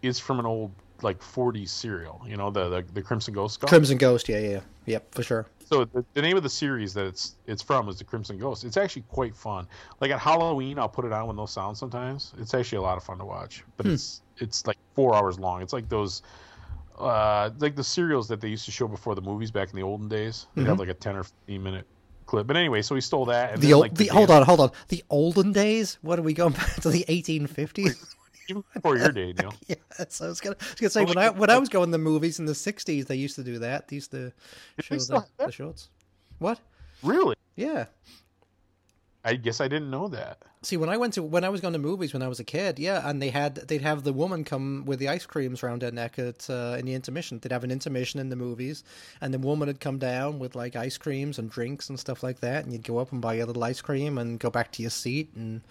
[0.02, 0.72] is from an old
[1.04, 3.68] like 40s serial, you know, the the, the Crimson Ghost skull.
[3.68, 4.30] Crimson Ghost.
[4.30, 4.60] Yeah, yeah, yeah.
[4.86, 5.48] Yep, for sure.
[5.72, 8.64] So the, the name of the series that it's it's from is the Crimson Ghost.
[8.64, 9.68] It's actually quite fun.
[10.00, 12.34] Like at Halloween, I'll put it on when those sound sometimes.
[12.40, 13.64] It's actually a lot of fun to watch.
[13.78, 15.62] But it's it's like four hours long.
[15.62, 16.24] It's like those
[17.02, 19.84] uh like the serials that they used to show before the movies back in the
[19.84, 20.48] olden days.
[20.56, 21.86] They'd have like a ten or fifteen minute
[22.26, 22.48] clip.
[22.48, 23.54] But anyway, so he stole that.
[23.54, 23.82] And The then, old.
[23.82, 24.72] like, the, hold on, hold on.
[24.88, 25.98] The olden days.
[26.02, 28.16] What are we going back to the 1850s?
[28.50, 29.54] even before your day, Neil.
[29.68, 29.76] yeah,
[30.10, 31.92] so I was gonna, I was gonna say when I when I was going to
[31.92, 33.88] the movies in the 60s, they used to do that.
[33.88, 34.32] They used to
[34.80, 35.90] show the, the shorts.
[36.40, 36.60] What?
[37.04, 37.36] Really?
[37.56, 37.86] Yeah.
[39.24, 40.40] I guess I didn't know that.
[40.64, 42.44] See, when I went to when I was going to movies when I was a
[42.44, 45.82] kid, yeah, and they had they'd have the woman come with the ice creams around
[45.82, 47.40] her neck at uh, in the intermission.
[47.40, 48.84] They'd have an intermission in the movies,
[49.20, 52.42] and the woman would come down with like ice creams and drinks and stuff like
[52.42, 54.84] that, and you'd go up and buy a little ice cream and go back to
[54.84, 55.62] your seat and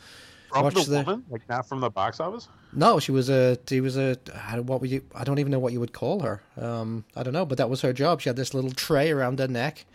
[0.48, 1.04] From watch the, the.
[1.04, 2.48] woman, like not from the box office.
[2.72, 4.16] No, she was a she was a
[4.62, 6.42] what would you I don't even know what you would call her.
[6.56, 8.20] Um, I don't know, but that was her job.
[8.20, 9.86] She had this little tray around her neck,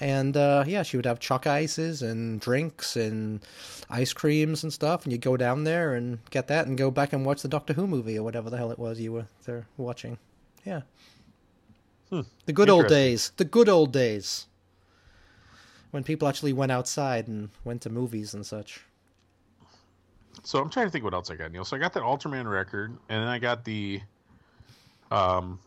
[0.00, 3.40] and uh, yeah, she would have chalk ices and drinks and
[3.90, 5.04] ice creams and stuff.
[5.04, 7.72] And you'd go down there and get that, and go back and watch the Doctor
[7.72, 10.18] Who movie or whatever the hell it was you were there watching.
[10.64, 10.82] Yeah,
[12.10, 13.32] the good old days.
[13.36, 14.46] The good old days
[15.90, 18.84] when people actually went outside and went to movies and such.
[20.44, 21.64] So I'm trying to think what else I got, Neil.
[21.64, 24.00] So I got that Ultraman record, and then I got the,
[25.10, 25.58] um,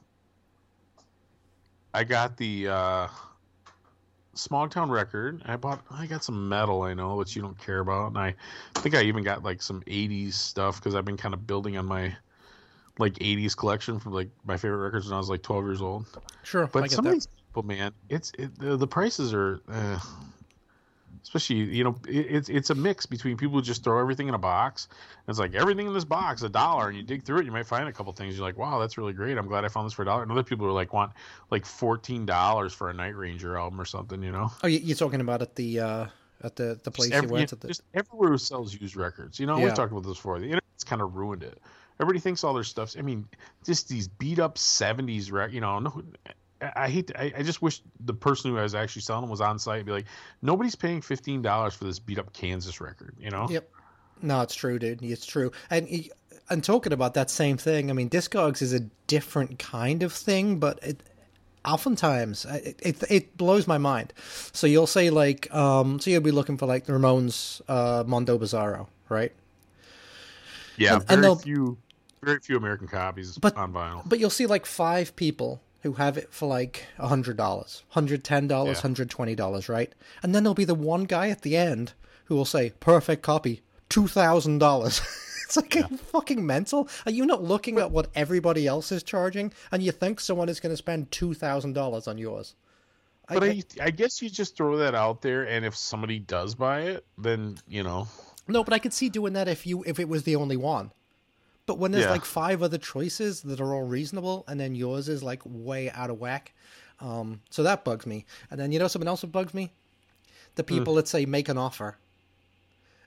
[1.93, 3.07] I got the uh,
[4.35, 5.41] Smogtown record.
[5.45, 5.83] I bought.
[5.91, 8.35] I got some metal, I know, which you don't care about, and I
[8.75, 11.85] think I even got like some '80s stuff because I've been kind of building on
[11.85, 12.15] my
[12.97, 16.05] like '80s collection from like my favorite records when I was like 12 years old.
[16.43, 17.09] Sure, But some that.
[17.11, 19.99] of these people, man, it's it, the, the prices are, uh,
[21.23, 24.33] especially you know, it, it's it's a mix between people who just throw everything in
[24.33, 24.87] a box.
[25.27, 27.65] It's like everything in this box a dollar, and you dig through it, you might
[27.65, 28.35] find a couple things.
[28.37, 29.37] You're like, wow, that's really great.
[29.37, 30.23] I'm glad I found this for a dollar.
[30.23, 31.11] And other people are like want
[31.49, 34.21] like fourteen dollars for a Night Ranger album or something.
[34.21, 36.05] You know, Oh, you- you're talking about at the uh,
[36.43, 37.67] at the the place just, you went at the.
[37.67, 39.39] just everywhere who sells used records.
[39.39, 39.65] You know, Yeah.
[39.65, 40.39] we've talked about this before.
[40.39, 41.59] The internet's kind of ruined it.
[41.99, 42.95] Everybody thinks all their stuff's.
[42.97, 43.27] I mean,
[43.63, 45.51] just these beat up '70s rec.
[45.53, 46.01] You know, no,
[46.75, 47.07] I, hate.
[47.07, 49.77] To, I, I just wish the person who was actually selling them was on site
[49.77, 50.05] and be like,
[50.41, 53.15] nobody's paying fifteen dollars for this beat up Kansas record.
[53.19, 53.47] You know?
[53.49, 53.69] Yep.
[54.21, 55.01] No, it's true, dude.
[55.01, 55.51] It's true.
[55.69, 55.87] And
[56.49, 60.59] and talking about that same thing, I mean, Discogs is a different kind of thing,
[60.59, 61.01] but it
[61.65, 64.13] oftentimes it, it it blows my mind.
[64.53, 68.37] So you'll say like, um, so you'll be looking for like the Ramones uh, Mondo
[68.37, 69.31] Bizarro, right?
[70.77, 70.93] Yeah.
[70.95, 71.77] And- and very they'll- few.
[72.23, 74.07] Very few American copies But- on vinyl.
[74.07, 78.23] But you'll see like five people who have it for like a hundred dollars, hundred
[78.23, 78.81] ten dollars, Yeah.
[78.81, 79.93] hundred twenty dollars, right?
[80.23, 81.93] And then there'll be the one guy at the end
[82.25, 85.01] who will say, "Perfect copy, two thousand dollars."
[85.51, 86.87] It's like you fucking mental.
[87.05, 90.61] Are you not looking at what everybody else is charging, and you think someone is
[90.61, 92.55] going to spend two thousand dollars on yours?
[93.27, 96.83] But I, I guess you just throw that out there, and if somebody does buy
[96.83, 98.07] it, then you know.
[98.47, 100.91] No, but I could see doing that if you if it was the only one.
[101.65, 102.11] But when there's Yeah.
[102.11, 106.09] like five other choices that are all reasonable, and then yours is like way out
[106.09, 106.53] of whack,
[106.99, 108.25] um, so that bugs me.
[108.49, 109.71] And then you know something else that bugs me?
[110.55, 110.67] The Hmm.
[110.67, 111.97] people that say make an offer,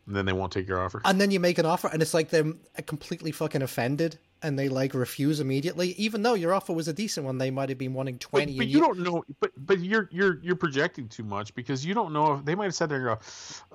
[0.07, 1.01] And Then they won't take your offer.
[1.07, 2.53] and then you make an offer, and it's like they're
[2.87, 7.27] completely fucking offended, and they like refuse immediately, even though your offer was a decent
[7.27, 7.39] one.
[7.39, 8.57] They might have been wanting twenty.
[8.57, 9.25] but and you don't know.
[9.41, 12.67] But but you're you're you're projecting too much because you don't know if they might
[12.67, 13.19] have sat there and go,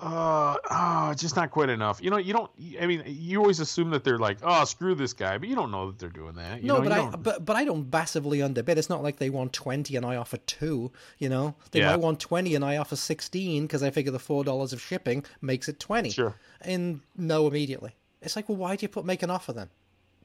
[0.01, 1.99] uh, oh, just not quite enough.
[2.01, 2.49] You know, you don't.
[2.81, 5.71] I mean, you always assume that they're like, oh, screw this guy, but you don't
[5.71, 6.61] know that they're doing that.
[6.61, 8.77] You No, know, but you I don't- but but I don't massively underbid.
[8.77, 10.91] It's not like they want twenty and I offer two.
[11.17, 11.91] You know, they Yeah.
[11.91, 15.25] might want twenty and I offer sixteen because I figure the four dollars of shipping
[15.41, 16.11] makes it twenty.
[16.11, 16.35] Sure.
[16.61, 17.95] And no, immediately.
[18.21, 19.69] It's like, well, why do you put make an offer then?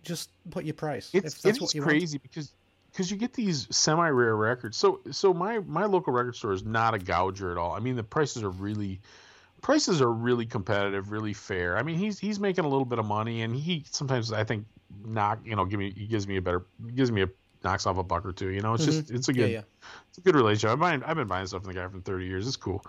[0.05, 1.11] Just put your price.
[1.13, 2.53] it's it's crazy because
[2.95, 4.77] because you get these semi rare records.
[4.77, 7.73] So so my my local record store is not a gouger at all.
[7.73, 9.01] I mean the prices are really
[9.63, 11.77] prices are really competitive, really fair.
[11.77, 14.67] I mean he's he's making a little bit of money and he sometimes I think
[15.05, 16.65] knock you know give me he gives me a better
[16.95, 17.29] gives me a
[17.65, 18.51] knocks off a buck or two.
[18.51, 19.17] You know it's just mm-hmm.
[19.17, 19.89] it's a good Yeah, yeah.
[20.09, 20.71] it's a good relationship.
[20.71, 22.47] I've been, I've been buying stuff from the guy for 30 years.
[22.47, 22.85] It's cool.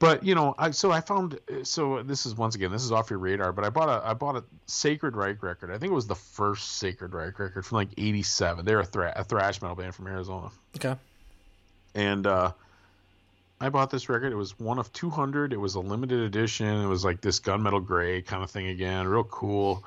[0.00, 3.10] But you know, I so I found so this is once again this is off
[3.10, 3.52] your radar.
[3.52, 5.70] But I bought a I bought a Sacred Reich record.
[5.70, 8.64] I think it was the first Sacred Reich record from like '87.
[8.64, 10.96] They're a, thra- a thrash metal band from Arizona, Okay.
[11.94, 12.52] and uh,
[13.60, 14.32] I bought this record.
[14.32, 15.52] It was one of 200.
[15.52, 16.66] It was a limited edition.
[16.66, 19.84] It was like this gunmetal gray kind of thing again, real cool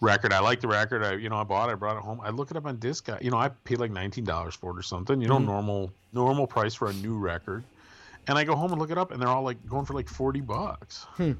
[0.00, 0.32] record.
[0.32, 1.04] I like the record.
[1.04, 1.72] I you know I bought it.
[1.72, 2.22] I brought it home.
[2.24, 3.10] I look it up on disc.
[3.20, 5.20] You know I paid like nineteen dollars for it or something.
[5.20, 7.62] You know normal normal price for a new record.
[8.26, 10.08] And I go home and look it up, and they're all like going for like
[10.08, 11.04] forty bucks.
[11.16, 11.32] Hmm.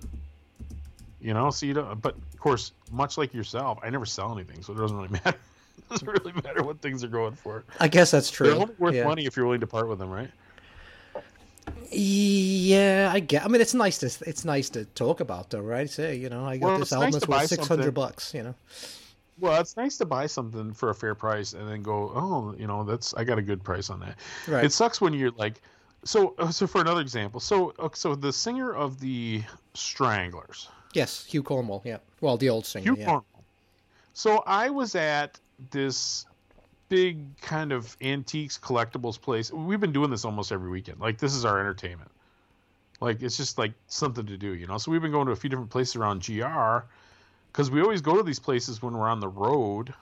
[1.21, 2.01] You know, so you don't.
[2.01, 5.39] But of course, much like yourself, I never sell anything, so it doesn't really matter.
[5.79, 7.65] it doesn't really matter what things are going for.
[7.79, 8.47] I guess that's true.
[8.49, 9.05] They're only worth yeah.
[9.05, 10.31] money if you're willing to part with them, right?
[11.93, 13.45] Yeah, I get.
[13.45, 15.91] I mean, it's nice to it's nice to talk about, though, right?
[15.91, 18.33] Say, you know, I got Well, this album nice worth six hundred bucks.
[18.33, 18.55] You know.
[19.41, 22.67] Well, it's nice to buy something for a fair price and then go, oh, you
[22.67, 24.19] know, that's I got a good price on that.
[24.47, 24.65] Right.
[24.65, 25.63] It sucks when you're like,
[26.05, 29.43] so uh, so for another example, so uh, so the singer of the
[29.75, 31.83] Stranglers, Yes, Hugh Cornwell.
[31.85, 31.99] Yeah.
[32.21, 32.85] Well, the old singer.
[32.85, 33.07] Hugh yeah.
[33.07, 33.45] Cornwell.
[34.13, 35.39] So I was at
[35.71, 36.27] this
[36.89, 39.53] big kind of antiques collectibles place.
[39.53, 41.01] We've been doing this almost every weekend.
[41.01, 42.11] Like this is our entertainment.
[43.01, 44.79] Like it's just like something to do, you know.
[44.79, 46.85] So we've been going to a few different places around GR
[47.53, 49.95] because we always go to these places when we're on the road,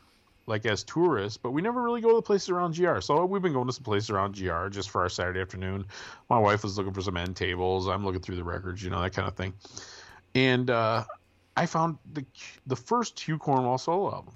[0.49, 3.01] like as tourists, but we never really go to the places around GR.
[3.01, 5.85] So we've been going to some places around GR just for our Saturday afternoon.
[6.29, 7.87] My wife was looking for some end tables.
[7.87, 9.53] I'm looking through the records, you know, that kind of thing.
[10.35, 11.05] And uh,
[11.57, 12.25] I found the
[12.67, 14.35] the first Hugh Cornwell solo album.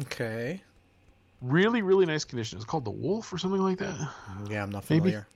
[0.00, 0.62] Okay.
[1.40, 2.56] Really, really nice condition.
[2.56, 3.96] It's called The Wolf or something like that.
[4.48, 5.00] Yeah, I'm not Maybe.
[5.00, 5.26] familiar.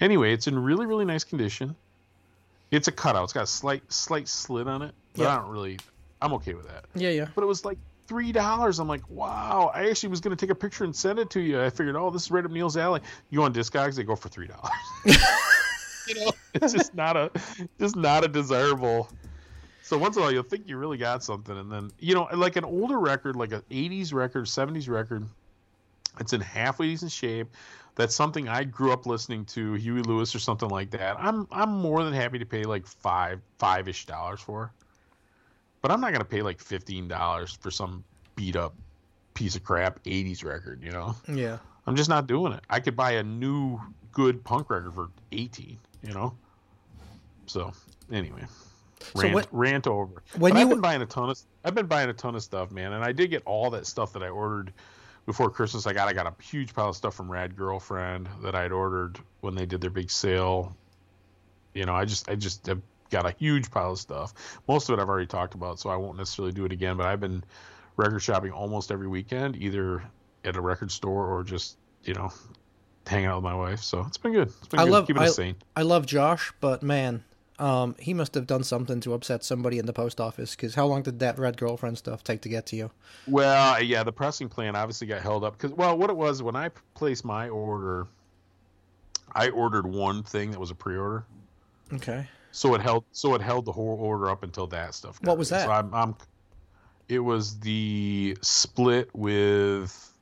[0.00, 1.76] Anyway, it's in really, really nice condition.
[2.72, 3.24] It's a cutout.
[3.24, 4.92] It's got a slight, slight slit on it.
[5.14, 5.28] But Yeah.
[5.34, 5.78] I don't really.
[6.20, 6.86] I'm okay with that.
[6.96, 7.28] Yeah, yeah.
[7.34, 8.78] But it was like three dollars.
[8.78, 9.70] I'm like, wow.
[9.74, 11.62] I actually was gonna take a picture and send it to you.
[11.62, 13.00] I figured, oh, this is right up Neil's alley.
[13.30, 14.72] You on Discogs, they go for three dollars.
[16.08, 17.30] you know, it's just not a,
[17.78, 19.08] just not a desirable.
[19.82, 22.28] So once in a while, you'll think you really got something, and then you know,
[22.32, 25.26] like an older record, like an '80s record, '70s record,
[26.20, 27.48] it's in halfway decent shape.
[27.96, 31.16] That's something I grew up listening to, Huey Lewis or something like that.
[31.18, 34.72] I'm I'm more than happy to pay like five five ish dollars for.
[35.84, 38.04] But I'm not gonna pay like fifteen dollars for some
[38.36, 38.74] beat up
[39.34, 40.82] piece of crap '80s record.
[40.82, 41.58] You know, Yeah.
[41.86, 42.64] I'm just not doing it.
[42.70, 43.78] I could buy a new
[44.10, 45.76] good punk record for 18.
[46.02, 46.34] You know.
[47.44, 47.70] So
[48.10, 48.46] anyway,
[49.14, 50.22] So rant, what- rant over.
[50.38, 52.42] when But you- I've been buying a ton of I've been buying a ton of
[52.42, 54.72] stuff, man, and I did get all that stuff that I ordered
[55.26, 55.86] before Christmas.
[55.86, 59.18] I got I got a huge pile of stuff from Rad Girlfriend that I'd ordered
[59.42, 60.74] when they did their big sale.
[61.74, 64.34] You know, I just I just have got a huge pile of stuff.
[64.68, 66.96] Most of it I've already talked about, so I won't necessarily do it again.
[66.96, 67.44] But I've been
[67.96, 70.02] record shopping almost every weekend, either
[70.44, 72.32] at a record store or just you know,
[73.06, 73.82] hanging out with my wife.
[73.82, 74.48] So it's been good.
[74.48, 74.92] It's been I good.
[74.92, 75.56] love keeping I, us sane.
[75.76, 77.24] I love Josh, but man,
[77.58, 80.54] um, he must have done something to upset somebody in the post office.
[80.54, 82.90] Because how long did that Rad Girlfriend stuff take to get to you?
[83.26, 86.56] Well, yeah, the pressing plan obviously got held up because, well, what it was when
[86.56, 88.06] I placed my order,
[89.32, 91.24] I ordered one thing that was a pre-order,
[91.92, 92.26] Okay.
[92.54, 95.20] So it held, so it held the whole order up until that stuff.
[95.20, 95.66] got What was that?
[95.66, 96.14] So I'm, I'm,
[97.08, 100.12] it was the split with,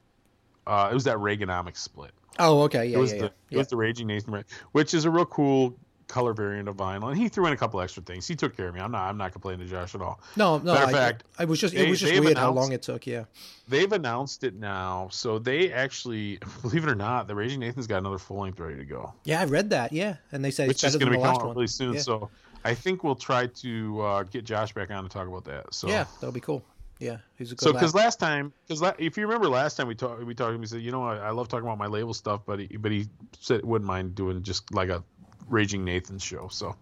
[0.67, 2.13] uh, it was that Reaganomics split.
[2.39, 2.87] Oh, okay.
[2.87, 3.31] Yeah, it was yeah, the yeah.
[3.51, 5.77] it was the Raging Nathan, which is a real cool
[6.13, 8.29] color variant of vinyl, and he threw in a couple extra things.
[8.29, 8.81] He took care of me.
[8.83, 10.21] I'm not, I'm not complaining to Josh at all.
[10.37, 10.75] No, no.
[10.75, 13.07] Matter I, fact, I was just they- it was just weird how long it took.
[13.07, 13.25] Yeah.
[13.67, 17.99] They've announced it now, so they actually, believe it or not, the Raging Nathan's got
[17.99, 19.93] another full length ready to go, Yeah, I read that.
[19.93, 21.47] Yeah, and they said it's which is better going than to the be last coming
[21.49, 21.57] one.
[21.57, 21.95] really soon.
[21.95, 22.01] Yeah.
[22.01, 22.31] So
[22.65, 25.73] I think we'll try to uh, get Josh back on to talk about that.
[25.73, 26.63] So Yeah, that'll be cool.
[26.99, 29.89] Yeah, he's a good So, because last time, because la- if you remember last time
[29.89, 30.61] we talked, we talked.
[30.61, 32.93] He said, you know, I, I love talking about my label stuff, but he, but
[32.93, 33.07] he
[33.41, 35.03] said wouldn't mind doing just like a
[35.49, 36.49] Raging Nathan's show.
[36.49, 36.75] So,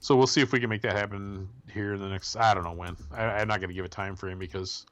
[0.00, 2.36] so we'll see if we can make that happen here in the next.
[2.36, 2.96] I don't know when.
[3.12, 4.86] I, I'm not going to give a time frame because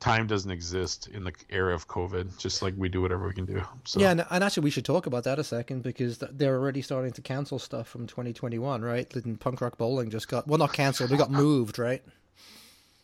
[0.00, 2.36] time doesn't exist in the era of COVID.
[2.38, 3.62] Just like we do whatever we can do.
[3.84, 6.82] So Yeah, and, and actually, we should talk about that a second because they're already
[6.82, 9.14] starting to cancel stuff from 2021, right?
[9.14, 12.02] And Punk Rock Bowling just got well, not canceled, they got moved, right?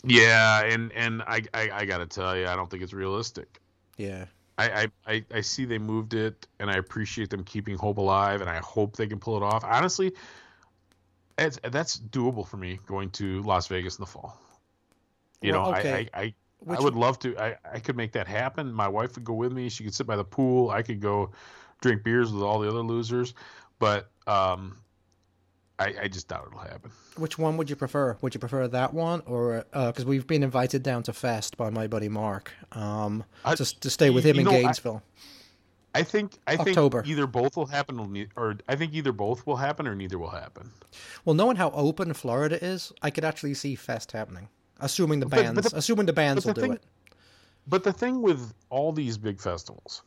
[0.04, 3.60] yeah, and and I I, I got to tell you, I don't think it's realistic.
[3.96, 4.26] Yeah,
[4.62, 8.40] I, I, I, I see they moved it, and I appreciate them keeping hope alive,
[8.40, 9.64] and I hope they can pull it off.
[9.64, 10.12] Honestly,
[11.38, 14.38] it's, that's doable for me going to Las Vegas in the fall.
[15.40, 16.08] You Well, know, okay.
[16.14, 17.36] I, I, I, Which- I would love to.
[17.38, 18.72] I, I could make that happen.
[18.72, 19.68] My wife would go with me.
[19.68, 20.70] She could sit by the pool.
[20.70, 21.32] I could go
[21.80, 23.34] drink beers with all the other losers,
[23.80, 24.76] but um,
[25.82, 26.90] I, I just doubt it'll happen.
[27.16, 28.16] which one would you prefer?
[28.20, 31.86] Would you prefer that one, or because we've been invited down to Fest by my
[31.86, 35.02] buddy Mark, um, I- just to stay with him in know, Gainesville?
[35.94, 37.02] I think I October.
[37.02, 40.30] think either both will happen, or, I think either both will happen, or neither will
[40.30, 40.70] happen.
[41.24, 44.48] Well, knowing how open Florida is, I could actually see Fest happening,
[44.80, 46.84] assuming the But- but bands, the- assuming the bands will but the do thing- it.
[47.66, 50.02] But the thing with all these big festivals,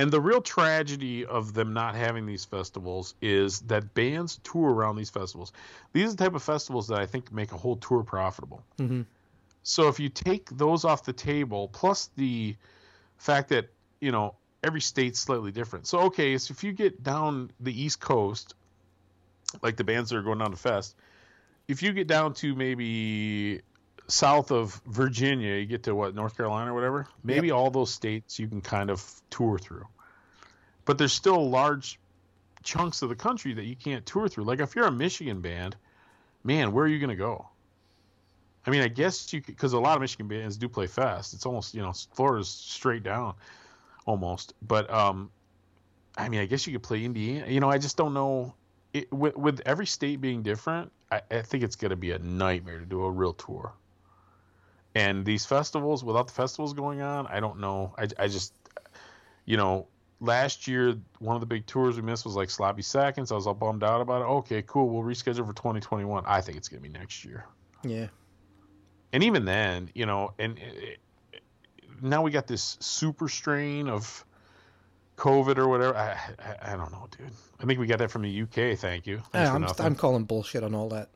[0.00, 4.96] and the real tragedy of them not having these festivals is that bands tour around
[4.96, 5.52] these festivals.
[5.92, 8.64] These are the type of festivals that I think make a whole tour profitable.
[8.78, 9.04] Mhm.
[9.62, 12.56] So if you take those off the table, plus the
[13.18, 13.68] fact that
[14.00, 15.86] you know every state's slightly different.
[15.86, 18.54] So okay, so if you get down the East Coast,
[19.60, 20.96] like the bands that are going down to Fest,
[21.68, 23.60] if you get down to maybe
[24.10, 27.06] south of Virginia, you get to what North Carolina or whatever.
[27.22, 29.86] Maybe all those states you can kind of tour through,
[30.84, 31.98] but there's still large
[32.62, 34.44] chunks of the country that you can't tour through.
[34.44, 35.76] Like if you're a Michigan band,
[36.44, 37.48] man, where are you going to go?
[38.66, 41.32] I mean, I guess you because a lot of Michigan bands do play fast.
[41.32, 43.34] It's almost you know Florida's straight down,
[44.06, 44.54] almost.
[44.60, 45.30] But um,
[46.16, 47.46] I mean, I guess you could play Indiana.
[47.48, 48.54] You know, I just don't know.
[48.92, 52.18] It, with, with every state being different, I, I think it's going to be a
[52.18, 53.72] nightmare to do a real tour.
[54.94, 57.94] And these festivals, without the festivals going on, I don't know.
[57.96, 58.52] I, I just,
[59.44, 59.86] you know,
[60.20, 63.30] last year one of the big tours we missed was like Sloppy Seconds.
[63.30, 64.26] I was all bummed out about it.
[64.26, 64.88] Okay, cool.
[64.88, 66.24] We'll reschedule for 2021.
[66.26, 67.46] I think it's going to be next year.
[67.82, 68.08] Yeah,
[69.12, 71.00] And even then, you know, and it,
[72.02, 74.24] now we got this super strain of
[75.16, 75.96] COVID or whatever.
[75.96, 77.30] I, I, I don't know, dude.
[77.58, 78.78] I think we got that from the UK.
[78.78, 79.22] Thank you.
[79.32, 79.66] Yeah, I'm.
[79.78, 81.08] I'm calling bullshit on all that.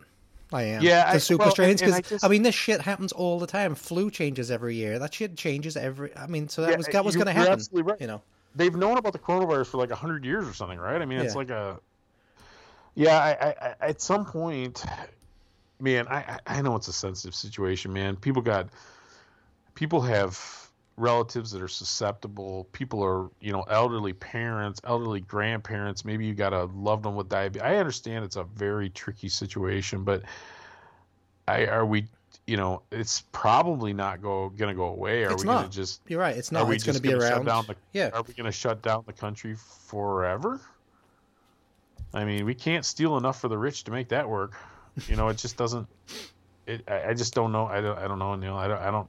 [0.54, 0.82] I am.
[0.82, 3.46] Yeah, the I- super well, strains because I I, mean this shit happens all the
[3.46, 3.74] time.
[3.74, 4.98] Flu changes every year.
[4.98, 6.16] That shit changes every.
[6.16, 7.52] I mean, so that Yeah, was that was going to happen.
[7.52, 8.00] absolutely right.
[8.00, 8.22] You know.
[8.56, 11.02] They've known about the coronavirus for like hundred years or something, right?
[11.02, 11.38] I mean, it's Yeah.
[11.38, 11.80] like a.
[12.94, 14.84] Yeah, I, I, at some point,
[15.80, 18.14] man, I I know it's a sensitive situation, man.
[18.14, 18.68] People got,
[19.74, 20.63] people have
[20.96, 22.68] relatives that are susceptible.
[22.72, 26.04] People are, you know, elderly parents, elderly grandparents.
[26.04, 27.62] Maybe you got a loved one with diabetes.
[27.62, 30.22] I understand it's a very tricky situation, but
[31.48, 32.06] I are we,
[32.46, 35.24] you know, it's probably not go gonna go away.
[35.24, 35.70] Are It's we gonna not.
[35.72, 36.36] just You're right.
[36.36, 36.68] It's are not.
[36.68, 37.44] we It's going to be gonna shut around.
[37.46, 38.10] down the- yeah.
[38.12, 40.60] are we going to shut down the country forever?
[42.12, 44.52] I mean, we can't steal enough for the rich to make that work.
[45.08, 45.88] You know, it just doesn't.
[46.66, 46.82] It.
[46.88, 47.66] I, I just don't know.
[47.66, 47.98] I don't.
[47.98, 48.54] I don't know, Neil.
[48.54, 48.80] I don't.
[48.80, 49.08] I don't.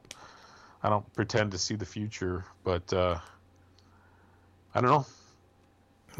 [0.86, 3.18] I don't pretend to see the future, but uh,
[4.76, 5.06] I don't know.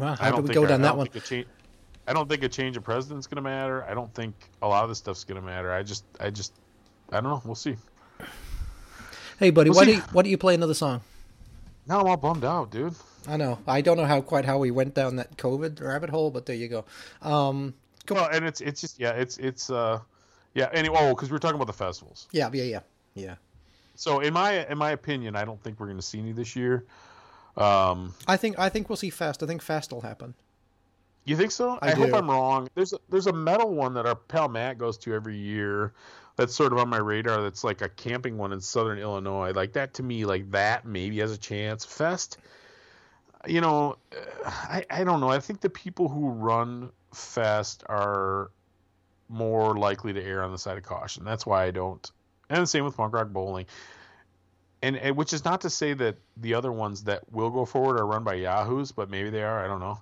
[0.00, 1.06] Well, I how don't do we go I- down I that one?
[1.06, 1.46] think a change-
[2.08, 3.84] I don't think a change of president's going to matter.
[3.84, 5.70] I don't think a lot of this stuff's going to matter.
[5.72, 6.04] I just.
[6.20, 6.52] I just.
[7.12, 7.42] I don't know.
[7.44, 7.76] We'll see.
[9.38, 9.90] Hey, buddy, we'll why see.
[9.92, 11.00] do you, why do you play another song?
[11.86, 12.94] Now I'm all bummed out, dude.
[13.28, 13.58] I know.
[13.68, 16.56] I don't know how quite how we went down that COVID rabbit hole, but there
[16.56, 16.84] you go.
[17.22, 17.74] Um,
[18.10, 20.00] Well, and it's it's just yeah, it's it's uh,
[20.54, 20.68] yeah.
[20.72, 22.26] Anyway, oh, because we're talking about the festivals.
[22.32, 22.80] yeah, yeah, yeah,
[23.14, 23.34] yeah.
[23.96, 26.54] So in my in my opinion, I don't think we're going to see any this
[26.54, 26.84] year.
[27.56, 29.42] Um, I think I think we'll see Fest.
[29.42, 30.34] I think Fest will happen.
[31.24, 31.78] you think so?
[31.80, 32.12] I hope.
[32.12, 32.68] I'm wrong.
[32.74, 35.94] There's a, there's a metal one that our pal Matt goes to every year.
[36.36, 37.42] That's sort of on my radar.
[37.42, 39.52] That's like a camping one in Southern Illinois.
[39.52, 41.86] Like that to me, like that maybe has a chance.
[41.86, 42.38] Fest,
[43.46, 45.30] you know, uh, I I don't know.
[45.30, 48.50] I think the people who run Fest are
[49.28, 51.24] more likely to err on the side of caution.
[51.24, 52.10] That's why I don't.
[52.50, 53.66] And the same with punk rock bowling.
[54.82, 57.98] And, and which is not to say that the other ones that will go forward
[57.98, 59.64] are run by yahoos, but maybe they are.
[59.64, 60.00] I don't know.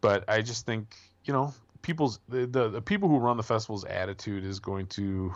[0.00, 0.94] But I just think
[1.24, 1.52] you know
[1.82, 5.32] people's the, the, the people who run the festival's attitude is going to,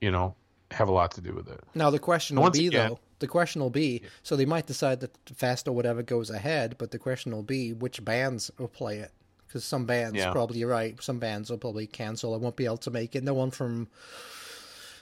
[0.00, 0.34] you know,
[0.70, 1.60] have a lot to do with it.
[1.74, 3.00] Now the question will once be again- though.
[3.18, 6.90] The question will be so they might decide that Fest or whatever goes ahead, but
[6.90, 9.10] the question will be which bands will play it.
[9.46, 10.30] Because some bands, Yeah.
[10.32, 11.02] probably you're right.
[11.02, 12.32] Some bands will probably cancel.
[12.32, 13.22] I won't be able to make it.
[13.22, 13.88] No one from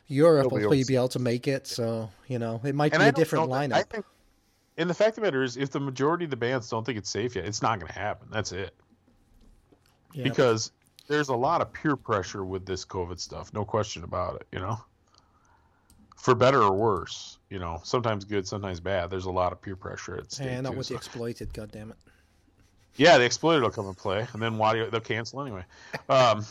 [0.08, 1.66] Europe will probably be able to make it.
[1.66, 3.74] So you know, it might And be I a different that- lineup.
[3.74, 4.04] I think,
[4.76, 6.98] and the fact of the matter is, if the majority of the bands don't think
[6.98, 8.28] it's safe yet, it's not going to happen.
[8.30, 8.74] That's it.
[10.14, 10.24] Yeah.
[10.24, 10.72] Because
[11.08, 14.46] there's a lot of peer pressure with this COVID stuff, no question about it.
[14.52, 14.78] You know,
[16.16, 17.38] for better or worse.
[17.50, 19.10] You know, sometimes good, sometimes bad.
[19.10, 20.48] There's a lot of peer pressure at stake.
[20.48, 21.52] and not too, with the so- exploited.
[21.52, 21.96] God damn it.
[22.96, 25.64] Yeah, the exploited will come and play, and then Wattie they'll cancel anyway.
[26.08, 26.44] Um,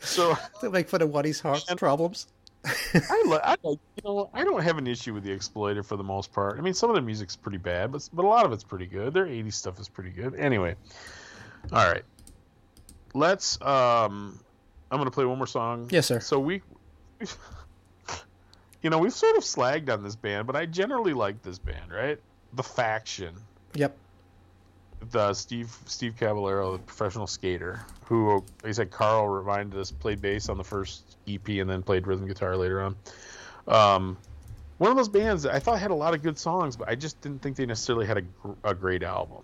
[0.00, 2.26] so They make fun of Wattie's heart And- problems.
[2.64, 5.96] I, li- I like you know I don't have an issue with the Exploiter for
[5.96, 6.58] the most part.
[6.58, 8.86] I mean, some of their music's pretty bad, but but a lot of it's pretty
[8.86, 9.12] good.
[9.14, 10.34] Their '80s stuff is pretty good.
[10.34, 10.74] Anyway,
[11.72, 12.04] all right,
[13.14, 13.60] let's.
[13.60, 14.38] Um,
[14.90, 15.88] I'm gonna play one more song.
[15.90, 16.20] Yes, sir.
[16.20, 16.62] So we,
[18.82, 21.92] you know, we've sort of slagged on this band, but I generally like this band,
[21.92, 22.18] right?
[22.54, 23.34] The Faction.
[23.74, 23.96] Yep.
[25.10, 30.20] the Steve Steve Caballero, the professional skater, who like I said Carl reminded us played
[30.22, 32.96] bass on the first EP and then played rhythm guitar later on.
[33.66, 34.16] Um,
[34.78, 36.94] one of those bands that I thought had a lot of good songs, but I
[36.94, 38.24] just didn't think they necessarily had a,
[38.70, 39.42] a great album.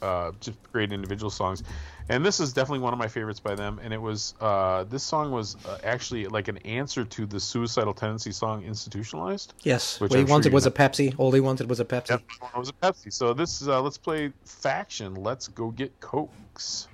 [0.00, 1.64] Uh, just great individual songs,
[2.08, 3.80] and this is definitely one of my favorites by them.
[3.82, 7.92] And it was uh, this song was uh, actually like an answer to the suicidal
[7.92, 9.98] tendency song "Institutionalized." Yes.
[9.98, 10.68] Which what he I'm sure wanted was know.
[10.68, 11.14] a Pepsi.
[11.18, 12.10] All he wanted was a Pepsi.
[12.10, 12.22] Yep,
[12.54, 13.12] it was a Pepsi.
[13.12, 15.16] So this is uh, let's play Faction.
[15.16, 16.86] Let's go get cokes.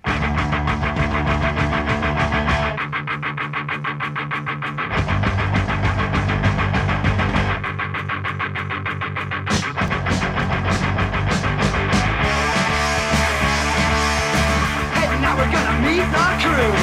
[15.95, 16.75] Meet the crew.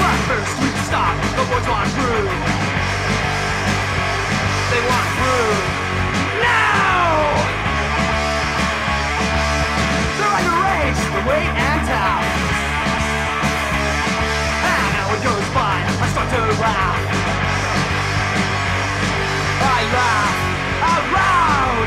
[0.00, 1.16] But first we stop.
[1.36, 2.24] The boys want brew.
[4.70, 5.48] They want brew.
[6.44, 7.08] Now!
[10.16, 12.24] They're like a race for weight and towel.
[14.72, 15.76] And now it goes by.
[16.04, 17.00] I start to laugh.
[19.56, 20.36] I laugh
[20.92, 21.86] out loud.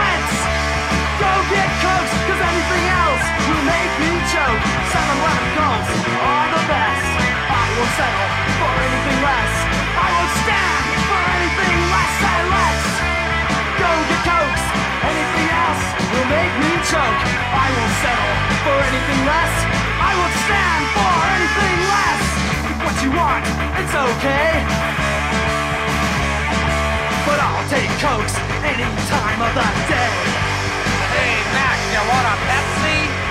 [0.00, 0.36] Let's
[1.20, 4.62] go get cokes, cause anything else will make me choke.
[4.94, 5.90] 7-Eleven gulps
[6.22, 7.06] are the best.
[7.50, 8.28] I won't settle
[8.62, 9.54] for anything less.
[9.90, 12.14] I won't stand for anything less.
[12.30, 12.86] And let's
[13.74, 14.64] go get cokes.
[15.02, 15.84] Anything else
[16.14, 17.20] will make me choke.
[17.58, 19.54] I won't settle for anything less.
[19.98, 22.22] I won't stand for anything less.
[22.86, 23.44] What you want,
[23.82, 24.50] it's okay.
[27.26, 30.14] But I'll take cokes any time of the day.
[31.18, 33.29] Hey, Mac, you want a Pepsi?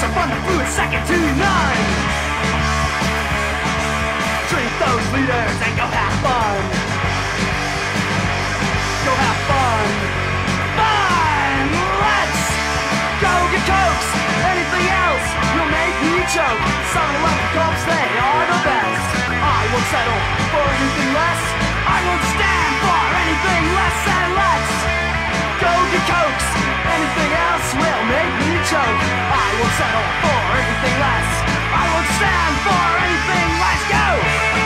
[0.00, 1.80] Are fun to brew, second to none.
[4.48, 6.56] Drink those liters and go have fun.
[9.04, 9.88] Go have fun.
[10.80, 11.64] Fun!
[12.00, 12.42] Let's
[13.20, 14.08] go get cokes.
[14.40, 16.64] Anything else will make me choke.
[16.96, 19.04] 7-Eleven cups, they are the best.
[19.36, 21.42] I won't settle for anything less.
[21.76, 23.98] I won't stand for anything less.
[24.16, 24.72] And let's
[25.60, 26.69] go get cokes.
[26.96, 29.00] Anything else will make me choke.
[29.30, 31.30] I won't settle for anything less.
[31.70, 33.82] I won't stand for anything less.
[33.94, 34.59] Go!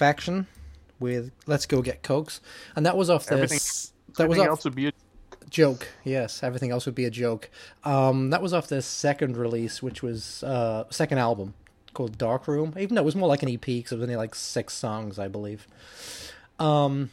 [0.00, 0.46] Faction
[0.98, 2.40] with "Let's Go Get Cokes,"
[2.74, 3.92] and that was off Everything, this.
[4.16, 4.92] That was everything off else would be a
[5.50, 5.86] joke.
[6.04, 7.50] Yes, everything else would be a joke.
[7.84, 11.52] Um, that was off their second release, which was uh, second album
[11.92, 12.74] called Dark Room.
[12.78, 15.18] Even though it was more like an EP because it was only like six songs,
[15.18, 15.66] I believe.
[16.58, 17.10] Um,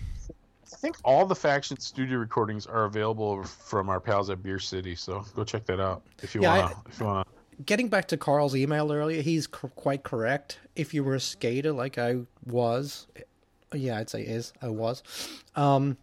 [0.73, 4.95] I think all the faction studio recordings are available from our pals at Beer City,
[4.95, 6.75] so go check that out if you Yeah, wanna.
[6.89, 7.25] if you wanna.
[7.65, 10.59] getting back to Carl's email earlier, he's c- quite correct.
[10.75, 13.07] If you were a skater like I was,
[13.73, 15.03] yeah, I'd say is I was,
[15.55, 15.97] um,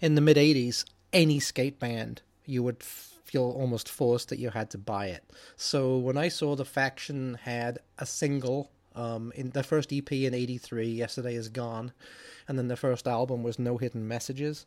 [0.00, 4.70] in the mid '80s, any skate band you would feel almost forced that you had
[4.70, 5.24] to buy it.
[5.56, 8.70] So when I saw the faction had a single.
[8.94, 11.92] Um, in the first EP in '83, "Yesterday Is Gone,"
[12.48, 14.66] and then the first album was "No Hidden Messages,"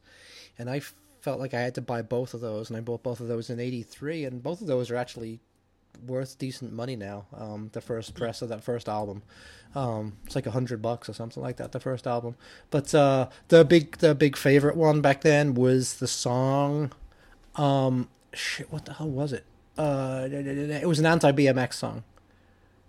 [0.57, 0.79] and I
[1.19, 3.49] felt like I had to buy both of those, and I bought both of those
[3.49, 5.41] in '83, and both of those are actually
[6.05, 7.25] worth decent money now.
[7.35, 9.21] Um, the first press of that first album,
[9.75, 11.71] um, it's like a hundred bucks or something like that.
[11.71, 12.35] The first album,
[12.69, 16.91] but uh, the big the big favorite one back then was the song.
[17.55, 19.45] Um, shit, what the hell was it?
[19.77, 22.03] Uh, it was an anti BMX song.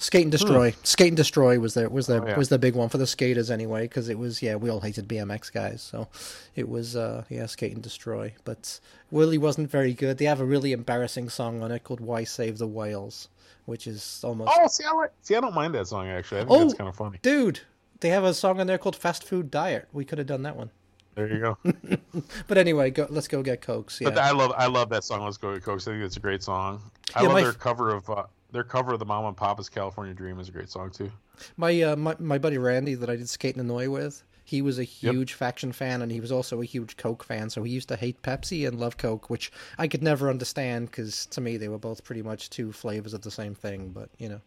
[0.03, 0.75] Skate and Destroy.
[0.83, 2.37] Skate and Destroy was the was the Oh, yeah.
[2.37, 5.09] was the big one for the skaters anyway because it was yeah we all hated
[5.09, 6.09] BMX guys so
[6.57, 8.81] it was uh yeah Skate and Destroy but
[9.11, 10.19] Willie wasn't very good.
[10.19, 13.29] They have a really embarrassing song on it called Why Save the Whales,
[13.67, 16.41] which is almost Oh, see, I like, see, I don't mind that song actually.
[16.41, 16.59] I think Oh!
[16.65, 17.19] that's kind of funny.
[17.23, 17.61] dude.
[18.01, 19.87] They have a song on there called Fast Food Diet.
[19.93, 20.71] We could have done that one.
[21.15, 21.59] There you go.
[22.49, 24.01] But anyway, go, let's go get cokes.
[24.01, 24.09] Yeah.
[24.09, 25.23] But I love, I love that song.
[25.25, 25.81] Let's go, get Coke.
[25.83, 26.81] I think it's a great song.
[27.15, 29.69] I Yeah, love my their cover of uh, their cover of the Mama and Papa's
[29.69, 31.11] California Dream is a great song too.
[31.57, 34.79] My uh, my my buddy Randy that I did skate and annoy with, he was
[34.79, 37.49] a huge faction fan, and he was also a huge Coke fan.
[37.51, 41.27] So he used to hate Pepsi and love Coke, which I could never understand because
[41.27, 43.89] to me they were both pretty much two flavors of the same thing.
[43.89, 44.41] But you know,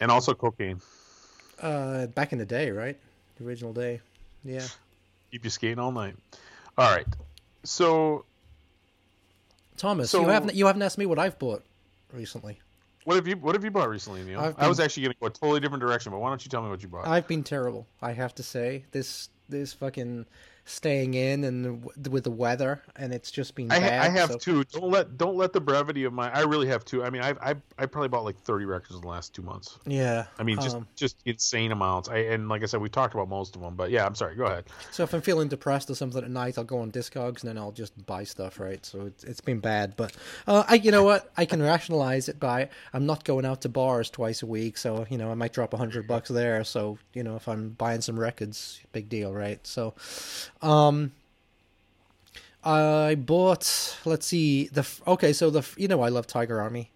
[0.00, 0.80] And also cocaine.
[1.60, 2.98] uh, back in the day, right?
[3.38, 4.00] The original day,
[4.44, 4.66] yeah.
[5.30, 6.16] Keep you skating all night.
[6.76, 7.06] All right.
[7.64, 8.24] So,
[9.76, 11.64] Thomas, So- you haven't you haven't asked me what I've bought
[12.12, 12.60] recently.
[13.04, 14.40] What have you what have you bought recently, Neil?
[14.40, 16.50] I've I was actually going to go a totally different direction, but why don't you
[16.50, 17.06] tell me what you bought?
[17.06, 17.86] I've been terrible.
[18.00, 20.26] I have to say this this fucking
[20.64, 24.02] staying in and with the weather, and it's just been I, bad.
[24.02, 24.64] I have so- two.
[24.64, 26.32] Don't let don't let the brevity of my.
[26.32, 27.02] I really have two.
[27.04, 29.78] I mean, I I I probably bought like thirty records in the last two months.
[29.86, 30.24] Yeah.
[30.38, 32.08] I mean, just um, just insane amounts.
[32.08, 34.36] I and like I said, we talked about most of them, but yeah, I'm sorry.
[34.36, 34.64] Go ahead.
[34.90, 37.58] So if I'm feeling depressed or something at night, I'll go on Discogs and then
[37.58, 38.84] I'll just buy stuff, right?
[38.84, 40.14] So it's, it's been bad, but
[40.46, 41.30] uh, I, you know what?
[41.36, 45.06] I can rationalize it by I'm not going out to bars twice a week, so
[45.08, 46.64] you know I might drop a hundred bucks there.
[46.64, 49.64] So you know if I'm buying some records, big deal, right?
[49.66, 49.94] So,
[50.62, 51.12] um,
[52.64, 53.98] I bought.
[54.04, 55.32] Let's see the okay.
[55.32, 56.90] So the you know I love Tiger Army.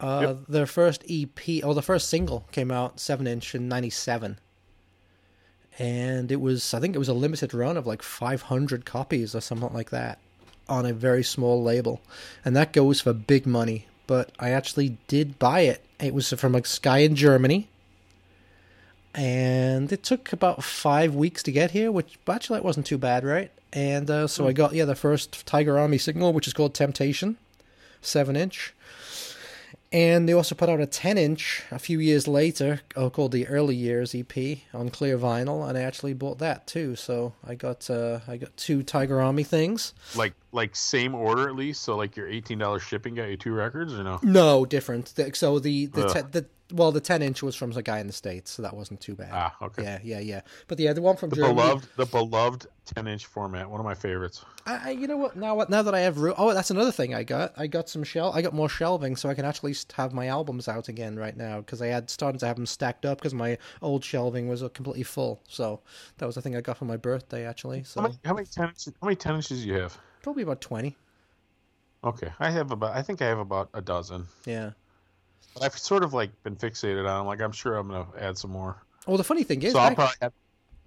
[0.00, 4.38] Uh, Their first EP, or the first single, came out seven inch in '97
[5.78, 9.40] and it was I think it was a limited run of like 500 copies or
[9.40, 10.18] something like that
[10.68, 12.00] on a very small label,
[12.44, 13.86] and that goes for big money.
[14.06, 15.84] But I actually did buy it.
[16.00, 17.68] It was from like Sky in Germany,
[19.14, 23.50] and it took about five weeks to get here, which it wasn't too bad, right?
[23.72, 27.36] And uh, so I got yeah the first Tiger Army single, which is called Temptation,
[28.00, 28.74] seven inch.
[29.92, 33.46] And they also put out a 10 inch a few years later uh, called the
[33.46, 36.96] Early Years EP on clear vinyl, and I actually bought that too.
[36.96, 39.92] So I got uh, I got two Tiger Army things.
[40.16, 41.82] Like like same order at least.
[41.82, 44.18] So like your eighteen dollars shipping got you two records or no?
[44.22, 45.12] No, different.
[45.34, 48.12] So the the, te- the well the 10 inch was from a guy in the
[48.12, 49.30] states, so that wasn't too bad.
[49.32, 49.82] Ah, okay.
[49.82, 50.40] Yeah, yeah, yeah.
[50.68, 51.54] But yeah, the one from The Germany.
[51.54, 53.68] beloved the beloved ten inch format.
[53.70, 54.44] One of my favorites.
[54.66, 55.36] I, I, you know what?
[55.36, 55.64] Now.
[55.68, 56.34] Now that I have room.
[56.38, 57.52] Oh, that's another thing I got.
[57.56, 58.32] I got some shel.
[58.32, 61.58] I got more shelving, so I can actually have my albums out again right now
[61.58, 64.68] because I had started to have them stacked up because my old shelving was uh,
[64.68, 65.40] completely full.
[65.48, 65.80] So
[66.18, 67.82] that was the thing I got for my birthday, actually.
[67.84, 69.96] So How many how many ten inches how many ten inches do you have?
[70.22, 70.96] probably about twenty.
[72.04, 72.28] Okay.
[72.40, 74.26] I have about I think I have about a dozen.
[74.44, 74.70] Yeah.
[75.54, 77.26] But I've sort of like been fixated on.
[77.26, 78.76] Like I'm sure I'm gonna add some more.
[79.06, 80.32] Well, the funny thing is, so I'll probably have,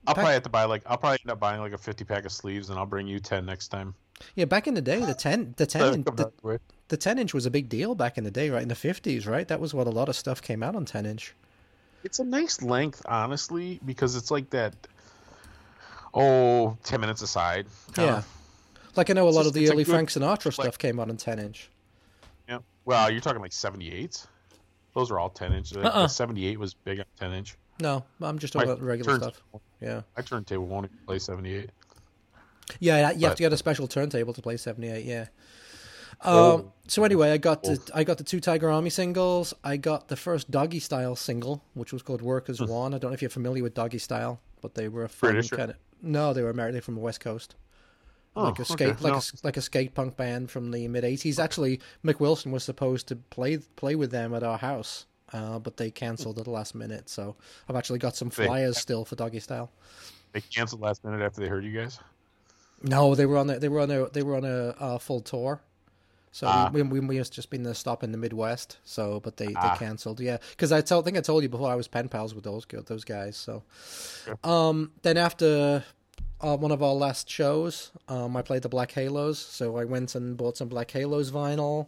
[0.08, 2.26] I'll probably have to buy like I'll probably end up buying like a fifty pack
[2.26, 3.94] of sleeves and I'll bring you ten next time.
[4.36, 7.46] yeah, back in the day, the ten, the ten, in- the, the ten inch was
[7.46, 9.48] a big deal back in the day, right in the fifties, right?
[9.48, 11.36] That was what a lot of stuff came out on ten inch.
[12.04, 14.74] it's a nice length, honestly, because it's like that.
[16.14, 17.68] Oh, 10 minutes aside.
[17.98, 18.22] Yeah.
[18.96, 21.00] Like I know a lot just- of the early good- Frank Sinatra like- stuff came
[21.00, 21.70] out in 10 inch.
[22.48, 22.60] Yeah.
[22.86, 24.26] Well, you're talking like 78s.
[24.96, 25.70] Those are all 10 inch.
[25.72, 26.04] The- Uh-uh.
[26.04, 27.56] The 78 was big on 10 inch.
[27.82, 29.42] No, I'm just talking My about regular stuff.
[29.82, 30.02] Yeah.
[30.16, 31.70] My turntable won't even play 78.
[32.80, 35.28] Yeah, you have But- to get a special turntable to play 78, yeah.
[36.24, 36.56] Oh.
[36.56, 39.54] Um, so anyway, I got the I got the two Tiger Army singles.
[39.66, 42.94] I got the first Doggy Style single, which was called Workers One.
[42.94, 45.50] I don't know if you're familiar with Doggy Style, but they were a fun British
[45.50, 46.74] kind of No, they were American.
[46.76, 47.56] They're from the West Coast.
[48.36, 49.04] Oh, like a skate, okay.
[49.04, 49.20] like No.
[49.20, 51.40] a, like a skate punk band from the mid '80s.
[51.40, 55.78] Actually, Mick Wilson was supposed to play play with them at our house, uh, but
[55.78, 57.10] they cancelled at the last minute.
[57.10, 57.36] So
[57.70, 59.72] I've actually got some They- flyers still for Doggy Style.
[60.34, 61.98] They canceled last minute after they heard you guys.
[62.84, 65.22] No, they were on a, they were on a they were on a uh, full
[65.22, 65.62] tour.
[66.34, 66.70] So Ah.
[66.74, 68.80] we, we we just been the stop in the Midwest.
[68.84, 69.72] So, but they, Ah.
[69.72, 70.20] they cancelled.
[70.20, 72.66] Yeah, because I told, think I told you before I was pen pals with those
[72.88, 73.38] those guys.
[73.38, 73.64] So,
[74.44, 75.86] um, then after
[76.42, 79.40] uh, one of our last shows, um, I played the Black Halos.
[79.40, 81.88] So I went and bought some Black Halos vinyl.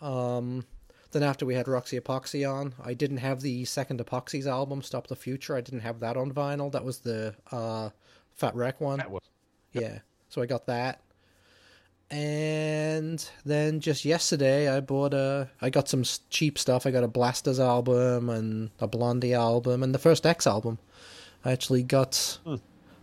[0.00, 0.64] Um,
[1.12, 5.06] then after we had Roxy Epoxy on, I didn't have the second Epoxy's album, Stop
[5.06, 5.56] the Future.
[5.56, 6.72] I didn't have that on vinyl.
[6.72, 7.90] That was the uh,
[8.34, 8.98] Fat Wreck one.
[8.98, 9.22] That was
[9.72, 10.00] Yeah.
[10.28, 11.00] So I got that.
[12.10, 16.86] And then just yesterday I bought a I got some cheap stuff.
[16.86, 20.78] I got a Blasters album and a Blondie album and the first X album.
[21.44, 22.38] I actually got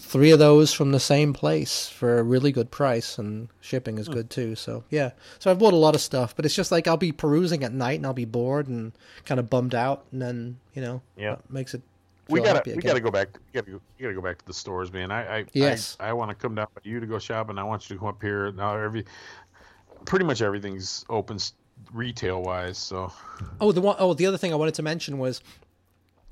[0.01, 4.07] three of those from the same place for a really good price and shipping is
[4.07, 4.13] hmm.
[4.13, 4.55] good too.
[4.55, 5.11] So yeah.
[5.39, 7.71] So I've bought a lot of stuff, but it's just like I'll be perusing at
[7.71, 8.91] night and I'll be bored and
[9.25, 11.37] kind of bummed out and then, you know, Yeah.
[11.49, 11.81] makes it
[12.27, 12.89] we gotta we again.
[12.89, 13.37] gotta go back.
[13.47, 15.11] We gotta go, we gotta go back to the stores, man.
[15.11, 15.97] I I Yes.
[15.99, 17.57] I, I want to come down with you to go shopping.
[17.57, 18.51] I want you to come up here.
[18.51, 19.05] Now every
[20.05, 21.37] pretty much everything's open
[21.93, 22.77] retail wise.
[22.77, 23.11] So
[23.59, 25.41] Oh, the one oh the other thing I wanted to mention was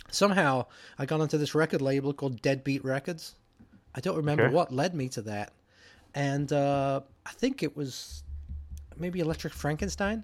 [0.10, 0.66] somehow
[0.98, 3.36] I got onto this record label called Deadbeat Records.
[3.96, 4.54] I don't remember Okay.
[4.54, 5.52] what led me to that,
[6.14, 8.24] and uh, I think it was
[8.98, 10.24] maybe Electric Frankenstein.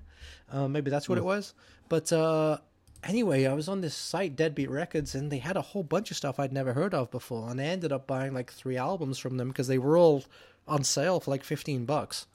[0.52, 1.54] Uh, maybe that's what it was.
[1.90, 2.58] But uh,
[3.04, 6.18] anyway, I was on this site, Deadbeat Records, and they had a whole bunch of
[6.18, 9.38] stuff I'd never heard of before, and I ended up buying like three albums from
[9.38, 10.24] them because they were all
[10.68, 12.26] on sale for like fifteen bucks.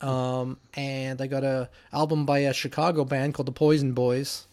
[0.00, 4.46] Um, and I got a album by a Chicago band called the Poison Boys,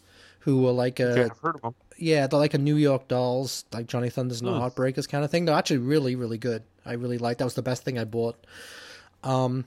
[0.43, 1.75] who were like a yeah, I've heard of them.
[1.97, 4.53] yeah, they're like a New York Dolls, like Johnny Thunders and the.
[4.59, 5.45] Heartbreakers kind of thing.
[5.45, 6.63] They're actually really, really good.
[6.85, 7.39] I really liked.
[7.39, 8.45] That was the best thing I bought.
[9.23, 9.65] Um,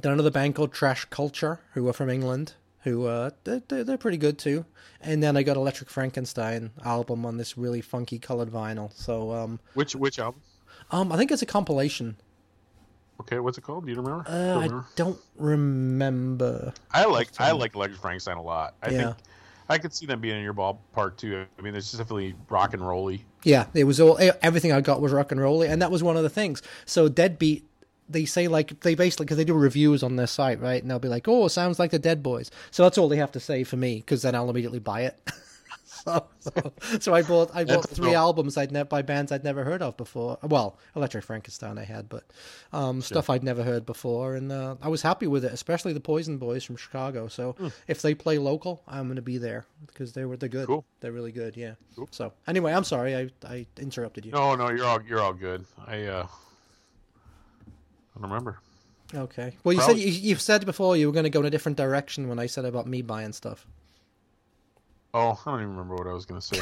[0.00, 4.16] then another band called Trash Culture, who are from England, who uh, they're, they're pretty
[4.18, 4.64] good too.
[5.00, 8.92] And then I got Electric Frankenstein album on this really funky colored vinyl.
[8.94, 10.40] So um, Which which album?
[10.92, 12.16] um, I think it's a compilation.
[13.20, 13.86] Okay, what's it called?
[13.86, 14.24] Do you remember?
[14.28, 16.72] Uh, I don't remember.
[16.92, 18.74] I like I like Electric Frankenstein a lot.
[18.82, 18.96] I Yeah.
[19.04, 19.16] think
[19.68, 21.46] I could see them being in your ballpark too.
[21.58, 23.24] I mean, it's just definitely rock and rolly.
[23.44, 26.16] Yeah, it was all everything I got was rock and rolly, and that was one
[26.16, 26.62] of the things.
[26.84, 27.64] So Deadbeat,
[28.08, 30.82] they say like they basically because they do reviews on their site, right?
[30.82, 33.16] And they'll be like, "Oh, it sounds like the Dead Boys." So that's all they
[33.16, 35.18] have to say for me, because then I'll immediately buy it.
[36.06, 38.16] so, so, so I bought I bought That's three cool.
[38.16, 40.38] albums I'd never by bands I'd never heard of before.
[40.42, 42.24] Well, Electric Frankenstein I had, but
[42.72, 46.00] um, stuff I'd never heard before, and uh, I was happy with it, especially the
[46.00, 47.28] Poison Boys from Chicago.
[47.28, 47.56] So
[47.88, 50.66] if they play local, I'm going to be there because they were they're good.
[50.66, 50.84] Cool.
[51.00, 51.56] They're really good.
[51.56, 51.74] Yeah.
[51.96, 52.08] Cool.
[52.10, 54.32] So anyway, I'm sorry I I interrupted you.
[54.32, 55.64] No, no, you're all you're all good.
[55.86, 56.26] I uh,
[58.16, 58.58] I don't remember.
[59.14, 59.56] Okay.
[59.64, 61.50] Well, you Probably- said you, you've said before you were going to go in a
[61.50, 63.66] different direction when I said about me buying stuff.
[65.14, 66.58] Oh, I don't even remember what I was gonna say.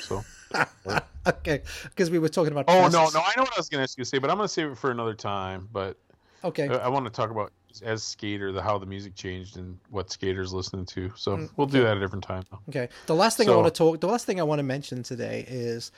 [0.00, 0.22] so.
[1.26, 2.66] Okay, because we were talking about.
[2.68, 4.70] Oh no, no, I know what I was you to say, but I'm gonna save
[4.72, 5.68] it for another time.
[5.72, 5.96] But
[6.44, 6.68] Okay.
[6.68, 7.50] I, I want to talk about
[7.82, 11.10] as skater the how the music changed and what skaters listening to.
[11.16, 12.44] So Mm, we'll do that at a different time.
[12.50, 12.60] though.
[12.68, 12.90] Okay.
[13.06, 14.00] The last thing I want to talk.
[14.00, 15.90] The last thing I want to mention today is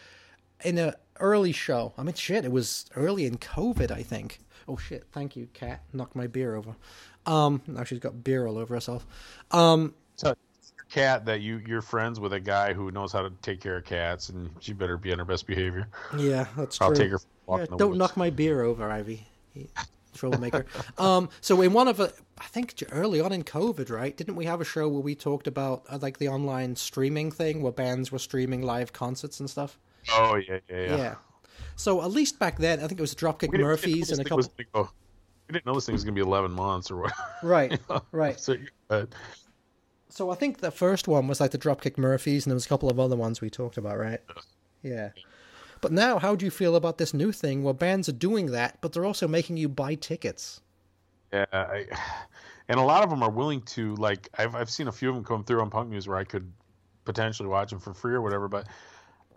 [0.64, 1.92] in a early show.
[1.98, 2.44] I mean, shit.
[2.44, 4.38] It was early in COVID, I think.
[4.68, 5.04] Oh shit!
[5.12, 5.82] Thank you, Cat.
[5.92, 6.76] Knocked my beer over.
[7.26, 9.04] Um, now she's got beer all over herself.
[9.50, 10.36] Um, So
[10.88, 13.84] cat that you you're friends with a guy who knows how to take care of
[13.84, 15.88] cats, and she better be on her best behavior.
[16.16, 17.04] yeah, that's true I'll true.
[17.04, 17.98] take her for a walk Yeah, in the don't woods.
[17.98, 19.26] knock my beer over, Ivy.
[20.14, 20.64] Troublemaker.
[20.98, 24.16] um, so in one of the, I think early on in COVID, right?
[24.16, 27.60] Didn't we have a show where we talked about uh, like the online streaming thing,
[27.62, 29.78] where bands were streaming live concerts and stuff?
[30.12, 30.96] Oh yeah, yeah, yeah.
[30.96, 31.14] Yeah.
[31.74, 33.96] So at least back then, I think it was Dropkick We didn't- we didn't know
[33.98, 34.64] Murphys and a was couple.
[34.72, 34.90] gonna go-
[35.48, 37.12] we didn't know this thing was gonna be 11 months or what.
[37.42, 37.78] Right,
[38.12, 38.40] right.
[38.40, 38.56] so,
[38.90, 39.04] uh,
[40.08, 42.68] So I think the first one was like the Dropkick Murphys, and there was a
[42.68, 44.20] couple of other ones we talked about, right?
[44.82, 45.10] Yeah.
[45.80, 48.80] But now, how do you feel about this new thing where bands are doing that,
[48.80, 50.60] but they're also making you buy tickets?
[51.32, 51.86] Yeah, I,
[52.68, 54.28] and a lot of them are willing to like.
[54.38, 56.50] I've I've seen a few of them come through on Punk News where I could
[57.04, 58.48] potentially watch them for free or whatever.
[58.48, 58.68] But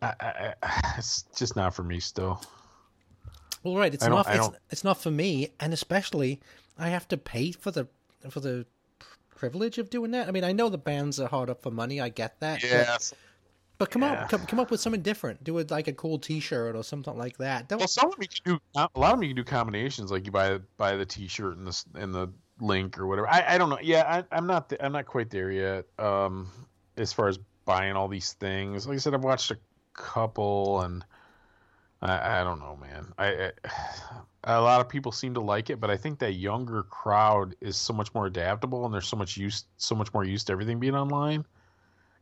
[0.01, 0.13] I,
[0.63, 2.41] I, it's just not for me still.
[3.63, 6.39] Well, right, it's I it's, it's not for me, and especially
[6.77, 7.87] I have to pay for the
[8.29, 8.65] for the
[9.40, 10.28] privilege of doing that.
[10.28, 12.02] I mean, I know the bands are hard up for money.
[12.02, 12.60] I get that.
[12.61, 13.14] but- Yes.
[13.78, 14.24] But come Yeah.
[14.24, 15.41] up, come, come up with something different.
[15.41, 17.70] Do it like a cool T-shirt or something like that.
[17.70, 17.80] Don't.
[17.80, 18.60] Well, some of them you can do.
[18.76, 21.66] A lot of them you can do combinations, like you buy buy the T-shirt and
[21.66, 22.28] the and the
[22.60, 23.30] link or whatever.
[23.30, 23.80] I, I don't know.
[23.82, 25.86] Yeah, I, I'm not th- I'm not quite there yet.
[25.98, 26.49] Um,
[26.98, 29.57] as far as buying all these things, like I said, I've watched a
[29.94, 31.06] couple, and
[32.02, 33.14] I, I don't know, man.
[33.18, 33.52] I, I
[34.44, 37.76] a lot of people seem to like it, but I think that younger crowd is
[37.76, 40.80] so much more adaptable, and they're so much used so much more used to everything
[40.80, 41.45] being online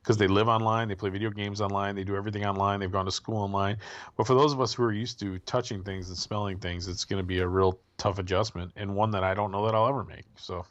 [0.02, 3.06] because they live online, they play video games online, they do everything online, they've gone
[3.06, 3.78] to school online.
[4.16, 7.04] But for those of us who are used to touching things and smelling things, it's
[7.04, 9.88] going to be a real tough adjustment and one that I don't know that I'll
[9.88, 10.24] ever make.
[10.38, 10.66] So,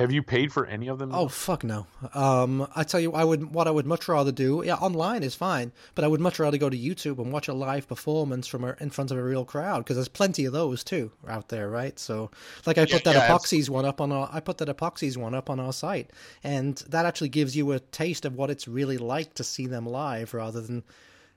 [0.00, 1.14] have you paid for any of them?
[1.14, 1.86] Oh fuck no!
[2.14, 4.62] Um, I tell you, I would what I would much rather do.
[4.64, 7.52] Yeah, online is fine, but I would much rather go to YouTube and watch a
[7.52, 10.82] live performance from a, in front of a real crowd because there's plenty of those
[10.82, 11.98] too out there, right?
[11.98, 12.30] So,
[12.64, 15.34] like I put that yeah, epoxies one up on our I put that epoxies one
[15.34, 16.10] up on our site,
[16.42, 19.84] and that actually gives you a taste of what it's really like to see them
[19.84, 20.82] live rather than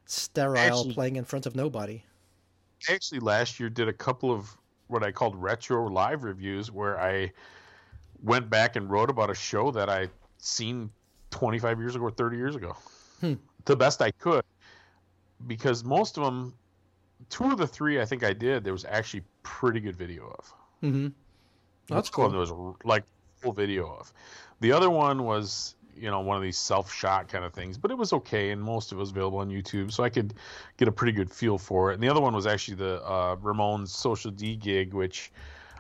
[0.05, 2.05] sterile Actually- playing in front of nobody.
[2.87, 4.55] I actually last year did a couple of
[4.87, 7.33] what I called retro live reviews where I
[8.23, 10.89] went back and wrote about a show that I seen
[11.31, 12.75] 25 years ago or 30 years ago.
[13.65, 14.43] The best I could
[15.47, 16.53] because most of them
[17.29, 20.53] two of the three I think I did there was actually pretty good video of.
[20.83, 21.07] Mm-hmm.
[21.87, 22.29] That's cool.
[22.29, 22.51] There was
[22.83, 23.03] like
[23.37, 24.13] full video of.
[24.61, 27.91] The other one was you know one of these self shot kind of things, but
[27.91, 30.33] it was okay, and most of it was available on YouTube, so I could
[30.77, 31.95] get a pretty good feel for it.
[31.95, 35.31] And the other one was actually the uh, Ramones Social D gig, which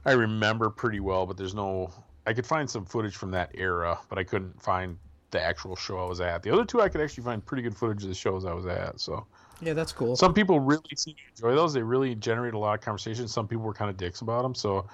[0.05, 1.91] I remember pretty well, but there's no.
[2.25, 4.97] I could find some footage from that era, but I couldn't find
[5.31, 6.43] the actual show I was at.
[6.43, 8.65] The other two I could actually find pretty good footage of the shows I was
[8.65, 8.99] at.
[8.99, 9.25] So
[9.61, 10.15] Yeah, that's cool.
[10.15, 11.73] some people really seem to enjoy those.
[11.73, 13.27] They really generate a lot of conversation.
[13.27, 14.55] Some people were kind of dicks about them.
[14.55, 14.85] So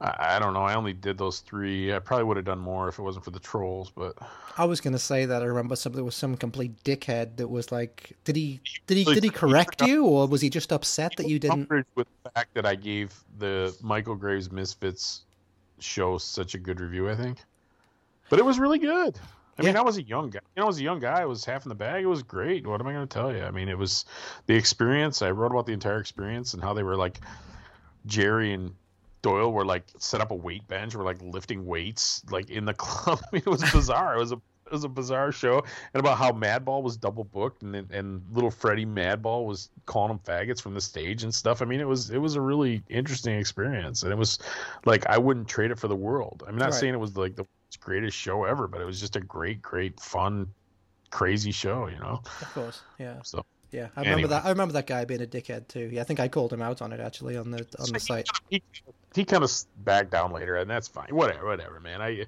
[0.00, 0.62] I, I don't know.
[0.62, 1.92] I only did those three.
[1.92, 3.90] I probably would have done more if it wasn't for the trolls.
[3.90, 4.16] But
[4.56, 7.72] I was gonna say that I remember some there was some complete dickhead that was
[7.72, 11.28] like, did he did he did he correct you or was he just upset that
[11.28, 11.68] you didn't?
[11.96, 15.22] with the fact that I gave the Michael Graves Misfits
[15.78, 17.08] show such a good review.
[17.08, 17.38] I think,
[18.30, 19.18] but it was really good.
[19.58, 20.40] I mean, I was a young guy.
[20.56, 21.22] You know, I was a young guy.
[21.22, 22.02] I was half in the bag.
[22.02, 22.66] It was great.
[22.66, 23.42] What am I going to tell you?
[23.42, 24.04] I mean, it was
[24.46, 25.22] the experience.
[25.22, 27.20] I wrote about the entire experience and how they were like
[28.06, 28.74] Jerry and
[29.22, 32.74] Doyle were like set up a weight bench, were like lifting weights like in the
[32.84, 33.20] club.
[33.22, 34.16] I mean, it was bizarre.
[34.16, 35.58] It was a it was a bizarre show,
[35.92, 40.18] and about how Madball was double booked, and and little Freddie Madball was calling them
[40.20, 41.62] faggots from the stage and stuff.
[41.62, 44.38] I mean, it was it was a really interesting experience, and it was
[44.84, 46.42] like I wouldn't trade it for the world.
[46.46, 46.74] I'm not Right.
[46.74, 47.44] saying it was like the
[47.80, 50.46] greatest show ever, but it was just a great, great, fun,
[51.10, 51.86] crazy show.
[51.88, 53.88] You know, Of course, yeah, so yeah.
[53.96, 54.28] I remember Anyway.
[54.30, 54.44] that.
[54.44, 55.90] I remember that guy being a dickhead too.
[55.92, 58.28] Yeah, I think I called him out on it actually on the on the site.
[58.48, 58.62] he,
[59.14, 61.08] he kind of backed down later, and that's fine.
[61.14, 62.00] Whatever, whatever, man.
[62.00, 62.26] I,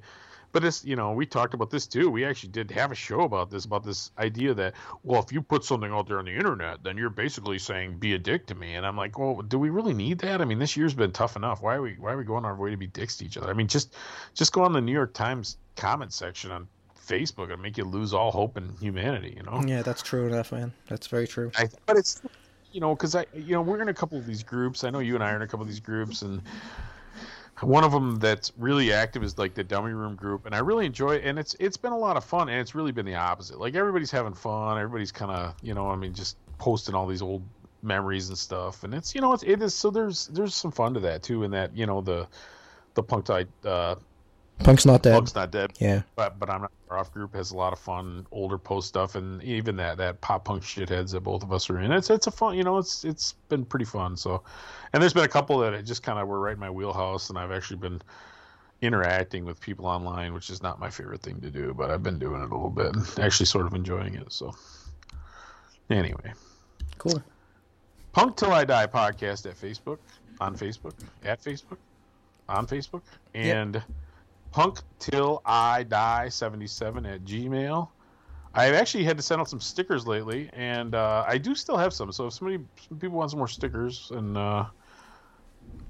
[0.53, 2.11] but it's you know we talked about this too.
[2.11, 5.43] We actually did have a show about this about this idea that well, if you
[5.43, 8.55] put something out there on the internet, then you're basically saying be a dick to
[8.55, 8.75] me.
[8.75, 10.41] And I'm like, well, do we really need that?
[10.41, 11.63] I mean, this year's been tough enough.
[11.63, 13.51] Why are we why are we going our way to be dicks to each other?
[13.51, 13.95] I mean, just
[14.35, 16.69] just go on the New York Times comment section on
[17.07, 19.35] Facebook and make you lose all hope in humanity.
[19.37, 19.63] You know.
[19.67, 20.73] Yeah, that's true enough, man.
[20.89, 21.51] That's very true.
[21.57, 22.23] I, but it's
[22.73, 24.85] you know because I you know we're in a couple of these groups.
[24.85, 26.43] I know you and I are in a couple of these groups, and
[27.61, 30.87] one of them that's really active is like the dummy room group, and I really
[30.87, 31.25] enjoy it.
[31.25, 33.59] And it's it's been a lot of fun, and it's really been the opposite.
[33.59, 37.23] Like everybody's having fun, everybody's kind of you know I mean just posting all these
[37.23, 37.43] old
[37.83, 40.95] memories and stuff, and it's you know it's, it is so there's there's some fun
[40.95, 42.27] to that too, in that you know the
[42.95, 43.95] the punk type uh,
[44.61, 45.15] Punk's not dead.
[45.15, 47.79] Punk's not dead Yeah, but but I'm not far off group has a lot of
[47.79, 51.69] fun older post stuff and even that that pop punk shitheads that both of us
[51.69, 51.93] are in.
[51.93, 54.17] It's it's a fun you know it's it's been pretty fun.
[54.17, 54.43] So,
[54.93, 57.39] and there's been a couple that just kind of were right in my wheelhouse, and
[57.39, 58.01] I've actually been
[58.83, 62.19] interacting with people online, which is not my favorite thing to do, but I've been
[62.19, 64.33] doing it a little bit, and actually sort of enjoying it.
[64.33, 64.55] So,
[65.91, 66.33] anyway,
[66.99, 67.23] cool.
[68.13, 69.99] Punk Till I Die podcast at Facebook,
[70.41, 71.79] on Facebook, at Facebook,
[72.49, 73.03] on Facebook,
[73.35, 73.83] and
[74.57, 77.91] Punk Till I Die 77 at Gmail.
[78.55, 81.93] I've actually had to send out some stickers lately, and uh, I do still have
[81.93, 82.11] some.
[82.11, 84.65] So if somebody, some people want some more stickers, and uh,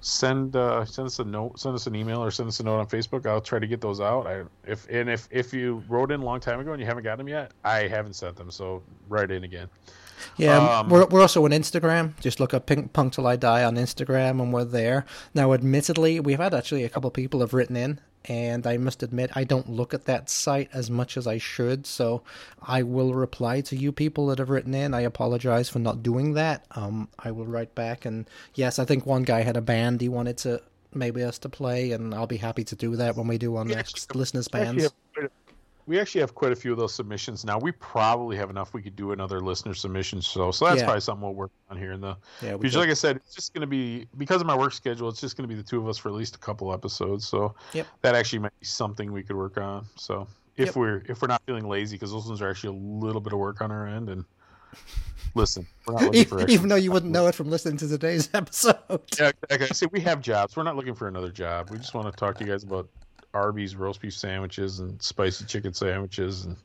[0.01, 2.81] send uh, send us a note, send us an email, or send us a note
[2.81, 3.25] on Facebook.
[3.25, 4.27] I'll try to get those out.
[4.27, 7.05] I if and if if you wrote in a long time ago and you haven't
[7.05, 8.51] got them yet, I haven't sent them.
[8.51, 9.69] So write in again.
[10.39, 12.19] Yeah, Um, we're we're also on Instagram.
[12.19, 15.05] Just look up Pink Punk Till I Die on Instagram, and we're there.
[15.35, 19.31] Now, admittedly, we've had actually a couple people have written in, and I must admit
[19.35, 21.87] I don't look at that site as much as I should.
[21.87, 22.23] So
[22.61, 24.95] I will reply to you people that have written in.
[24.95, 26.65] I apologize for not doing that.
[26.73, 30.09] Um, I will write back, and yes, I think one guy had a band he
[30.09, 30.63] wanted to
[30.95, 33.65] maybe us to play, and I'll be happy to do that when we do our
[33.65, 34.91] next listeners bands.
[35.87, 37.59] Have quite a- We actually have quite a few of those submissions now.
[37.59, 38.75] We probably have enough.
[38.75, 40.51] We could do another listener submission show.
[40.51, 40.85] So that's Yeah.
[40.85, 42.81] probably something we'll work on here in the Yeah, could.
[42.81, 45.09] like I said, it's just going to be because of my work schedule.
[45.09, 47.27] It's just going to be the two of us for at least a couple episodes.
[47.27, 47.87] So Yep.
[48.03, 49.87] that actually might be something we could work on.
[49.97, 50.27] So
[50.57, 50.77] if Yep.
[50.77, 53.39] we're if we're not feeling lazy, because those ones are actually a little bit of
[53.39, 54.09] work on our end.
[54.09, 54.25] And
[55.35, 58.29] listen, we're not looking for Even though you wouldn't know it from listening to today's
[58.35, 58.77] episode.
[59.19, 59.67] Yeah, exactly.
[59.75, 60.57] Say we have jobs.
[60.57, 61.71] We're not looking for another job.
[61.71, 62.89] We just want to talk to you guys about
[63.37, 66.57] Arby's roast beef sandwiches and spicy chicken sandwiches and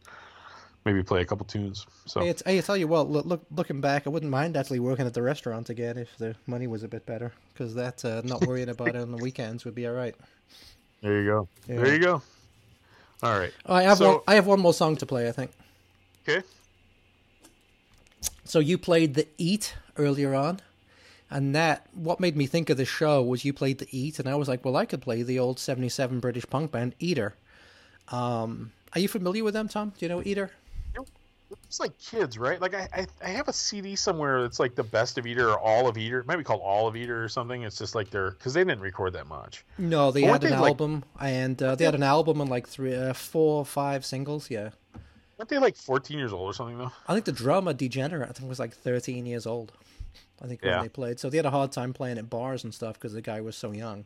[0.86, 1.86] maybe play a couple tunes.
[2.06, 4.58] So Hey, it's, hey, I tell you what, look, look, looking back, I wouldn't mind
[4.58, 7.32] actually working at the restaurant again if the money was a bit better.
[7.54, 10.16] Because that, uh, not worrying about it on the weekends would be all right.
[11.02, 11.48] there you go.
[11.68, 11.76] Yeah.
[11.78, 12.22] There you go.
[13.24, 13.54] All right.
[13.68, 14.20] Oh, I have So- one.
[14.28, 15.28] I have one more song to play.
[15.30, 15.52] I think.
[16.28, 16.42] Okay.
[18.44, 20.60] So you played the Eat earlier on,
[21.32, 24.30] and that what made me think of the show was you played the Eat, and
[24.30, 27.34] I was like, well, I could play the old '77 British punk band Eater.
[28.10, 29.94] Um, are you familiar with them, Tom?
[29.98, 30.52] Do you know Eater?
[31.66, 32.60] It's like kids, right?
[32.62, 35.60] Like I, I, I have a CD somewhere that's like the best of Eater or
[35.60, 36.20] all of Eater.
[36.20, 37.64] It might be called All of Eater or something.
[37.64, 39.64] It's just like they're because they didn't record that much.
[39.78, 42.50] No, they Or had they, an like- album, and uh, they had an album and
[42.50, 44.50] like three, uh, four, or five singles.
[44.50, 44.70] Yeah,
[45.40, 46.92] Aren't they like 14 years old or something though?
[47.08, 49.72] I think the drummer Dee Generate, I think was like 13 years old.
[50.44, 52.74] I think when they played, so they had a hard time playing at bars and
[52.74, 54.06] stuff because the guy was so young.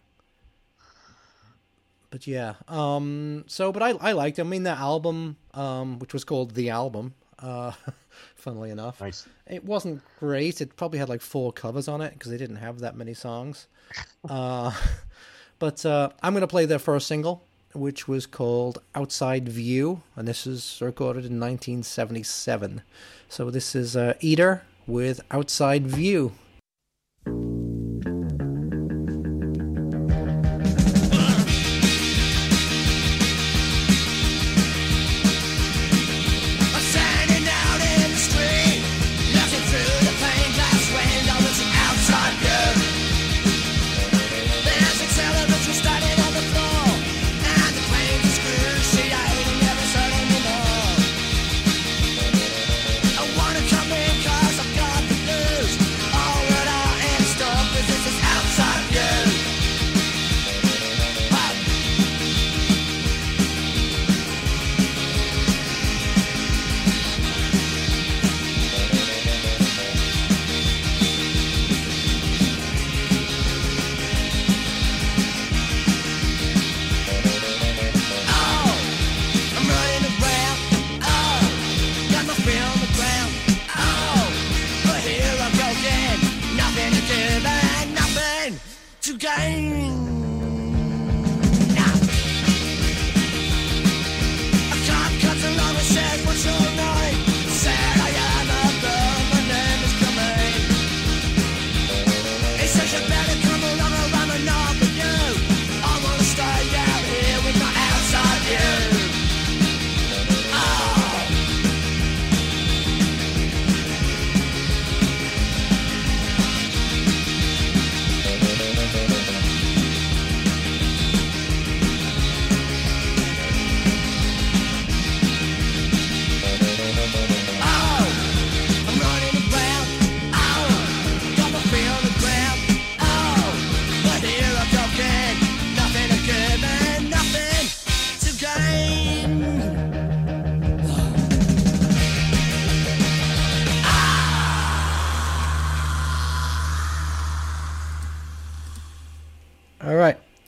[2.12, 4.40] But yeah, um, so but I I liked.
[4.40, 4.44] it.
[4.44, 7.72] I mean, the album, um, which was called the album, uh,
[8.36, 9.28] funnily enough, Nice.
[9.48, 10.62] it wasn't great.
[10.62, 13.68] It probably had like four covers on it because they didn't have that many songs.
[14.30, 14.72] uh,
[15.60, 17.44] but uh, I'm going to play their first single,
[17.74, 22.82] which was called Outside View, and this is recorded in 1977.
[23.28, 26.34] So this is uh, Eater with Outside View.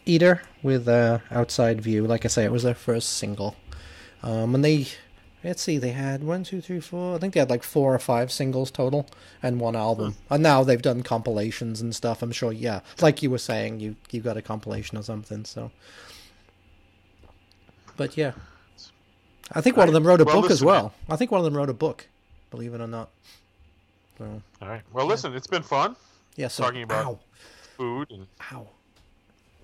[0.07, 2.05] Eater with uh, Outside View.
[2.05, 3.55] Like I say, it was their first single.
[4.23, 4.87] Um, and they,
[5.43, 7.15] let's see, they had one, two, three, four.
[7.15, 9.07] I think they had like four or five singles total
[9.43, 10.15] and one album.
[10.29, 12.21] And now they've done compilations and stuff.
[12.21, 15.45] I'm sure, yeah, like you were saying, you you got a compilation or something.
[15.45, 15.71] So,
[17.95, 18.31] but yeah,
[19.51, 20.93] I think one of them wrote a Well, book as well.
[21.09, 22.07] I think one of them wrote a book,
[22.51, 23.09] believe it or not.
[24.17, 24.81] So, All right.
[24.93, 25.95] Well, listen, it's been fun
[26.35, 27.19] yeah, so, talking about ow,
[27.75, 28.67] food and ow.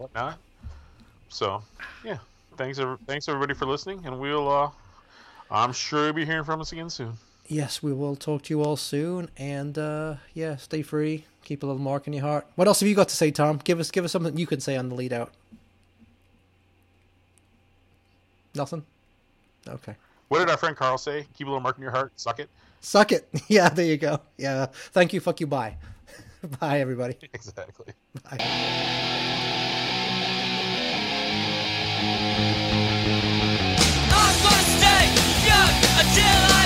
[0.03, 0.37] Whatnot.
[1.29, 1.63] So,
[2.03, 2.17] yeah.
[2.57, 4.49] Thanks, thanks everybody for listening, and we'll.
[4.51, 4.69] uh
[5.49, 7.13] I'm sure you'll be hearing from us again soon.
[7.47, 11.25] Yes, we will talk to you all soon, and uh, yeah, stay free.
[11.43, 12.47] Keep a little mark in your heart.
[12.55, 13.59] What else have you got to say, Tom?
[13.63, 15.31] Give us, give us something you can say on the lead out.
[18.55, 18.83] Nothing.
[19.67, 19.95] Okay.
[20.29, 21.27] What did our friend Carl say?
[21.37, 22.13] Keep a little mark in your heart.
[22.15, 22.49] Suck it.
[22.79, 23.27] Suck it.
[23.47, 24.21] Yeah, there you go.
[24.37, 24.67] Yeah.
[24.91, 25.19] Thank you.
[25.19, 25.47] Fuck you.
[25.47, 25.77] Bye.
[26.59, 27.17] bye, everybody.
[27.33, 27.93] Exactly.
[28.23, 29.89] Bye.
[36.13, 36.62] till I